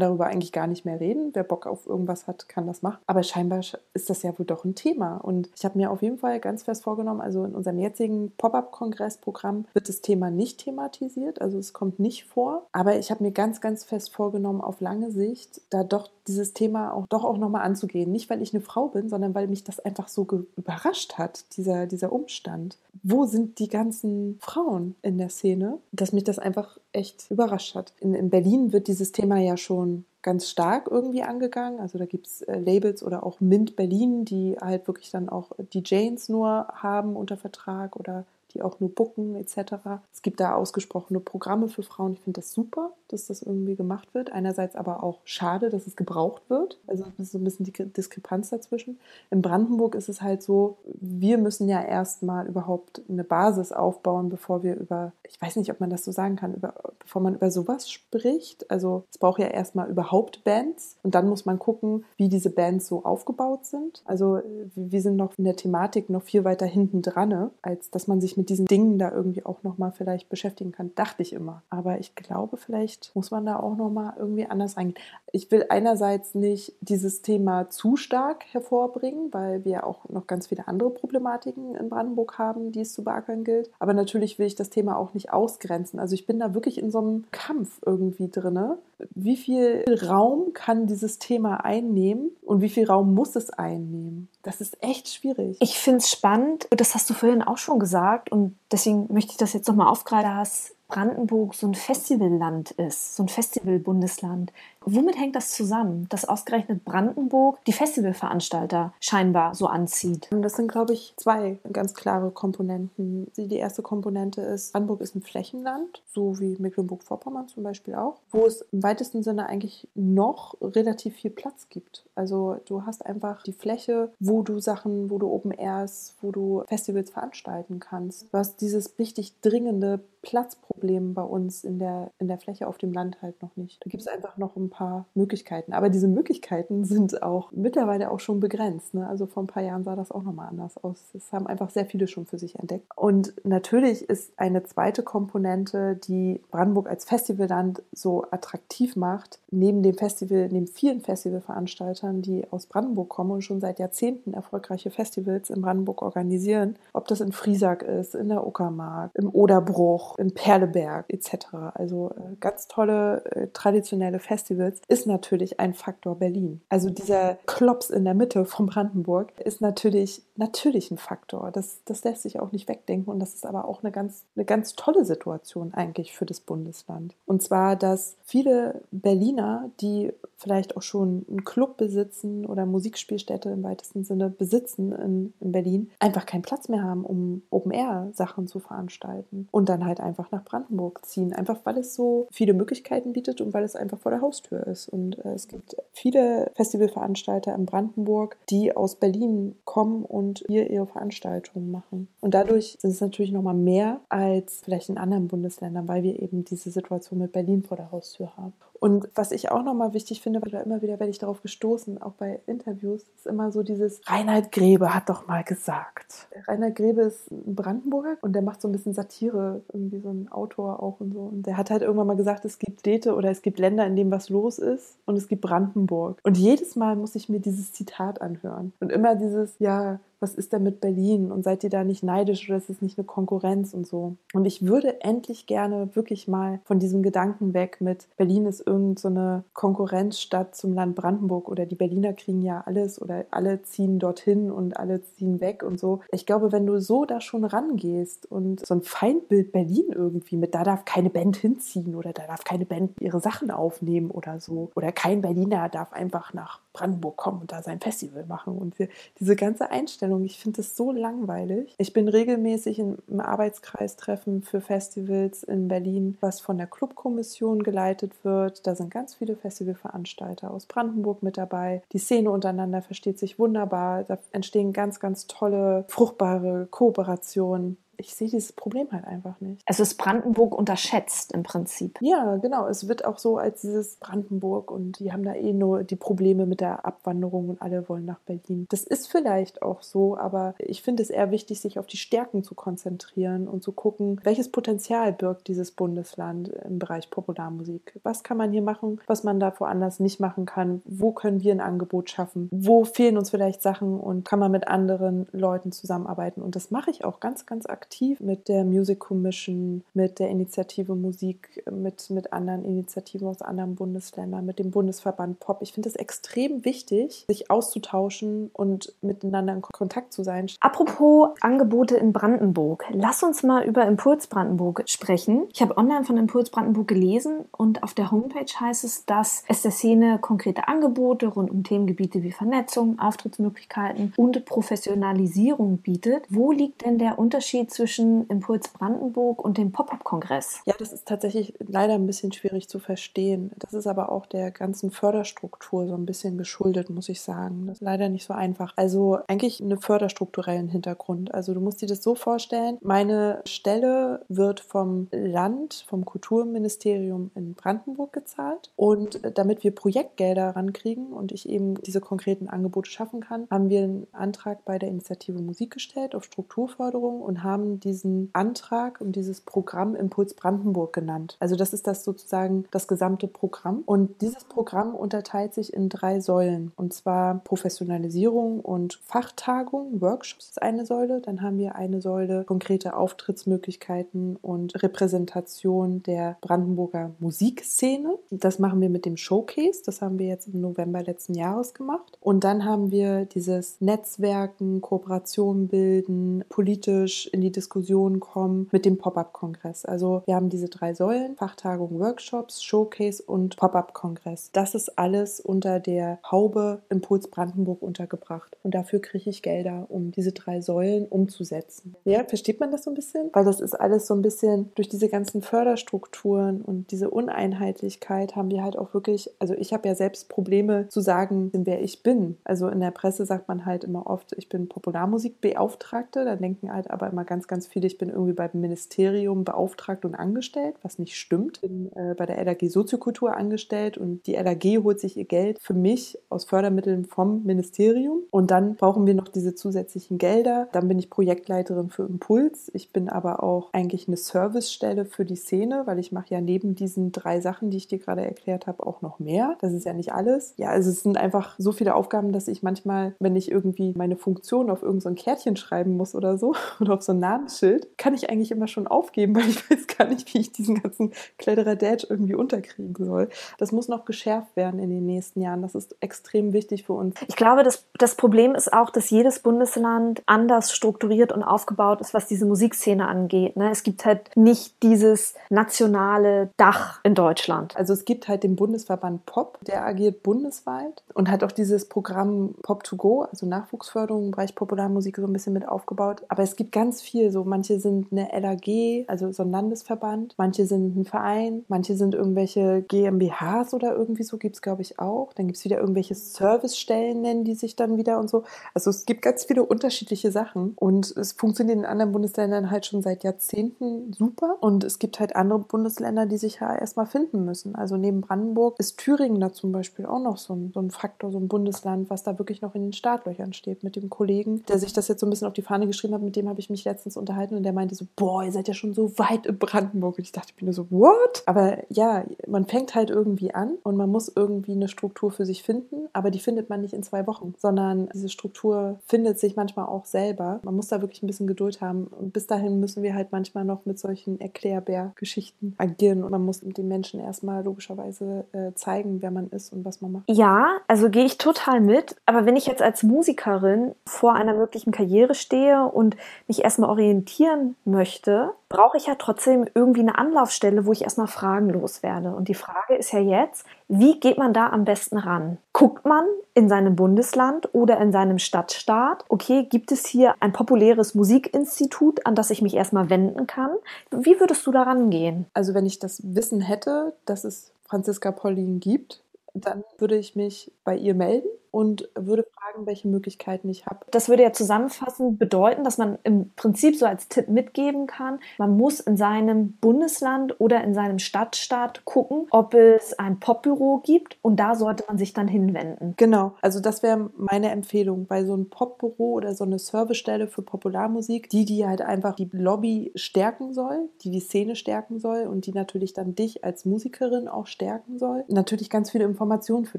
darüber 0.00 0.26
eigentlich 0.26 0.52
gar 0.52 0.66
nicht 0.66 0.84
mehr 0.84 1.00
reden. 1.00 1.30
Wer 1.32 1.44
Bock 1.44 1.66
auf 1.66 1.86
irgendwas 1.86 2.26
hat, 2.26 2.48
kann 2.48 2.66
das 2.66 2.82
machen. 2.82 2.98
Aber 3.06 3.22
scheinbar 3.22 3.60
ist 3.60 4.10
das 4.10 4.22
ja 4.22 4.36
wohl 4.38 4.46
doch 4.46 4.64
ein 4.64 4.74
Thema 4.74 5.18
und 5.18 5.50
ich 5.56 5.64
habe 5.64 5.78
mir 5.78 5.90
auf 5.90 6.02
jeden 6.02 6.18
Fall 6.18 6.40
ganz 6.40 6.64
fest 6.64 6.84
vorgenommen, 6.84 7.20
also 7.20 7.44
in 7.44 7.54
unserem 7.54 7.78
jetzigen 7.78 8.32
Pop-up-Kongress-Programm 8.36 9.66
wird 9.72 9.88
das 9.88 10.00
Thema 10.00 10.30
nicht 10.30 10.58
thematisiert, 10.58 11.40
also 11.40 11.58
es 11.58 11.72
kommt 11.72 11.98
nicht 11.98 12.24
vor. 12.24 12.66
Ich 12.86 13.10
habe 13.10 13.24
mir 13.24 13.32
ganz, 13.32 13.60
ganz 13.60 13.84
fest 13.84 14.12
vorgenommen, 14.12 14.60
auf 14.60 14.80
lange 14.80 15.10
Sicht 15.10 15.60
da 15.70 15.84
doch 15.84 16.08
dieses 16.26 16.52
Thema 16.52 16.92
auch 16.92 17.06
doch 17.08 17.24
auch 17.24 17.36
nochmal 17.36 17.62
anzugehen. 17.62 18.12
Nicht, 18.12 18.30
weil 18.30 18.42
ich 18.42 18.54
eine 18.54 18.62
Frau 18.62 18.88
bin, 18.88 19.08
sondern 19.08 19.34
weil 19.34 19.48
mich 19.48 19.64
das 19.64 19.80
einfach 19.80 20.08
so 20.08 20.26
überrascht 20.56 21.18
hat, 21.18 21.44
dieser, 21.56 21.86
dieser 21.86 22.12
Umstand. 22.12 22.78
Wo 23.02 23.26
sind 23.26 23.58
die 23.58 23.68
ganzen 23.68 24.38
Frauen 24.40 24.94
in 25.02 25.18
der 25.18 25.28
Szene? 25.30 25.78
Dass 25.92 26.12
mich 26.12 26.24
das 26.24 26.38
einfach 26.38 26.78
echt 26.92 27.30
überrascht 27.30 27.74
hat. 27.74 27.92
In, 28.00 28.14
in 28.14 28.30
Berlin 28.30 28.72
wird 28.72 28.88
dieses 28.88 29.12
Thema 29.12 29.38
ja 29.38 29.56
schon 29.56 30.04
ganz 30.22 30.48
stark 30.48 30.88
irgendwie 30.90 31.22
angegangen. 31.22 31.80
Also 31.80 31.98
da 31.98 32.04
gibt 32.06 32.26
es 32.26 32.42
äh, 32.42 32.58
Labels 32.58 33.02
oder 33.02 33.24
auch 33.24 33.40
Mint 33.40 33.76
Berlin, 33.76 34.24
die 34.24 34.56
halt 34.60 34.86
wirklich 34.86 35.10
dann 35.10 35.28
auch 35.28 35.52
die 35.72 35.82
Janes 35.84 36.28
nur 36.28 36.68
haben 36.74 37.16
unter 37.16 37.36
Vertrag 37.36 37.96
oder 37.96 38.24
die 38.54 38.62
auch 38.62 38.80
nur 38.80 38.94
bucken 38.94 39.36
etc. 39.36 39.74
Es 40.12 40.22
gibt 40.22 40.40
da 40.40 40.54
ausgesprochene 40.54 41.20
Programme 41.20 41.68
für 41.68 41.82
Frauen. 41.82 42.14
Ich 42.14 42.20
finde 42.20 42.40
das 42.40 42.52
super, 42.52 42.90
dass 43.08 43.26
das 43.26 43.42
irgendwie 43.42 43.76
gemacht 43.76 44.14
wird. 44.14 44.32
Einerseits 44.32 44.76
aber 44.76 45.02
auch 45.02 45.20
schade, 45.24 45.70
dass 45.70 45.86
es 45.86 45.96
gebraucht 45.96 46.42
wird. 46.48 46.78
Also 46.86 47.04
das 47.04 47.26
ist 47.26 47.32
so 47.32 47.38
ein 47.38 47.44
bisschen 47.44 47.64
die 47.64 47.72
Diskrepanz 47.72 48.50
dazwischen. 48.50 48.98
In 49.30 49.42
Brandenburg 49.42 49.94
ist 49.94 50.08
es 50.08 50.22
halt 50.22 50.42
so, 50.42 50.78
wir 50.84 51.38
müssen 51.38 51.68
ja 51.68 51.82
erstmal 51.82 52.46
überhaupt 52.46 53.02
eine 53.08 53.24
Basis 53.24 53.72
aufbauen, 53.72 54.28
bevor 54.28 54.62
wir 54.62 54.76
über, 54.76 55.12
ich 55.28 55.40
weiß 55.40 55.56
nicht, 55.56 55.70
ob 55.70 55.80
man 55.80 55.90
das 55.90 56.04
so 56.04 56.12
sagen 56.12 56.36
kann, 56.36 56.54
über, 56.54 56.74
bevor 56.98 57.22
man 57.22 57.34
über 57.34 57.50
sowas 57.50 57.90
spricht. 57.90 58.70
Also 58.70 59.04
es 59.10 59.18
braucht 59.18 59.40
ja 59.40 59.48
erstmal 59.48 59.90
überhaupt 59.90 60.44
Bands 60.44 60.96
und 61.02 61.14
dann 61.14 61.28
muss 61.28 61.44
man 61.44 61.58
gucken, 61.58 62.04
wie 62.16 62.28
diese 62.28 62.50
Bands 62.50 62.86
so 62.86 63.04
aufgebaut 63.04 63.64
sind. 63.64 64.02
Also 64.04 64.40
wir 64.74 65.02
sind 65.02 65.16
noch 65.16 65.36
in 65.38 65.44
der 65.44 65.56
Thematik 65.56 66.10
noch 66.10 66.22
viel 66.22 66.44
weiter 66.44 66.66
hinten 66.66 67.02
dran, 67.02 67.50
als 67.62 67.90
dass 67.90 68.08
man 68.08 68.20
sich 68.20 68.36
mit 68.40 68.48
diesen 68.48 68.64
Dingen 68.64 68.98
da 68.98 69.12
irgendwie 69.12 69.44
auch 69.44 69.62
nochmal 69.64 69.92
vielleicht 69.92 70.30
beschäftigen 70.30 70.72
kann, 70.72 70.92
dachte 70.94 71.20
ich 71.20 71.34
immer. 71.34 71.62
Aber 71.68 71.98
ich 71.98 72.14
glaube, 72.14 72.56
vielleicht 72.56 73.14
muss 73.14 73.30
man 73.30 73.44
da 73.44 73.60
auch 73.60 73.76
nochmal 73.76 74.14
irgendwie 74.18 74.46
anders 74.46 74.78
reingehen. 74.78 74.98
Ich 75.30 75.50
will 75.50 75.66
einerseits 75.68 76.34
nicht 76.34 76.72
dieses 76.80 77.20
Thema 77.20 77.68
zu 77.68 77.96
stark 77.96 78.46
hervorbringen, 78.50 79.28
weil 79.30 79.66
wir 79.66 79.86
auch 79.86 80.08
noch 80.08 80.26
ganz 80.26 80.46
viele 80.46 80.68
andere 80.68 80.88
Problematiken 80.88 81.74
in 81.74 81.90
Brandenburg 81.90 82.38
haben, 82.38 82.72
die 82.72 82.80
es 82.80 82.94
zu 82.94 83.04
beackern 83.04 83.44
gilt. 83.44 83.70
Aber 83.78 83.92
natürlich 83.92 84.38
will 84.38 84.46
ich 84.46 84.54
das 84.54 84.70
Thema 84.70 84.96
auch 84.96 85.12
nicht 85.12 85.34
ausgrenzen. 85.34 86.00
Also 86.00 86.14
ich 86.14 86.24
bin 86.24 86.38
da 86.38 86.54
wirklich 86.54 86.78
in 86.78 86.90
so 86.90 87.00
einem 87.00 87.24
Kampf 87.32 87.78
irgendwie 87.84 88.30
drinne. 88.30 88.78
Wie 89.14 89.36
viel 89.36 89.84
Raum 90.08 90.54
kann 90.54 90.86
dieses 90.86 91.18
Thema 91.18 91.62
einnehmen 91.62 92.30
und 92.40 92.62
wie 92.62 92.70
viel 92.70 92.86
Raum 92.86 93.14
muss 93.14 93.36
es 93.36 93.50
einnehmen? 93.50 94.28
Das 94.42 94.60
ist 94.60 94.82
echt 94.82 95.08
schwierig. 95.08 95.58
Ich 95.60 95.78
finde 95.78 95.98
es 95.98 96.10
spannend, 96.10 96.66
das 96.70 96.94
hast 96.94 97.10
du 97.10 97.14
vorhin 97.14 97.42
auch 97.42 97.58
schon 97.58 97.78
gesagt 97.78 98.32
und 98.32 98.58
deswegen 98.70 99.12
möchte 99.12 99.32
ich 99.32 99.38
das 99.38 99.52
jetzt 99.52 99.68
nochmal 99.68 99.88
aufgreifen, 99.88 100.36
dass 100.36 100.74
Brandenburg 100.90 101.54
so 101.54 101.68
ein 101.68 101.74
Festivalland 101.74 102.72
ist, 102.72 103.16
so 103.16 103.22
ein 103.22 103.28
Festivalbundesland. 103.28 104.52
Womit 104.84 105.18
hängt 105.18 105.36
das 105.36 105.52
zusammen, 105.52 106.06
dass 106.08 106.24
ausgerechnet 106.24 106.84
Brandenburg 106.84 107.64
die 107.66 107.72
Festivalveranstalter 107.72 108.92
scheinbar 109.00 109.54
so 109.54 109.66
anzieht? 109.66 110.28
Das 110.30 110.54
sind, 110.54 110.68
glaube 110.68 110.92
ich, 110.92 111.14
zwei 111.16 111.58
ganz 111.72 111.94
klare 111.94 112.30
Komponenten. 112.30 113.30
Die 113.36 113.56
erste 113.56 113.82
Komponente 113.82 114.40
ist, 114.40 114.72
Brandenburg 114.72 115.00
ist 115.02 115.14
ein 115.14 115.22
Flächenland, 115.22 116.02
so 116.12 116.40
wie 116.40 116.56
Mecklenburg-Vorpommern 116.58 117.48
zum 117.48 117.62
Beispiel 117.62 117.94
auch, 117.94 118.16
wo 118.30 118.46
es 118.46 118.62
im 118.72 118.82
weitesten 118.82 119.22
Sinne 119.22 119.46
eigentlich 119.46 119.86
noch 119.94 120.56
relativ 120.60 121.14
viel 121.14 121.30
Platz 121.30 121.68
gibt. 121.68 122.04
Also 122.14 122.56
du 122.66 122.84
hast 122.84 123.06
einfach 123.06 123.42
die 123.42 123.52
Fläche, 123.52 124.10
wo 124.18 124.42
du 124.42 124.58
Sachen, 124.58 125.10
wo 125.10 125.18
du 125.18 125.30
Open 125.30 125.52
Airs, 125.52 126.14
wo 126.20 126.32
du 126.32 126.64
Festivals 126.66 127.10
veranstalten 127.10 127.78
kannst. 127.80 128.32
Du 128.32 128.38
hast 128.38 128.59
dieses 128.60 128.98
richtig 128.98 129.40
dringende 129.40 130.00
Platzproblem 130.22 131.14
bei 131.14 131.22
uns 131.22 131.64
in 131.64 131.78
der, 131.78 132.10
in 132.18 132.28
der 132.28 132.38
Fläche 132.38 132.68
auf 132.68 132.78
dem 132.78 132.92
Land 132.92 133.22
halt 133.22 133.40
noch 133.42 133.56
nicht. 133.56 133.84
Da 133.84 133.88
gibt 133.90 134.02
es 134.02 134.08
einfach 134.08 134.36
noch 134.36 134.56
ein 134.56 134.70
paar 134.70 135.06
Möglichkeiten. 135.14 135.72
Aber 135.72 135.88
diese 135.88 136.08
Möglichkeiten 136.08 136.84
sind 136.90 137.22
auch 137.22 137.50
mittlerweile 137.52 138.10
auch 138.10 138.20
schon 138.20 138.40
begrenzt. 138.40 138.94
Ne? 138.94 139.08
Also 139.08 139.26
vor 139.26 139.42
ein 139.42 139.46
paar 139.46 139.62
Jahren 139.62 139.84
sah 139.84 139.96
das 139.96 140.10
auch 140.10 140.22
nochmal 140.22 140.48
anders 140.48 140.82
aus. 140.82 141.10
Das 141.12 141.32
haben 141.32 141.46
einfach 141.46 141.70
sehr 141.70 141.86
viele 141.86 142.06
schon 142.06 142.26
für 142.26 142.38
sich 142.38 142.58
entdeckt. 142.58 142.86
Und 142.96 143.34
natürlich 143.44 144.08
ist 144.08 144.32
eine 144.36 144.62
zweite 144.64 145.02
Komponente, 145.02 145.96
die 145.96 146.40
Brandenburg 146.50 146.88
als 146.88 147.04
Festivalland 147.04 147.82
so 147.92 148.24
attraktiv 148.30 148.96
macht, 148.96 149.38
neben 149.50 149.82
dem 149.82 149.94
Festival, 149.94 150.48
neben 150.50 150.66
vielen 150.66 151.00
Festivalveranstaltern, 151.00 152.22
die 152.22 152.44
aus 152.50 152.66
Brandenburg 152.66 153.08
kommen 153.08 153.30
und 153.30 153.42
schon 153.42 153.60
seit 153.60 153.78
Jahrzehnten 153.78 154.34
erfolgreiche 154.34 154.90
Festivals 154.90 155.50
in 155.50 155.62
Brandenburg 155.62 156.02
organisieren, 156.02 156.76
ob 156.92 157.08
das 157.08 157.20
in 157.20 157.32
Friesack 157.32 157.82
ist, 157.82 158.14
in 158.14 158.28
der 158.28 158.46
Uckermark, 158.46 159.12
im 159.14 159.34
Oderbruch, 159.34 160.09
in 160.18 160.34
Perleberg 160.34 161.06
etc. 161.08 161.46
Also 161.74 162.10
äh, 162.10 162.36
ganz 162.40 162.68
tolle 162.68 163.24
äh, 163.26 163.48
traditionelle 163.52 164.18
Festivals 164.18 164.80
ist 164.88 165.06
natürlich 165.06 165.60
ein 165.60 165.74
Faktor 165.74 166.16
Berlin. 166.16 166.60
Also 166.68 166.90
dieser 166.90 167.38
Klops 167.46 167.90
in 167.90 168.04
der 168.04 168.14
Mitte 168.14 168.44
von 168.44 168.66
Brandenburg 168.66 169.32
ist 169.40 169.60
natürlich 169.60 170.22
natürlich 170.36 170.90
ein 170.90 170.98
Faktor. 170.98 171.50
Das, 171.52 171.82
das 171.84 172.02
lässt 172.02 172.22
sich 172.22 172.40
auch 172.40 172.50
nicht 172.50 172.68
wegdenken 172.68 173.10
und 173.10 173.20
das 173.20 173.34
ist 173.34 173.46
aber 173.46 173.66
auch 173.66 173.82
eine 173.82 173.92
ganz, 173.92 174.24
eine 174.34 174.44
ganz 174.44 174.74
tolle 174.74 175.04
Situation 175.04 175.72
eigentlich 175.74 176.12
für 176.12 176.26
das 176.26 176.40
Bundesland. 176.40 177.14
Und 177.26 177.42
zwar, 177.42 177.76
dass 177.76 178.16
viele 178.24 178.82
Berliner, 178.90 179.70
die 179.80 180.12
vielleicht 180.40 180.76
auch 180.76 180.82
schon 180.82 181.26
einen 181.28 181.44
Club 181.44 181.76
besitzen 181.76 182.46
oder 182.46 182.66
Musikspielstätte 182.66 183.50
im 183.50 183.62
weitesten 183.62 184.04
Sinne 184.04 184.30
besitzen 184.30 184.92
in, 184.92 185.34
in 185.40 185.52
Berlin, 185.52 185.90
einfach 185.98 186.26
keinen 186.26 186.42
Platz 186.42 186.68
mehr 186.68 186.82
haben, 186.82 187.04
um 187.04 187.42
Open-Air-Sachen 187.50 188.46
zu 188.46 188.58
veranstalten 188.58 189.48
und 189.50 189.68
dann 189.68 189.84
halt 189.84 190.00
einfach 190.00 190.30
nach 190.30 190.44
Brandenburg 190.44 191.04
ziehen, 191.04 191.32
einfach 191.32 191.58
weil 191.64 191.78
es 191.78 191.94
so 191.94 192.26
viele 192.30 192.54
Möglichkeiten 192.54 193.12
bietet 193.12 193.40
und 193.40 193.52
weil 193.52 193.64
es 193.64 193.76
einfach 193.76 193.98
vor 193.98 194.12
der 194.12 194.22
Haustür 194.22 194.66
ist. 194.66 194.88
Und 194.88 195.22
äh, 195.24 195.34
es 195.34 195.48
gibt 195.48 195.76
viele 195.92 196.50
Festivalveranstalter 196.54 197.54
in 197.54 197.66
Brandenburg, 197.66 198.38
die 198.48 198.74
aus 198.74 198.96
Berlin 198.96 199.56
kommen 199.64 200.04
und 200.04 200.44
hier 200.46 200.70
ihre 200.70 200.86
Veranstaltungen 200.86 201.70
machen. 201.70 202.08
Und 202.20 202.34
dadurch 202.34 202.76
sind 202.80 202.90
es 202.90 203.00
natürlich 203.00 203.32
nochmal 203.32 203.54
mehr 203.54 204.00
als 204.08 204.60
vielleicht 204.64 204.88
in 204.88 204.98
anderen 204.98 205.28
Bundesländern, 205.28 205.86
weil 205.86 206.02
wir 206.02 206.20
eben 206.20 206.44
diese 206.44 206.70
Situation 206.70 207.18
mit 207.18 207.32
Berlin 207.32 207.62
vor 207.62 207.76
der 207.76 207.92
Haustür 207.92 208.36
haben. 208.36 208.54
Und 208.80 209.08
was 209.14 209.30
ich 209.30 209.50
auch 209.50 209.62
nochmal 209.62 209.92
wichtig 209.92 210.22
finde, 210.22 210.40
weil 210.40 210.62
immer 210.62 210.80
wieder 210.80 210.98
werde 210.98 211.10
ich 211.10 211.18
darauf 211.18 211.42
gestoßen, 211.42 212.00
auch 212.00 212.12
bei 212.12 212.40
Interviews, 212.46 213.04
ist 213.14 213.26
immer 213.26 213.52
so 213.52 213.62
dieses, 213.62 214.00
Reinhard 214.06 214.50
Grebe 214.52 214.94
hat 214.94 215.08
doch 215.10 215.26
mal 215.26 215.44
gesagt. 215.44 216.28
Reinhard 216.48 216.74
Grebe 216.74 217.02
ist 217.02 217.30
ein 217.30 217.54
Brandenburger 217.54 218.16
und 218.22 218.32
der 218.32 218.42
macht 218.42 218.62
so 218.62 218.68
ein 218.68 218.72
bisschen 218.72 218.94
Satire, 218.94 219.60
irgendwie 219.72 220.00
so 220.00 220.10
ein 220.10 220.32
Autor 220.32 220.82
auch 220.82 220.98
und 220.98 221.12
so. 221.12 221.20
Und 221.20 221.46
der 221.46 221.58
hat 221.58 221.70
halt 221.70 221.82
irgendwann 221.82 222.06
mal 222.06 222.16
gesagt, 222.16 222.46
es 222.46 222.58
gibt 222.58 222.80
Städte 222.80 223.14
oder 223.14 223.30
es 223.30 223.42
gibt 223.42 223.58
Länder, 223.58 223.86
in 223.86 223.96
denen 223.96 224.10
was 224.10 224.30
los 224.30 224.58
ist 224.58 224.96
und 225.04 225.16
es 225.16 225.28
gibt 225.28 225.42
Brandenburg. 225.42 226.18
Und 226.22 226.38
jedes 226.38 226.74
Mal 226.74 226.96
muss 226.96 227.14
ich 227.14 227.28
mir 227.28 227.40
dieses 227.40 227.72
Zitat 227.72 228.22
anhören. 228.22 228.72
Und 228.80 228.90
immer 228.90 229.14
dieses, 229.14 229.58
ja, 229.58 230.00
was 230.20 230.34
ist 230.34 230.52
denn 230.52 230.62
mit 230.62 230.80
Berlin 230.80 231.32
und 231.32 231.42
seid 231.42 231.64
ihr 231.64 231.70
da 231.70 231.82
nicht 231.82 232.02
neidisch 232.02 232.48
oder 232.48 232.58
ist 232.58 232.70
es 232.70 232.82
nicht 232.82 232.98
eine 232.98 233.06
Konkurrenz 233.06 233.74
und 233.74 233.86
so. 233.86 234.16
Und 234.34 234.44
ich 234.44 234.66
würde 234.66 235.00
endlich 235.00 235.46
gerne 235.46 235.88
wirklich 235.94 236.28
mal 236.28 236.60
von 236.64 236.78
diesem 236.78 237.02
Gedanken 237.02 237.54
weg 237.54 237.78
mit 237.80 238.06
Berlin 238.16 238.46
ist 238.46 238.66
irgendeine 238.66 239.38
so 239.38 239.50
Konkurrenzstadt 239.54 240.54
zum 240.54 240.74
Land 240.74 240.94
Brandenburg 240.94 241.48
oder 241.48 241.66
die 241.66 241.74
Berliner 241.74 242.12
kriegen 242.12 242.42
ja 242.42 242.62
alles 242.66 243.00
oder 243.00 243.24
alle 243.30 243.62
ziehen 243.62 243.98
dorthin 243.98 244.50
und 244.50 244.76
alle 244.76 245.02
ziehen 245.02 245.40
weg 245.40 245.62
und 245.62 245.80
so. 245.80 246.00
Ich 246.12 246.26
glaube, 246.26 246.52
wenn 246.52 246.66
du 246.66 246.80
so 246.80 247.04
da 247.04 247.20
schon 247.20 247.44
rangehst 247.44 248.30
und 248.30 248.64
so 248.64 248.74
ein 248.74 248.82
Feindbild 248.82 249.52
Berlin 249.52 249.86
irgendwie 249.90 250.36
mit, 250.36 250.54
da 250.54 250.64
darf 250.64 250.84
keine 250.84 251.10
Band 251.10 251.36
hinziehen 251.36 251.94
oder 251.94 252.12
da 252.12 252.26
darf 252.26 252.44
keine 252.44 252.66
Band 252.66 252.92
ihre 253.00 253.20
Sachen 253.20 253.50
aufnehmen 253.50 254.10
oder 254.10 254.40
so 254.40 254.70
oder 254.74 254.92
kein 254.92 255.22
Berliner 255.22 255.68
darf 255.68 255.92
einfach 255.92 256.34
nach 256.34 256.60
Brandenburg 256.72 257.16
kommen 257.16 257.40
und 257.40 257.52
da 257.52 257.62
sein 257.62 257.80
Festival 257.80 258.24
machen 258.26 258.56
und 258.56 258.76
diese 259.18 259.36
ganze 259.36 259.70
Einstellung 259.70 260.09
Vorstellung. 260.10 260.24
Ich 260.24 260.38
finde 260.38 260.60
es 260.60 260.76
so 260.76 260.92
langweilig. 260.92 261.74
Ich 261.78 261.92
bin 261.92 262.08
regelmäßig 262.08 262.78
im 262.78 263.20
Arbeitskreistreffen 263.20 264.42
für 264.42 264.60
Festivals 264.60 265.42
in 265.42 265.68
Berlin, 265.68 266.16
was 266.20 266.40
von 266.40 266.58
der 266.58 266.66
Clubkommission 266.66 267.62
geleitet 267.62 268.12
wird. 268.24 268.66
Da 268.66 268.74
sind 268.74 268.90
ganz 268.90 269.14
viele 269.14 269.36
Festivalveranstalter 269.36 270.50
aus 270.50 270.66
Brandenburg 270.66 271.22
mit 271.22 271.36
dabei. 271.36 271.82
Die 271.92 271.98
Szene 271.98 272.30
untereinander 272.30 272.82
versteht 272.82 273.18
sich 273.18 273.38
wunderbar. 273.38 274.04
Da 274.04 274.18
entstehen 274.32 274.72
ganz, 274.72 275.00
ganz 275.00 275.26
tolle, 275.26 275.84
fruchtbare 275.88 276.66
Kooperationen 276.70 277.76
ich 278.00 278.14
sehe 278.14 278.28
dieses 278.28 278.52
Problem 278.52 278.88
halt 278.90 279.04
einfach 279.04 279.40
nicht. 279.40 279.62
Es 279.66 279.78
ist 279.78 279.96
Brandenburg 279.96 280.56
unterschätzt 280.56 281.32
im 281.32 281.42
Prinzip. 281.42 281.98
Ja, 282.00 282.36
genau. 282.36 282.66
Es 282.66 282.88
wird 282.88 283.04
auch 283.04 283.18
so 283.18 283.38
als 283.38 283.60
dieses 283.60 283.96
Brandenburg 283.96 284.70
und 284.70 284.98
die 284.98 285.12
haben 285.12 285.22
da 285.22 285.34
eh 285.34 285.52
nur 285.52 285.84
die 285.84 285.96
Probleme 285.96 286.46
mit 286.46 286.60
der 286.60 286.84
Abwanderung 286.84 287.50
und 287.50 287.62
alle 287.62 287.88
wollen 287.88 288.06
nach 288.06 288.20
Berlin. 288.20 288.66
Das 288.70 288.82
ist 288.82 289.08
vielleicht 289.08 289.62
auch 289.62 289.82
so, 289.82 290.16
aber 290.16 290.54
ich 290.58 290.82
finde 290.82 291.02
es 291.02 291.10
eher 291.10 291.30
wichtig, 291.30 291.60
sich 291.60 291.78
auf 291.78 291.86
die 291.86 291.98
Stärken 291.98 292.42
zu 292.42 292.54
konzentrieren 292.54 293.46
und 293.46 293.62
zu 293.62 293.72
gucken, 293.72 294.20
welches 294.24 294.50
Potenzial 294.50 295.12
birgt 295.12 295.48
dieses 295.48 295.70
Bundesland 295.70 296.48
im 296.48 296.78
Bereich 296.78 297.10
Popularmusik. 297.10 298.00
Was 298.02 298.22
kann 298.22 298.38
man 298.38 298.50
hier 298.50 298.62
machen, 298.62 299.00
was 299.06 299.24
man 299.24 299.38
da 299.38 299.52
woanders 299.58 300.00
nicht 300.00 300.20
machen 300.20 300.46
kann? 300.46 300.82
Wo 300.86 301.12
können 301.12 301.42
wir 301.42 301.52
ein 301.52 301.60
Angebot 301.60 302.10
schaffen? 302.10 302.48
Wo 302.50 302.84
fehlen 302.84 303.18
uns 303.18 303.30
vielleicht 303.30 303.62
Sachen 303.62 304.00
und 304.00 304.24
kann 304.24 304.38
man 304.38 304.50
mit 304.50 304.68
anderen 304.68 305.26
Leuten 305.32 305.72
zusammenarbeiten? 305.72 306.40
Und 306.40 306.56
das 306.56 306.70
mache 306.70 306.90
ich 306.90 307.04
auch 307.04 307.20
ganz, 307.20 307.44
ganz 307.44 307.66
aktiv 307.66 307.89
aktiv 307.90 308.20
mit 308.20 308.46
der 308.46 308.64
Music 308.64 309.00
Commission, 309.00 309.82
mit 309.94 310.20
der 310.20 310.30
Initiative 310.30 310.94
Musik, 310.94 311.60
mit, 311.72 312.08
mit 312.10 312.32
anderen 312.32 312.64
Initiativen 312.64 313.26
aus 313.26 313.42
anderen 313.42 313.74
Bundesländern, 313.74 314.46
mit 314.46 314.60
dem 314.60 314.70
Bundesverband 314.70 315.40
Pop. 315.40 315.58
Ich 315.60 315.72
finde 315.72 315.88
es 315.88 315.96
extrem 315.96 316.64
wichtig, 316.64 317.24
sich 317.28 317.50
auszutauschen 317.50 318.50
und 318.52 318.94
miteinander 319.02 319.54
in 319.54 319.62
Kontakt 319.62 320.12
zu 320.12 320.22
sein. 320.22 320.46
Apropos 320.60 321.30
Angebote 321.40 321.96
in 321.96 322.12
Brandenburg, 322.12 322.84
lass 322.92 323.24
uns 323.24 323.42
mal 323.42 323.64
über 323.64 323.84
Impuls 323.86 324.28
Brandenburg 324.28 324.84
sprechen. 324.86 325.48
Ich 325.52 325.60
habe 325.60 325.76
online 325.76 326.04
von 326.04 326.16
Impuls 326.16 326.50
Brandenburg 326.50 326.86
gelesen 326.86 327.44
und 327.56 327.82
auf 327.82 327.94
der 327.94 328.12
Homepage 328.12 328.52
heißt 328.60 328.84
es, 328.84 329.04
dass 329.04 329.42
es 329.48 329.62
der 329.62 329.72
Szene 329.72 330.18
konkrete 330.20 330.68
Angebote 330.68 331.26
rund 331.26 331.50
um 331.50 331.64
Themengebiete 331.64 332.22
wie 332.22 332.30
Vernetzung, 332.30 333.00
Auftrittsmöglichkeiten 333.00 334.12
und 334.16 334.44
Professionalisierung 334.44 335.78
bietet. 335.78 336.22
Wo 336.28 336.52
liegt 336.52 336.84
denn 336.84 336.98
der 336.98 337.18
Unterschied 337.18 337.72
zwischen 337.72 337.79
Impuls 338.28 338.68
Brandenburg 338.68 339.44
und 339.44 339.58
dem 339.58 339.72
Pop-Up-Kongress? 339.72 340.60
Ja, 340.66 340.74
das 340.78 340.92
ist 340.92 341.06
tatsächlich 341.06 341.54
leider 341.58 341.94
ein 341.94 342.06
bisschen 342.06 342.32
schwierig 342.32 342.68
zu 342.68 342.78
verstehen. 342.78 343.50
Das 343.58 343.74
ist 343.74 343.86
aber 343.86 344.12
auch 344.12 344.26
der 344.26 344.50
ganzen 344.50 344.90
Förderstruktur 344.90 345.86
so 345.86 345.94
ein 345.94 346.06
bisschen 346.06 346.38
geschuldet, 346.38 346.90
muss 346.90 347.08
ich 347.08 347.20
sagen. 347.20 347.66
Das 347.66 347.78
ist 347.78 347.82
leider 347.82 348.08
nicht 348.08 348.26
so 348.26 348.34
einfach. 348.34 348.72
Also 348.76 349.18
eigentlich 349.28 349.60
einen 349.60 349.80
förderstrukturellen 349.80 350.68
Hintergrund. 350.68 351.34
Also 351.34 351.54
du 351.54 351.60
musst 351.60 351.82
dir 351.82 351.88
das 351.88 352.02
so 352.02 352.14
vorstellen, 352.14 352.78
meine 352.82 353.42
Stelle 353.44 354.24
wird 354.28 354.60
vom 354.60 355.08
Land, 355.12 355.84
vom 355.88 356.04
Kulturministerium 356.04 357.30
in 357.34 357.54
Brandenburg 357.54 358.12
gezahlt. 358.12 358.70
Und 358.76 359.20
damit 359.36 359.64
wir 359.64 359.74
Projektgelder 359.74 360.56
rankriegen 360.56 361.12
und 361.12 361.32
ich 361.32 361.48
eben 361.48 361.74
diese 361.82 362.00
konkreten 362.00 362.48
Angebote 362.48 362.90
schaffen 362.90 363.20
kann, 363.20 363.46
haben 363.50 363.68
wir 363.68 363.82
einen 363.82 364.06
Antrag 364.12 364.64
bei 364.64 364.78
der 364.78 364.88
Initiative 364.88 365.40
Musik 365.40 365.72
gestellt 365.72 366.14
auf 366.14 366.24
Strukturförderung 366.24 367.20
und 367.20 367.42
haben 367.42 367.59
haben 367.60 367.80
diesen 367.80 368.30
Antrag 368.32 369.00
und 369.00 369.16
dieses 369.16 369.40
Programm 369.40 369.94
Impuls 369.94 370.34
Brandenburg 370.34 370.92
genannt. 370.92 371.36
Also 371.40 371.56
das 371.56 371.72
ist 371.72 371.86
das 371.86 372.04
sozusagen 372.04 372.64
das 372.70 372.88
gesamte 372.88 373.26
Programm. 373.26 373.82
Und 373.84 374.20
dieses 374.22 374.44
Programm 374.44 374.94
unterteilt 374.94 375.54
sich 375.54 375.72
in 375.72 375.88
drei 375.88 376.20
Säulen. 376.20 376.72
Und 376.76 376.94
zwar 376.94 377.40
Professionalisierung 377.44 378.60
und 378.60 379.00
Fachtagung, 379.04 380.00
Workshops 380.00 380.50
ist 380.50 380.62
eine 380.62 380.86
Säule. 380.86 381.20
Dann 381.20 381.42
haben 381.42 381.58
wir 381.58 381.74
eine 381.74 382.00
Säule 382.00 382.44
konkrete 382.44 382.96
Auftrittsmöglichkeiten 382.96 384.36
und 384.40 384.82
Repräsentation 384.82 386.02
der 386.02 386.38
Brandenburger 386.40 387.10
Musikszene. 387.18 388.18
Das 388.30 388.58
machen 388.58 388.80
wir 388.80 388.88
mit 388.88 389.04
dem 389.04 389.16
Showcase. 389.16 389.82
Das 389.84 390.00
haben 390.00 390.18
wir 390.18 390.26
jetzt 390.26 390.48
im 390.48 390.60
November 390.60 391.02
letzten 391.02 391.34
Jahres 391.34 391.74
gemacht. 391.74 392.18
Und 392.20 392.44
dann 392.44 392.64
haben 392.64 392.90
wir 392.90 393.26
dieses 393.26 393.80
Netzwerken, 393.80 394.80
Kooperationen 394.80 395.68
bilden, 395.68 396.44
politisch 396.48 397.26
in 397.26 397.40
die 397.40 397.49
Diskussion 397.50 398.20
kommen 398.20 398.68
mit 398.72 398.84
dem 398.84 398.98
Pop-up-Kongress. 398.98 399.84
Also 399.84 400.22
wir 400.26 400.34
haben 400.34 400.48
diese 400.48 400.68
drei 400.68 400.94
Säulen, 400.94 401.36
Fachtagung, 401.36 401.98
Workshops, 401.98 402.62
Showcase 402.62 403.22
und 403.22 403.56
Pop-up-Kongress. 403.56 404.50
Das 404.52 404.74
ist 404.74 404.98
alles 404.98 405.40
unter 405.40 405.80
der 405.80 406.18
Haube 406.30 406.82
Impuls 406.88 407.28
Brandenburg 407.28 407.82
untergebracht. 407.82 408.56
Und 408.62 408.74
dafür 408.74 409.00
kriege 409.00 409.30
ich 409.30 409.42
Gelder, 409.42 409.86
um 409.88 410.10
diese 410.10 410.32
drei 410.32 410.60
Säulen 410.60 411.06
umzusetzen. 411.06 411.94
Ja, 412.04 412.24
versteht 412.24 412.60
man 412.60 412.70
das 412.70 412.84
so 412.84 412.90
ein 412.90 412.94
bisschen? 412.94 413.30
Weil 413.32 413.44
das 413.44 413.60
ist 413.60 413.74
alles 413.74 414.06
so 414.06 414.14
ein 414.14 414.22
bisschen 414.22 414.70
durch 414.74 414.88
diese 414.88 415.08
ganzen 415.08 415.42
Förderstrukturen 415.42 416.62
und 416.62 416.90
diese 416.90 417.10
Uneinheitlichkeit 417.10 418.36
haben 418.36 418.50
wir 418.50 418.62
halt 418.62 418.78
auch 418.78 418.94
wirklich, 418.94 419.30
also 419.38 419.54
ich 419.54 419.72
habe 419.72 419.88
ja 419.88 419.94
selbst 419.94 420.28
Probleme 420.28 420.88
zu 420.88 421.00
sagen, 421.00 421.50
wer 421.52 421.82
ich 421.82 422.02
bin. 422.02 422.36
Also 422.44 422.68
in 422.68 422.80
der 422.80 422.90
Presse 422.90 423.24
sagt 423.26 423.48
man 423.48 423.66
halt 423.66 423.84
immer 423.84 424.06
oft, 424.06 424.32
ich 424.36 424.48
bin 424.48 424.68
Popularmusikbeauftragte. 424.68 426.24
Da 426.24 426.36
denken 426.36 426.72
halt 426.72 426.90
aber 426.90 427.08
immer 427.08 427.24
ganz, 427.24 427.39
ganz 427.48 427.66
viele, 427.66 427.86
ich 427.86 427.98
bin 427.98 428.08
irgendwie 428.08 428.32
beim 428.32 428.50
Ministerium 428.52 429.44
beauftragt 429.44 430.04
und 430.04 430.14
angestellt, 430.14 430.76
was 430.82 430.98
nicht 430.98 431.16
stimmt. 431.16 431.58
Ich 431.62 431.68
bin 431.68 431.92
äh, 431.94 432.14
bei 432.14 432.26
der 432.26 432.42
LAG 432.44 432.68
Soziokultur 432.68 433.36
angestellt 433.36 433.98
und 433.98 434.26
die 434.26 434.34
LAG 434.34 434.64
holt 434.82 435.00
sich 435.00 435.16
ihr 435.16 435.24
Geld 435.24 435.58
für 435.60 435.74
mich 435.74 436.18
aus 436.28 436.44
Fördermitteln 436.44 437.04
vom 437.04 437.42
Ministerium. 437.44 438.20
Und 438.30 438.50
dann 438.50 438.76
brauchen 438.76 439.06
wir 439.06 439.14
noch 439.14 439.28
diese 439.28 439.54
zusätzlichen 439.54 440.18
Gelder. 440.18 440.68
Dann 440.72 440.88
bin 440.88 440.98
ich 440.98 441.10
Projektleiterin 441.10 441.90
für 441.90 442.04
Impuls. 442.04 442.70
Ich 442.74 442.92
bin 442.92 443.08
aber 443.08 443.42
auch 443.42 443.72
eigentlich 443.72 444.08
eine 444.08 444.16
Servicestelle 444.16 445.04
für 445.04 445.24
die 445.24 445.36
Szene, 445.36 445.82
weil 445.86 445.98
ich 445.98 446.12
mache 446.12 446.34
ja 446.34 446.40
neben 446.40 446.74
diesen 446.74 447.12
drei 447.12 447.40
Sachen, 447.40 447.70
die 447.70 447.76
ich 447.76 447.88
dir 447.88 447.98
gerade 447.98 448.24
erklärt 448.24 448.66
habe, 448.66 448.86
auch 448.86 449.02
noch 449.02 449.18
mehr. 449.18 449.56
Das 449.60 449.72
ist 449.72 449.84
ja 449.84 449.92
nicht 449.92 450.12
alles. 450.12 450.54
Ja, 450.56 450.70
also 450.70 450.90
es 450.90 451.02
sind 451.02 451.16
einfach 451.16 451.54
so 451.58 451.72
viele 451.72 451.94
Aufgaben, 451.94 452.32
dass 452.32 452.48
ich 452.48 452.62
manchmal, 452.62 453.14
wenn 453.18 453.36
ich 453.36 453.50
irgendwie 453.50 453.92
meine 453.96 454.16
Funktion 454.16 454.70
auf 454.70 454.82
irgendein 454.82 455.16
so 455.16 455.22
Kärtchen 455.22 455.56
schreiben 455.56 455.96
muss 455.96 456.14
oder 456.14 456.38
so 456.38 456.54
oder 456.80 456.94
auf 456.94 457.02
so 457.02 457.12
ein 457.12 457.20
Namensschild, 457.30 457.98
kann 457.98 458.14
ich 458.14 458.30
eigentlich 458.30 458.50
immer 458.50 458.66
schon 458.66 458.86
aufgeben, 458.86 459.34
weil 459.36 459.48
ich 459.48 459.70
weiß 459.70 459.86
gar 459.86 460.08
nicht, 460.08 460.32
wie 460.34 460.40
ich 460.40 460.52
diesen 460.52 460.82
ganzen 460.82 461.12
Kletteradatsch 461.38 462.06
irgendwie 462.08 462.34
unterkriegen 462.34 462.94
soll. 463.04 463.28
Das 463.58 463.72
muss 463.72 463.88
noch 463.88 464.04
geschärft 464.04 464.56
werden 464.56 464.80
in 464.80 464.90
den 464.90 465.06
nächsten 465.06 465.40
Jahren. 465.40 465.62
Das 465.62 465.74
ist 465.74 465.96
extrem 466.00 466.52
wichtig 466.52 466.84
für 466.84 466.94
uns. 466.94 467.16
Ich 467.28 467.36
glaube, 467.36 467.62
das, 467.62 467.84
das 467.98 468.14
Problem 468.14 468.54
ist 468.54 468.72
auch, 468.72 468.90
dass 468.90 469.10
jedes 469.10 469.40
Bundesland 469.40 470.22
anders 470.26 470.72
strukturiert 470.72 471.32
und 471.32 471.42
aufgebaut 471.42 472.00
ist, 472.00 472.14
was 472.14 472.26
diese 472.26 472.46
Musikszene 472.46 473.06
angeht. 473.06 473.56
Ne? 473.56 473.70
Es 473.70 473.82
gibt 473.82 474.04
halt 474.04 474.36
nicht 474.36 474.82
dieses 474.82 475.34
nationale 475.48 476.50
Dach 476.56 477.00
in 477.02 477.14
Deutschland. 477.14 477.76
Also 477.76 477.92
es 477.92 478.04
gibt 478.04 478.28
halt 478.28 478.42
den 478.42 478.56
Bundesverband 478.56 479.26
Pop, 479.26 479.58
der 479.62 479.84
agiert 479.84 480.22
bundesweit 480.22 481.02
und 481.14 481.30
hat 481.30 481.44
auch 481.44 481.52
dieses 481.52 481.88
Programm 481.88 482.54
Pop 482.62 482.84
to 482.84 482.96
Go, 482.96 483.22
also 483.22 483.46
Nachwuchsförderung 483.46 484.26
im 484.26 484.30
Bereich 484.30 484.54
Popularmusik 484.54 485.16
so 485.16 485.26
ein 485.26 485.32
bisschen 485.32 485.52
mit 485.52 485.68
aufgebaut. 485.68 486.22
Aber 486.28 486.42
es 486.42 486.56
gibt 486.56 486.72
ganz 486.72 487.02
viel, 487.02 487.19
so 487.28 487.44
manche 487.44 487.78
sind 487.78 488.08
eine 488.10 488.28
LAG, 488.40 489.04
also 489.08 489.30
so 489.32 489.42
ein 489.42 489.50
Landesverband, 489.50 490.34
manche 490.38 490.66
sind 490.66 490.96
ein 490.96 491.04
Verein, 491.04 491.64
manche 491.68 491.96
sind 491.96 492.14
irgendwelche 492.14 492.82
GmbHs 492.82 493.74
oder 493.74 493.94
irgendwie 493.94 494.22
so, 494.22 494.38
gibt 494.38 494.56
es 494.56 494.62
glaube 494.62 494.82
ich 494.82 494.98
auch. 494.98 495.32
Dann 495.34 495.46
gibt 495.46 495.58
es 495.58 495.64
wieder 495.64 495.78
irgendwelche 495.78 496.14
Servicestellen, 496.14 497.20
nennen 497.20 497.44
die 497.44 497.54
sich 497.54 497.76
dann 497.76 497.96
wieder 497.96 498.18
und 498.18 498.30
so. 498.30 498.44
Also 498.74 498.90
es 498.90 499.04
gibt 499.04 499.22
ganz 499.22 499.44
viele 499.44 499.64
unterschiedliche 499.64 500.32
Sachen 500.32 500.72
und 500.76 501.14
es 501.16 501.32
funktioniert 501.32 501.78
in 501.78 501.84
anderen 501.84 502.12
Bundesländern 502.12 502.70
halt 502.70 502.86
schon 502.86 503.02
seit 503.02 503.24
Jahrzehnten 503.24 504.12
super 504.12 504.56
und 504.60 504.84
es 504.84 504.98
gibt 504.98 505.20
halt 505.20 505.36
andere 505.36 505.58
Bundesländer, 505.58 506.26
die 506.26 506.38
sich 506.38 506.60
ja 506.60 506.74
erstmal 506.74 507.06
finden 507.06 507.44
müssen. 507.44 507.74
Also 507.74 507.96
neben 507.96 508.20
Brandenburg 508.20 508.78
ist 508.78 508.98
Thüringen 508.98 509.40
da 509.40 509.52
zum 509.52 509.72
Beispiel 509.72 510.06
auch 510.06 510.20
noch 510.20 510.38
so 510.38 510.54
ein, 510.54 510.70
so 510.72 510.80
ein 510.80 510.90
Faktor, 510.90 511.30
so 511.30 511.38
ein 511.38 511.48
Bundesland, 511.48 512.10
was 512.10 512.22
da 512.22 512.38
wirklich 512.38 512.62
noch 512.62 512.74
in 512.74 512.82
den 512.82 512.92
Startlöchern 512.92 513.52
steht. 513.52 513.82
Mit 513.82 513.96
dem 513.96 514.10
Kollegen, 514.10 514.64
der 514.66 514.78
sich 514.78 514.92
das 514.92 515.08
jetzt 515.08 515.20
so 515.20 515.26
ein 515.26 515.30
bisschen 515.30 515.48
auf 515.48 515.54
die 515.54 515.62
Fahne 515.62 515.86
geschrieben 515.86 516.14
hat, 516.14 516.22
mit 516.22 516.36
dem 516.36 516.48
habe 516.48 516.60
ich 516.60 516.70
mich 516.70 516.84
letztens 516.84 517.09
unterhalten 517.16 517.56
und 517.56 517.62
der 517.62 517.72
meinte 517.72 517.94
so, 517.94 518.06
boah, 518.16 518.44
ihr 518.44 518.52
seid 518.52 518.68
ja 518.68 518.74
schon 518.74 518.94
so 518.94 519.18
weit 519.18 519.46
in 519.46 519.58
Brandenburg. 519.58 520.18
Und 520.18 520.24
ich 520.24 520.32
dachte, 520.32 520.48
ich 520.50 520.56
bin 520.56 520.66
nur 520.66 520.74
so, 520.74 520.86
what? 520.90 521.42
Aber 521.46 521.78
ja, 521.88 522.24
man 522.46 522.66
fängt 522.66 522.94
halt 522.94 523.10
irgendwie 523.10 523.54
an 523.54 523.78
und 523.82 523.96
man 523.96 524.10
muss 524.10 524.32
irgendwie 524.34 524.72
eine 524.72 524.88
Struktur 524.88 525.30
für 525.30 525.44
sich 525.44 525.62
finden, 525.62 526.08
aber 526.12 526.30
die 526.30 526.38
findet 526.38 526.68
man 526.70 526.80
nicht 526.80 526.94
in 526.94 527.02
zwei 527.02 527.26
Wochen, 527.26 527.54
sondern 527.58 528.08
diese 528.14 528.28
Struktur 528.28 528.98
findet 529.06 529.38
sich 529.38 529.56
manchmal 529.56 529.86
auch 529.86 530.04
selber. 530.04 530.60
Man 530.62 530.76
muss 530.76 530.88
da 530.88 531.00
wirklich 531.00 531.22
ein 531.22 531.26
bisschen 531.26 531.46
Geduld 531.46 531.80
haben 531.80 532.06
und 532.06 532.32
bis 532.32 532.46
dahin 532.46 532.80
müssen 532.80 533.02
wir 533.02 533.14
halt 533.14 533.32
manchmal 533.32 533.64
noch 533.64 533.86
mit 533.86 533.98
solchen 533.98 534.40
Erklärbär-Geschichten 534.40 535.74
agieren 535.78 536.24
und 536.24 536.30
man 536.30 536.44
muss 536.44 536.60
den 536.60 536.88
Menschen 536.88 537.20
erstmal 537.20 537.64
logischerweise 537.64 538.44
äh, 538.52 538.72
zeigen, 538.74 539.22
wer 539.22 539.30
man 539.30 539.48
ist 539.50 539.72
und 539.72 539.84
was 539.84 540.00
man 540.00 540.12
macht. 540.12 540.24
Ja, 540.28 540.78
also 540.88 541.10
gehe 541.10 541.24
ich 541.24 541.38
total 541.38 541.80
mit, 541.80 542.16
aber 542.26 542.46
wenn 542.46 542.56
ich 542.56 542.66
jetzt 542.66 542.82
als 542.82 543.02
Musikerin 543.02 543.94
vor 544.06 544.34
einer 544.34 544.54
möglichen 544.54 544.92
Karriere 544.92 545.34
stehe 545.34 545.84
und 545.86 546.16
mich 546.46 546.64
erstmal 546.64 546.90
orientieren 547.00 547.76
möchte, 547.86 548.52
brauche 548.68 548.98
ich 548.98 549.06
ja 549.06 549.14
trotzdem 549.14 549.66
irgendwie 549.74 550.00
eine 550.00 550.18
Anlaufstelle, 550.18 550.84
wo 550.84 550.92
ich 550.92 551.02
erstmal 551.02 551.28
fragenlos 551.28 552.02
werde. 552.02 552.34
Und 552.34 552.48
die 552.48 552.54
Frage 552.54 552.94
ist 552.94 553.12
ja 553.12 553.20
jetzt, 553.20 553.64
wie 553.88 554.20
geht 554.20 554.36
man 554.36 554.52
da 554.52 554.68
am 554.68 554.84
besten 554.84 555.16
ran? 555.16 555.56
Guckt 555.72 556.04
man 556.04 556.24
in 556.52 556.68
seinem 556.68 556.96
Bundesland 556.96 557.70
oder 557.72 557.98
in 558.00 558.12
seinem 558.12 558.38
Stadtstaat, 558.38 559.24
okay, 559.28 559.64
gibt 559.64 559.92
es 559.92 560.06
hier 560.06 560.34
ein 560.40 560.52
populäres 560.52 561.14
Musikinstitut, 561.14 562.26
an 562.26 562.34
das 562.34 562.50
ich 562.50 562.60
mich 562.60 562.74
erstmal 562.74 563.08
wenden 563.08 563.46
kann? 563.46 563.70
Wie 564.10 564.38
würdest 564.38 564.66
du 564.66 564.70
daran 564.70 565.08
gehen? 565.08 565.46
Also 565.54 565.72
wenn 565.72 565.86
ich 565.86 566.00
das 566.00 566.20
Wissen 566.22 566.60
hätte, 566.60 567.14
dass 567.24 567.44
es 567.44 567.72
Franziska 567.84 568.30
Pauline 568.30 568.78
gibt, 568.78 569.22
dann 569.54 569.84
würde 569.96 570.16
ich 570.16 570.36
mich 570.36 570.70
bei 570.84 570.96
ihr 570.96 571.14
melden 571.14 571.48
und 571.70 572.08
würde 572.14 572.44
fragen, 572.44 572.86
welche 572.86 573.08
Möglichkeiten 573.08 573.68
ich 573.68 573.86
habe. 573.86 574.06
Das 574.10 574.28
würde 574.28 574.42
ja 574.42 574.52
zusammenfassend 574.52 575.38
bedeuten, 575.38 575.84
dass 575.84 575.98
man 575.98 576.18
im 576.24 576.50
Prinzip 576.56 576.96
so 576.96 577.06
als 577.06 577.28
Tipp 577.28 577.48
mitgeben 577.48 578.06
kann, 578.06 578.40
man 578.58 578.76
muss 578.76 579.00
in 579.00 579.16
seinem 579.16 579.72
Bundesland 579.80 580.60
oder 580.60 580.82
in 580.82 580.94
seinem 580.94 581.18
Stadtstaat 581.18 582.04
gucken, 582.04 582.46
ob 582.50 582.74
es 582.74 583.18
ein 583.18 583.38
Popbüro 583.38 584.02
gibt 584.04 584.38
und 584.42 584.56
da 584.56 584.74
sollte 584.74 585.04
man 585.06 585.18
sich 585.18 585.32
dann 585.32 585.48
hinwenden. 585.48 586.14
Genau, 586.16 586.54
also 586.60 586.80
das 586.80 587.02
wäre 587.02 587.30
meine 587.36 587.70
Empfehlung, 587.70 588.26
weil 588.28 588.46
so 588.46 588.56
ein 588.56 588.68
Popbüro 588.68 589.32
oder 589.32 589.54
so 589.54 589.64
eine 589.64 589.78
Servicestelle 589.78 590.48
für 590.48 590.62
Popularmusik, 590.62 591.48
die 591.50 591.64
die 591.64 591.86
halt 591.86 592.02
einfach 592.02 592.34
die 592.34 592.48
Lobby 592.52 593.12
stärken 593.14 593.72
soll, 593.72 594.08
die 594.22 594.30
die 594.30 594.40
Szene 594.40 594.76
stärken 594.76 595.18
soll 595.18 595.42
und 595.42 595.66
die 595.66 595.72
natürlich 595.72 596.12
dann 596.12 596.34
dich 596.34 596.64
als 596.64 596.84
Musikerin 596.84 597.48
auch 597.48 597.66
stärken 597.66 598.18
soll, 598.18 598.44
natürlich 598.48 598.90
ganz 598.90 599.10
viele 599.10 599.24
Informationen 599.24 599.84
für 599.84 599.98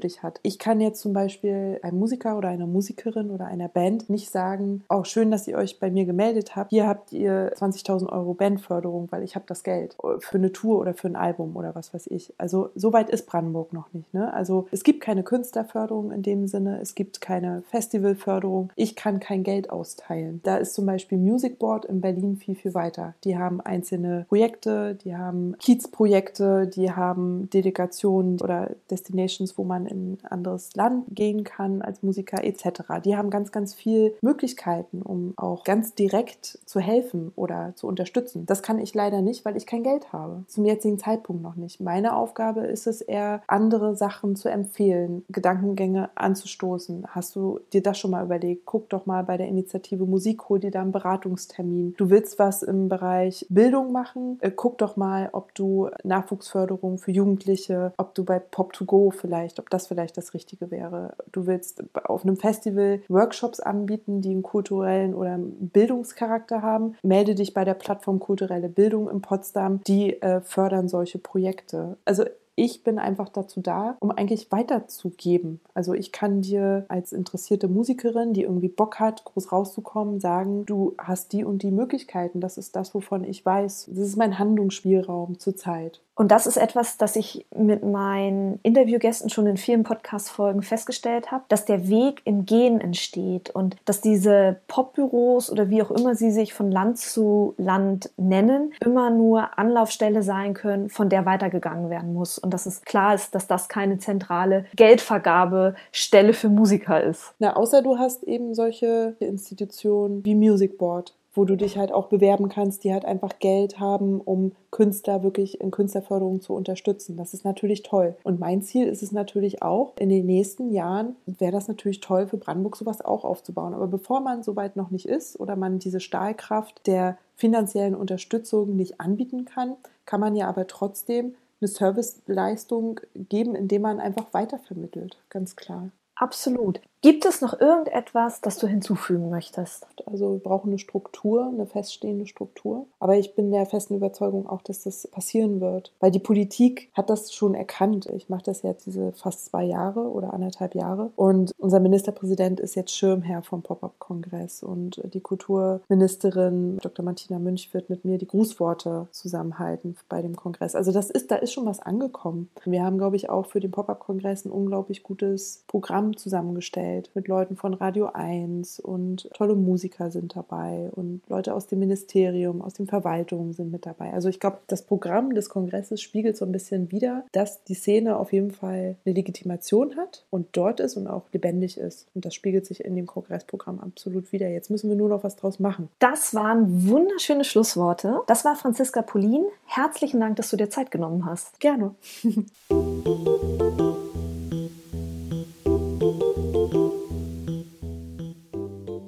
dich 0.00 0.22
hat. 0.22 0.40
Ich 0.42 0.58
kann 0.58 0.80
jetzt 0.80 1.00
zum 1.00 1.12
Beispiel 1.12 1.61
einem 1.82 1.98
Musiker 1.98 2.36
oder 2.36 2.48
einer 2.48 2.66
Musikerin 2.66 3.30
oder 3.30 3.46
einer 3.46 3.68
Band 3.68 4.10
nicht 4.10 4.30
sagen, 4.30 4.84
oh, 4.88 5.04
schön, 5.04 5.30
dass 5.30 5.46
ihr 5.48 5.56
euch 5.56 5.78
bei 5.78 5.90
mir 5.90 6.04
gemeldet 6.04 6.56
habt. 6.56 6.70
Hier 6.70 6.86
habt 6.86 7.12
ihr 7.12 7.52
20.000 7.54 8.10
Euro 8.10 8.34
Bandförderung, 8.34 9.08
weil 9.10 9.22
ich 9.22 9.34
habe 9.34 9.44
das 9.46 9.62
Geld 9.62 9.96
für 10.18 10.38
eine 10.38 10.52
Tour 10.52 10.80
oder 10.80 10.94
für 10.94 11.08
ein 11.08 11.16
Album 11.16 11.56
oder 11.56 11.74
was 11.74 11.94
weiß 11.94 12.08
ich. 12.08 12.32
Also 12.38 12.70
so 12.74 12.92
weit 12.92 13.10
ist 13.10 13.26
Brandenburg 13.26 13.72
noch 13.72 13.92
nicht. 13.92 14.12
Ne? 14.12 14.32
Also 14.32 14.66
es 14.70 14.84
gibt 14.84 15.00
keine 15.00 15.22
Künstlerförderung 15.22 16.12
in 16.12 16.22
dem 16.22 16.46
Sinne, 16.46 16.80
es 16.80 16.94
gibt 16.94 17.20
keine 17.20 17.62
Festivalförderung. 17.70 18.70
Ich 18.76 18.96
kann 18.96 19.20
kein 19.20 19.42
Geld 19.42 19.70
austeilen. 19.70 20.40
Da 20.42 20.56
ist 20.56 20.74
zum 20.74 20.86
Beispiel 20.86 21.18
Music 21.18 21.58
Board 21.58 21.84
in 21.84 22.00
Berlin 22.00 22.36
viel, 22.36 22.54
viel 22.54 22.74
weiter. 22.74 23.14
Die 23.24 23.38
haben 23.38 23.60
einzelne 23.60 24.26
Projekte, 24.28 24.96
die 24.96 25.16
haben 25.16 25.56
Kiezprojekte, 25.58 26.66
die 26.66 26.90
haben 26.90 27.48
Delegationen 27.50 28.40
oder 28.40 28.70
Destinations, 28.90 29.56
wo 29.58 29.64
man 29.64 29.86
in 29.86 30.12
ein 30.12 30.18
anderes 30.24 30.74
Land 30.74 31.04
gehen 31.10 31.44
kann 31.44 31.51
kann 31.54 31.82
als 31.82 32.02
Musiker 32.02 32.42
etc. 32.44 33.00
Die 33.04 33.16
haben 33.16 33.30
ganz, 33.30 33.52
ganz 33.52 33.74
viel 33.74 34.14
Möglichkeiten, 34.22 35.02
um 35.02 35.34
auch 35.36 35.64
ganz 35.64 35.94
direkt 35.94 36.58
zu 36.64 36.80
helfen 36.80 37.32
oder 37.36 37.72
zu 37.76 37.86
unterstützen. 37.86 38.46
Das 38.46 38.62
kann 38.62 38.78
ich 38.78 38.94
leider 38.94 39.20
nicht, 39.20 39.44
weil 39.44 39.56
ich 39.56 39.66
kein 39.66 39.82
Geld 39.82 40.12
habe. 40.12 40.44
Zum 40.46 40.64
jetzigen 40.64 40.98
Zeitpunkt 40.98 41.42
noch 41.42 41.56
nicht. 41.56 41.80
Meine 41.80 42.16
Aufgabe 42.16 42.60
ist 42.60 42.86
es 42.86 43.00
eher, 43.00 43.42
andere 43.46 43.96
Sachen 43.96 44.36
zu 44.36 44.48
empfehlen, 44.48 45.24
Gedankengänge 45.28 46.10
anzustoßen. 46.14 47.06
Hast 47.08 47.36
du 47.36 47.60
dir 47.72 47.82
das 47.82 47.98
schon 47.98 48.12
mal 48.12 48.24
überlegt? 48.24 48.64
Guck 48.64 48.88
doch 48.88 49.06
mal 49.06 49.24
bei 49.24 49.36
der 49.36 49.48
Initiative 49.48 50.06
Musik, 50.06 50.48
hol 50.48 50.58
dir 50.58 50.70
da 50.70 50.80
einen 50.80 50.92
Beratungstermin. 50.92 51.94
Du 51.96 52.10
willst 52.10 52.38
was 52.38 52.62
im 52.62 52.88
Bereich 52.88 53.46
Bildung 53.48 53.92
machen? 53.92 54.38
Äh, 54.40 54.50
guck 54.50 54.78
doch 54.78 54.96
mal, 54.96 55.28
ob 55.32 55.54
du 55.54 55.90
Nachwuchsförderung 56.04 56.98
für 56.98 57.10
Jugendliche, 57.10 57.92
ob 57.98 58.14
du 58.14 58.24
bei 58.24 58.38
Pop2Go 58.38 59.12
vielleicht, 59.12 59.58
ob 59.60 59.68
das 59.70 59.86
vielleicht 59.86 60.16
das 60.16 60.34
Richtige 60.34 60.70
wäre. 60.70 61.14
Du 61.30 61.41
du 61.42 61.46
willst 61.46 61.82
auf 62.04 62.24
einem 62.24 62.36
Festival 62.36 63.00
Workshops 63.08 63.60
anbieten, 63.60 64.20
die 64.20 64.30
einen 64.30 64.42
kulturellen 64.42 65.14
oder 65.14 65.38
Bildungscharakter 65.38 66.62
haben, 66.62 66.96
melde 67.02 67.34
dich 67.34 67.54
bei 67.54 67.64
der 67.64 67.74
Plattform 67.74 68.20
Kulturelle 68.20 68.68
Bildung 68.68 69.10
in 69.10 69.20
Potsdam. 69.20 69.80
Die 69.86 70.20
äh, 70.22 70.40
fördern 70.40 70.88
solche 70.88 71.18
Projekte. 71.18 71.96
Also 72.04 72.24
ich 72.54 72.84
bin 72.84 72.98
einfach 72.98 73.30
dazu 73.30 73.60
da, 73.62 73.96
um 74.00 74.10
eigentlich 74.10 74.52
weiterzugeben. 74.52 75.60
Also 75.72 75.94
ich 75.94 76.12
kann 76.12 76.42
dir 76.42 76.84
als 76.88 77.12
interessierte 77.12 77.66
Musikerin, 77.66 78.34
die 78.34 78.42
irgendwie 78.42 78.68
Bock 78.68 79.00
hat, 79.00 79.24
groß 79.24 79.52
rauszukommen, 79.52 80.20
sagen, 80.20 80.66
du 80.66 80.94
hast 80.98 81.32
die 81.32 81.44
und 81.44 81.62
die 81.62 81.70
Möglichkeiten. 81.70 82.40
Das 82.40 82.58
ist 82.58 82.76
das, 82.76 82.94
wovon 82.94 83.24
ich 83.24 83.44
weiß. 83.44 83.88
Das 83.90 84.06
ist 84.06 84.16
mein 84.16 84.38
Handlungsspielraum 84.38 85.38
zurzeit. 85.38 86.02
Und 86.14 86.30
das 86.30 86.46
ist 86.46 86.58
etwas, 86.58 86.98
das 86.98 87.16
ich 87.16 87.46
mit 87.56 87.82
meinen 87.82 88.60
Interviewgästen 88.62 89.30
schon 89.30 89.46
in 89.46 89.56
vielen 89.56 89.82
Podcast-Folgen 89.82 90.62
festgestellt 90.62 91.30
habe, 91.30 91.44
dass 91.48 91.64
der 91.64 91.88
Weg 91.88 92.20
im 92.24 92.44
Gehen 92.44 92.80
entsteht 92.80 93.50
und 93.50 93.76
dass 93.86 94.02
diese 94.02 94.60
Popbüros 94.68 95.50
oder 95.50 95.70
wie 95.70 95.82
auch 95.82 95.90
immer 95.90 96.14
sie 96.14 96.30
sich 96.30 96.52
von 96.52 96.70
Land 96.70 96.98
zu 96.98 97.54
Land 97.56 98.10
nennen, 98.18 98.74
immer 98.84 99.08
nur 99.10 99.58
Anlaufstelle 99.58 100.22
sein 100.22 100.52
können, 100.52 100.90
von 100.90 101.08
der 101.08 101.24
weitergegangen 101.24 101.88
werden 101.88 102.12
muss. 102.12 102.38
Und 102.38 102.52
dass 102.52 102.66
es 102.66 102.82
klar 102.82 103.14
ist, 103.14 103.34
dass 103.34 103.46
das 103.46 103.68
keine 103.68 103.98
zentrale 103.98 104.66
Geldvergabestelle 104.76 106.34
für 106.34 106.50
Musiker 106.50 107.02
ist. 107.02 107.34
Na, 107.38 107.56
außer 107.56 107.82
du 107.82 107.98
hast 107.98 108.22
eben 108.24 108.54
solche 108.54 109.16
Institutionen 109.18 110.24
wie 110.24 110.34
Music 110.34 110.76
Board 110.76 111.14
wo 111.34 111.44
du 111.44 111.56
dich 111.56 111.78
halt 111.78 111.92
auch 111.92 112.08
bewerben 112.08 112.48
kannst, 112.48 112.84
die 112.84 112.92
halt 112.92 113.04
einfach 113.04 113.38
Geld 113.38 113.80
haben, 113.80 114.20
um 114.20 114.52
Künstler 114.70 115.22
wirklich 115.22 115.60
in 115.60 115.70
Künstlerförderung 115.70 116.40
zu 116.40 116.54
unterstützen. 116.54 117.16
Das 117.16 117.34
ist 117.34 117.44
natürlich 117.44 117.82
toll. 117.82 118.16
Und 118.22 118.40
mein 118.40 118.62
Ziel 118.62 118.86
ist 118.86 119.02
es 119.02 119.12
natürlich 119.12 119.62
auch, 119.62 119.92
in 119.98 120.08
den 120.08 120.26
nächsten 120.26 120.70
Jahren 120.70 121.16
wäre 121.26 121.52
das 121.52 121.68
natürlich 121.68 122.00
toll 122.00 122.26
für 122.26 122.36
Brandenburg, 122.36 122.76
sowas 122.76 123.04
auch 123.04 123.24
aufzubauen. 123.24 123.74
Aber 123.74 123.86
bevor 123.86 124.20
man 124.20 124.42
soweit 124.42 124.76
noch 124.76 124.90
nicht 124.90 125.06
ist 125.06 125.38
oder 125.40 125.56
man 125.56 125.78
diese 125.78 126.00
Stahlkraft 126.00 126.86
der 126.86 127.18
finanziellen 127.36 127.94
Unterstützung 127.94 128.76
nicht 128.76 129.00
anbieten 129.00 129.44
kann, 129.44 129.76
kann 130.04 130.20
man 130.20 130.36
ja 130.36 130.48
aber 130.48 130.66
trotzdem 130.66 131.34
eine 131.60 131.68
Serviceleistung 131.68 133.00
geben, 133.14 133.54
indem 133.54 133.82
man 133.82 134.00
einfach 134.00 134.26
weitervermittelt, 134.32 135.18
ganz 135.28 135.56
klar. 135.56 135.90
Absolut. 136.14 136.80
Gibt 137.04 137.24
es 137.24 137.40
noch 137.40 137.60
irgendetwas, 137.60 138.40
das 138.42 138.58
du 138.58 138.68
hinzufügen 138.68 139.28
möchtest? 139.28 139.88
Also 140.06 140.34
wir 140.34 140.38
brauchen 140.38 140.68
eine 140.68 140.78
Struktur, 140.78 141.48
eine 141.48 141.66
feststehende 141.66 142.28
Struktur. 142.28 142.86
Aber 143.00 143.16
ich 143.16 143.34
bin 143.34 143.50
der 143.50 143.66
festen 143.66 143.96
Überzeugung 143.96 144.48
auch, 144.48 144.62
dass 144.62 144.84
das 144.84 145.08
passieren 145.08 145.60
wird. 145.60 145.92
Weil 145.98 146.12
die 146.12 146.20
Politik 146.20 146.90
hat 146.94 147.10
das 147.10 147.32
schon 147.34 147.56
erkannt. 147.56 148.06
Ich 148.06 148.28
mache 148.28 148.44
das 148.44 148.62
jetzt 148.62 148.86
diese 148.86 149.10
fast 149.14 149.46
zwei 149.46 149.64
Jahre 149.64 150.12
oder 150.12 150.32
anderthalb 150.32 150.76
Jahre. 150.76 151.10
Und 151.16 151.50
unser 151.58 151.80
Ministerpräsident 151.80 152.60
ist 152.60 152.76
jetzt 152.76 152.94
Schirmherr 152.94 153.42
vom 153.42 153.62
Pop-Up-Kongress. 153.62 154.62
Und 154.62 155.02
die 155.12 155.20
Kulturministerin 155.20 156.78
Dr. 156.78 157.04
Martina 157.04 157.40
Münch 157.40 157.74
wird 157.74 157.90
mit 157.90 158.04
mir 158.04 158.18
die 158.18 158.28
Grußworte 158.28 159.08
zusammenhalten 159.10 159.96
bei 160.08 160.22
dem 160.22 160.36
Kongress. 160.36 160.76
Also 160.76 160.92
das 160.92 161.10
ist, 161.10 161.32
da 161.32 161.36
ist 161.36 161.52
schon 161.52 161.66
was 161.66 161.80
angekommen. 161.80 162.48
Wir 162.64 162.84
haben, 162.84 162.98
glaube 162.98 163.16
ich, 163.16 163.28
auch 163.28 163.46
für 163.46 163.58
den 163.58 163.72
Pop-Up-Kongress 163.72 164.44
ein 164.44 164.52
unglaublich 164.52 165.02
gutes 165.02 165.64
Programm 165.66 166.01
zusammengestellt 166.16 167.02
Welt 167.02 167.10
mit 167.14 167.28
Leuten 167.28 167.56
von 167.56 167.74
Radio 167.74 168.10
1 168.12 168.80
und 168.80 169.28
tolle 169.34 169.54
Musiker 169.54 170.10
sind 170.10 170.36
dabei 170.36 170.90
und 170.92 171.22
Leute 171.28 171.54
aus 171.54 171.66
dem 171.66 171.78
Ministerium, 171.78 172.62
aus 172.62 172.74
den 172.74 172.86
Verwaltungen 172.86 173.52
sind 173.52 173.72
mit 173.72 173.86
dabei. 173.86 174.12
Also 174.12 174.28
ich 174.28 174.40
glaube, 174.40 174.58
das 174.66 174.82
Programm 174.82 175.34
des 175.34 175.48
Kongresses 175.48 176.00
spiegelt 176.00 176.36
so 176.36 176.44
ein 176.44 176.52
bisschen 176.52 176.92
wider, 176.92 177.24
dass 177.32 177.64
die 177.64 177.74
Szene 177.74 178.16
auf 178.16 178.32
jeden 178.32 178.50
Fall 178.50 178.96
eine 179.04 179.14
Legitimation 179.14 179.96
hat 179.96 180.24
und 180.30 180.48
dort 180.52 180.80
ist 180.80 180.96
und 180.96 181.06
auch 181.06 181.24
lebendig 181.32 181.78
ist. 181.78 182.06
Und 182.14 182.24
das 182.24 182.34
spiegelt 182.34 182.66
sich 182.66 182.84
in 182.84 182.94
dem 182.94 183.06
Kongressprogramm 183.06 183.80
absolut 183.80 184.32
wieder. 184.32 184.48
Jetzt 184.48 184.70
müssen 184.70 184.88
wir 184.88 184.96
nur 184.96 185.08
noch 185.08 185.24
was 185.24 185.36
draus 185.36 185.58
machen. 185.58 185.88
Das 185.98 186.34
waren 186.34 186.88
wunderschöne 186.88 187.44
Schlussworte. 187.44 188.20
Das 188.26 188.44
war 188.44 188.56
Franziska 188.56 189.02
Polin. 189.02 189.44
Herzlichen 189.66 190.20
Dank, 190.20 190.36
dass 190.36 190.50
du 190.50 190.56
dir 190.56 190.70
Zeit 190.70 190.90
genommen 190.90 191.24
hast. 191.24 191.58
Gerne. 191.60 191.94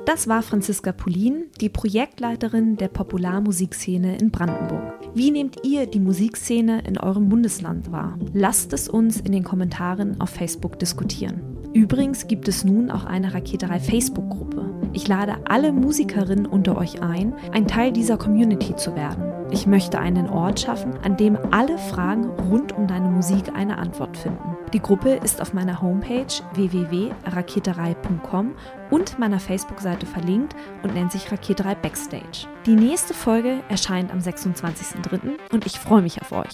Das 0.06 0.28
war 0.28 0.42
Franziska 0.42 0.92
Pulin, 0.92 1.44
die 1.62 1.70
Projektleiterin 1.70 2.76
der 2.76 2.88
Popularmusikszene 2.88 4.18
in 4.18 4.30
Brandenburg. 4.30 4.94
Wie 5.14 5.30
nehmt 5.30 5.64
ihr 5.64 5.86
die 5.86 6.00
Musikszene 6.00 6.82
in 6.86 6.98
eurem 6.98 7.30
Bundesland 7.30 7.90
wahr? 7.90 8.18
Lasst 8.34 8.74
es 8.74 8.86
uns 8.88 9.20
in 9.20 9.32
den 9.32 9.44
Kommentaren 9.44 10.20
auf 10.20 10.28
Facebook 10.28 10.78
diskutieren. 10.78 11.40
Übrigens 11.72 12.28
gibt 12.28 12.48
es 12.48 12.64
nun 12.64 12.90
auch 12.90 13.04
eine 13.04 13.32
Raketerei 13.32 13.80
Facebook-Gruppe. 13.80 14.66
Ich 14.92 15.08
lade 15.08 15.36
alle 15.46 15.72
Musikerinnen 15.72 16.46
unter 16.46 16.76
euch 16.76 17.02
ein, 17.02 17.32
ein 17.52 17.66
Teil 17.66 17.90
dieser 17.90 18.18
Community 18.18 18.76
zu 18.76 18.94
werden. 18.94 19.33
Ich 19.50 19.66
möchte 19.66 19.98
einen 19.98 20.28
Ort 20.28 20.60
schaffen, 20.60 20.94
an 21.02 21.16
dem 21.16 21.38
alle 21.52 21.78
Fragen 21.78 22.26
rund 22.50 22.72
um 22.72 22.86
deine 22.86 23.08
Musik 23.08 23.52
eine 23.54 23.78
Antwort 23.78 24.16
finden. 24.16 24.56
Die 24.72 24.80
Gruppe 24.80 25.10
ist 25.10 25.40
auf 25.40 25.54
meiner 25.54 25.80
Homepage 25.80 26.26
www.raketerei.com 26.54 28.54
und 28.90 29.18
meiner 29.18 29.40
Facebook-Seite 29.40 30.06
verlinkt 30.06 30.54
und 30.82 30.94
nennt 30.94 31.12
sich 31.12 31.30
Raketerei 31.30 31.74
Backstage. 31.74 32.48
Die 32.66 32.74
nächste 32.74 33.14
Folge 33.14 33.60
erscheint 33.68 34.12
am 34.12 34.18
26.03. 34.18 35.38
und 35.52 35.66
ich 35.66 35.78
freue 35.78 36.02
mich 36.02 36.20
auf 36.20 36.32
euch. 36.32 36.52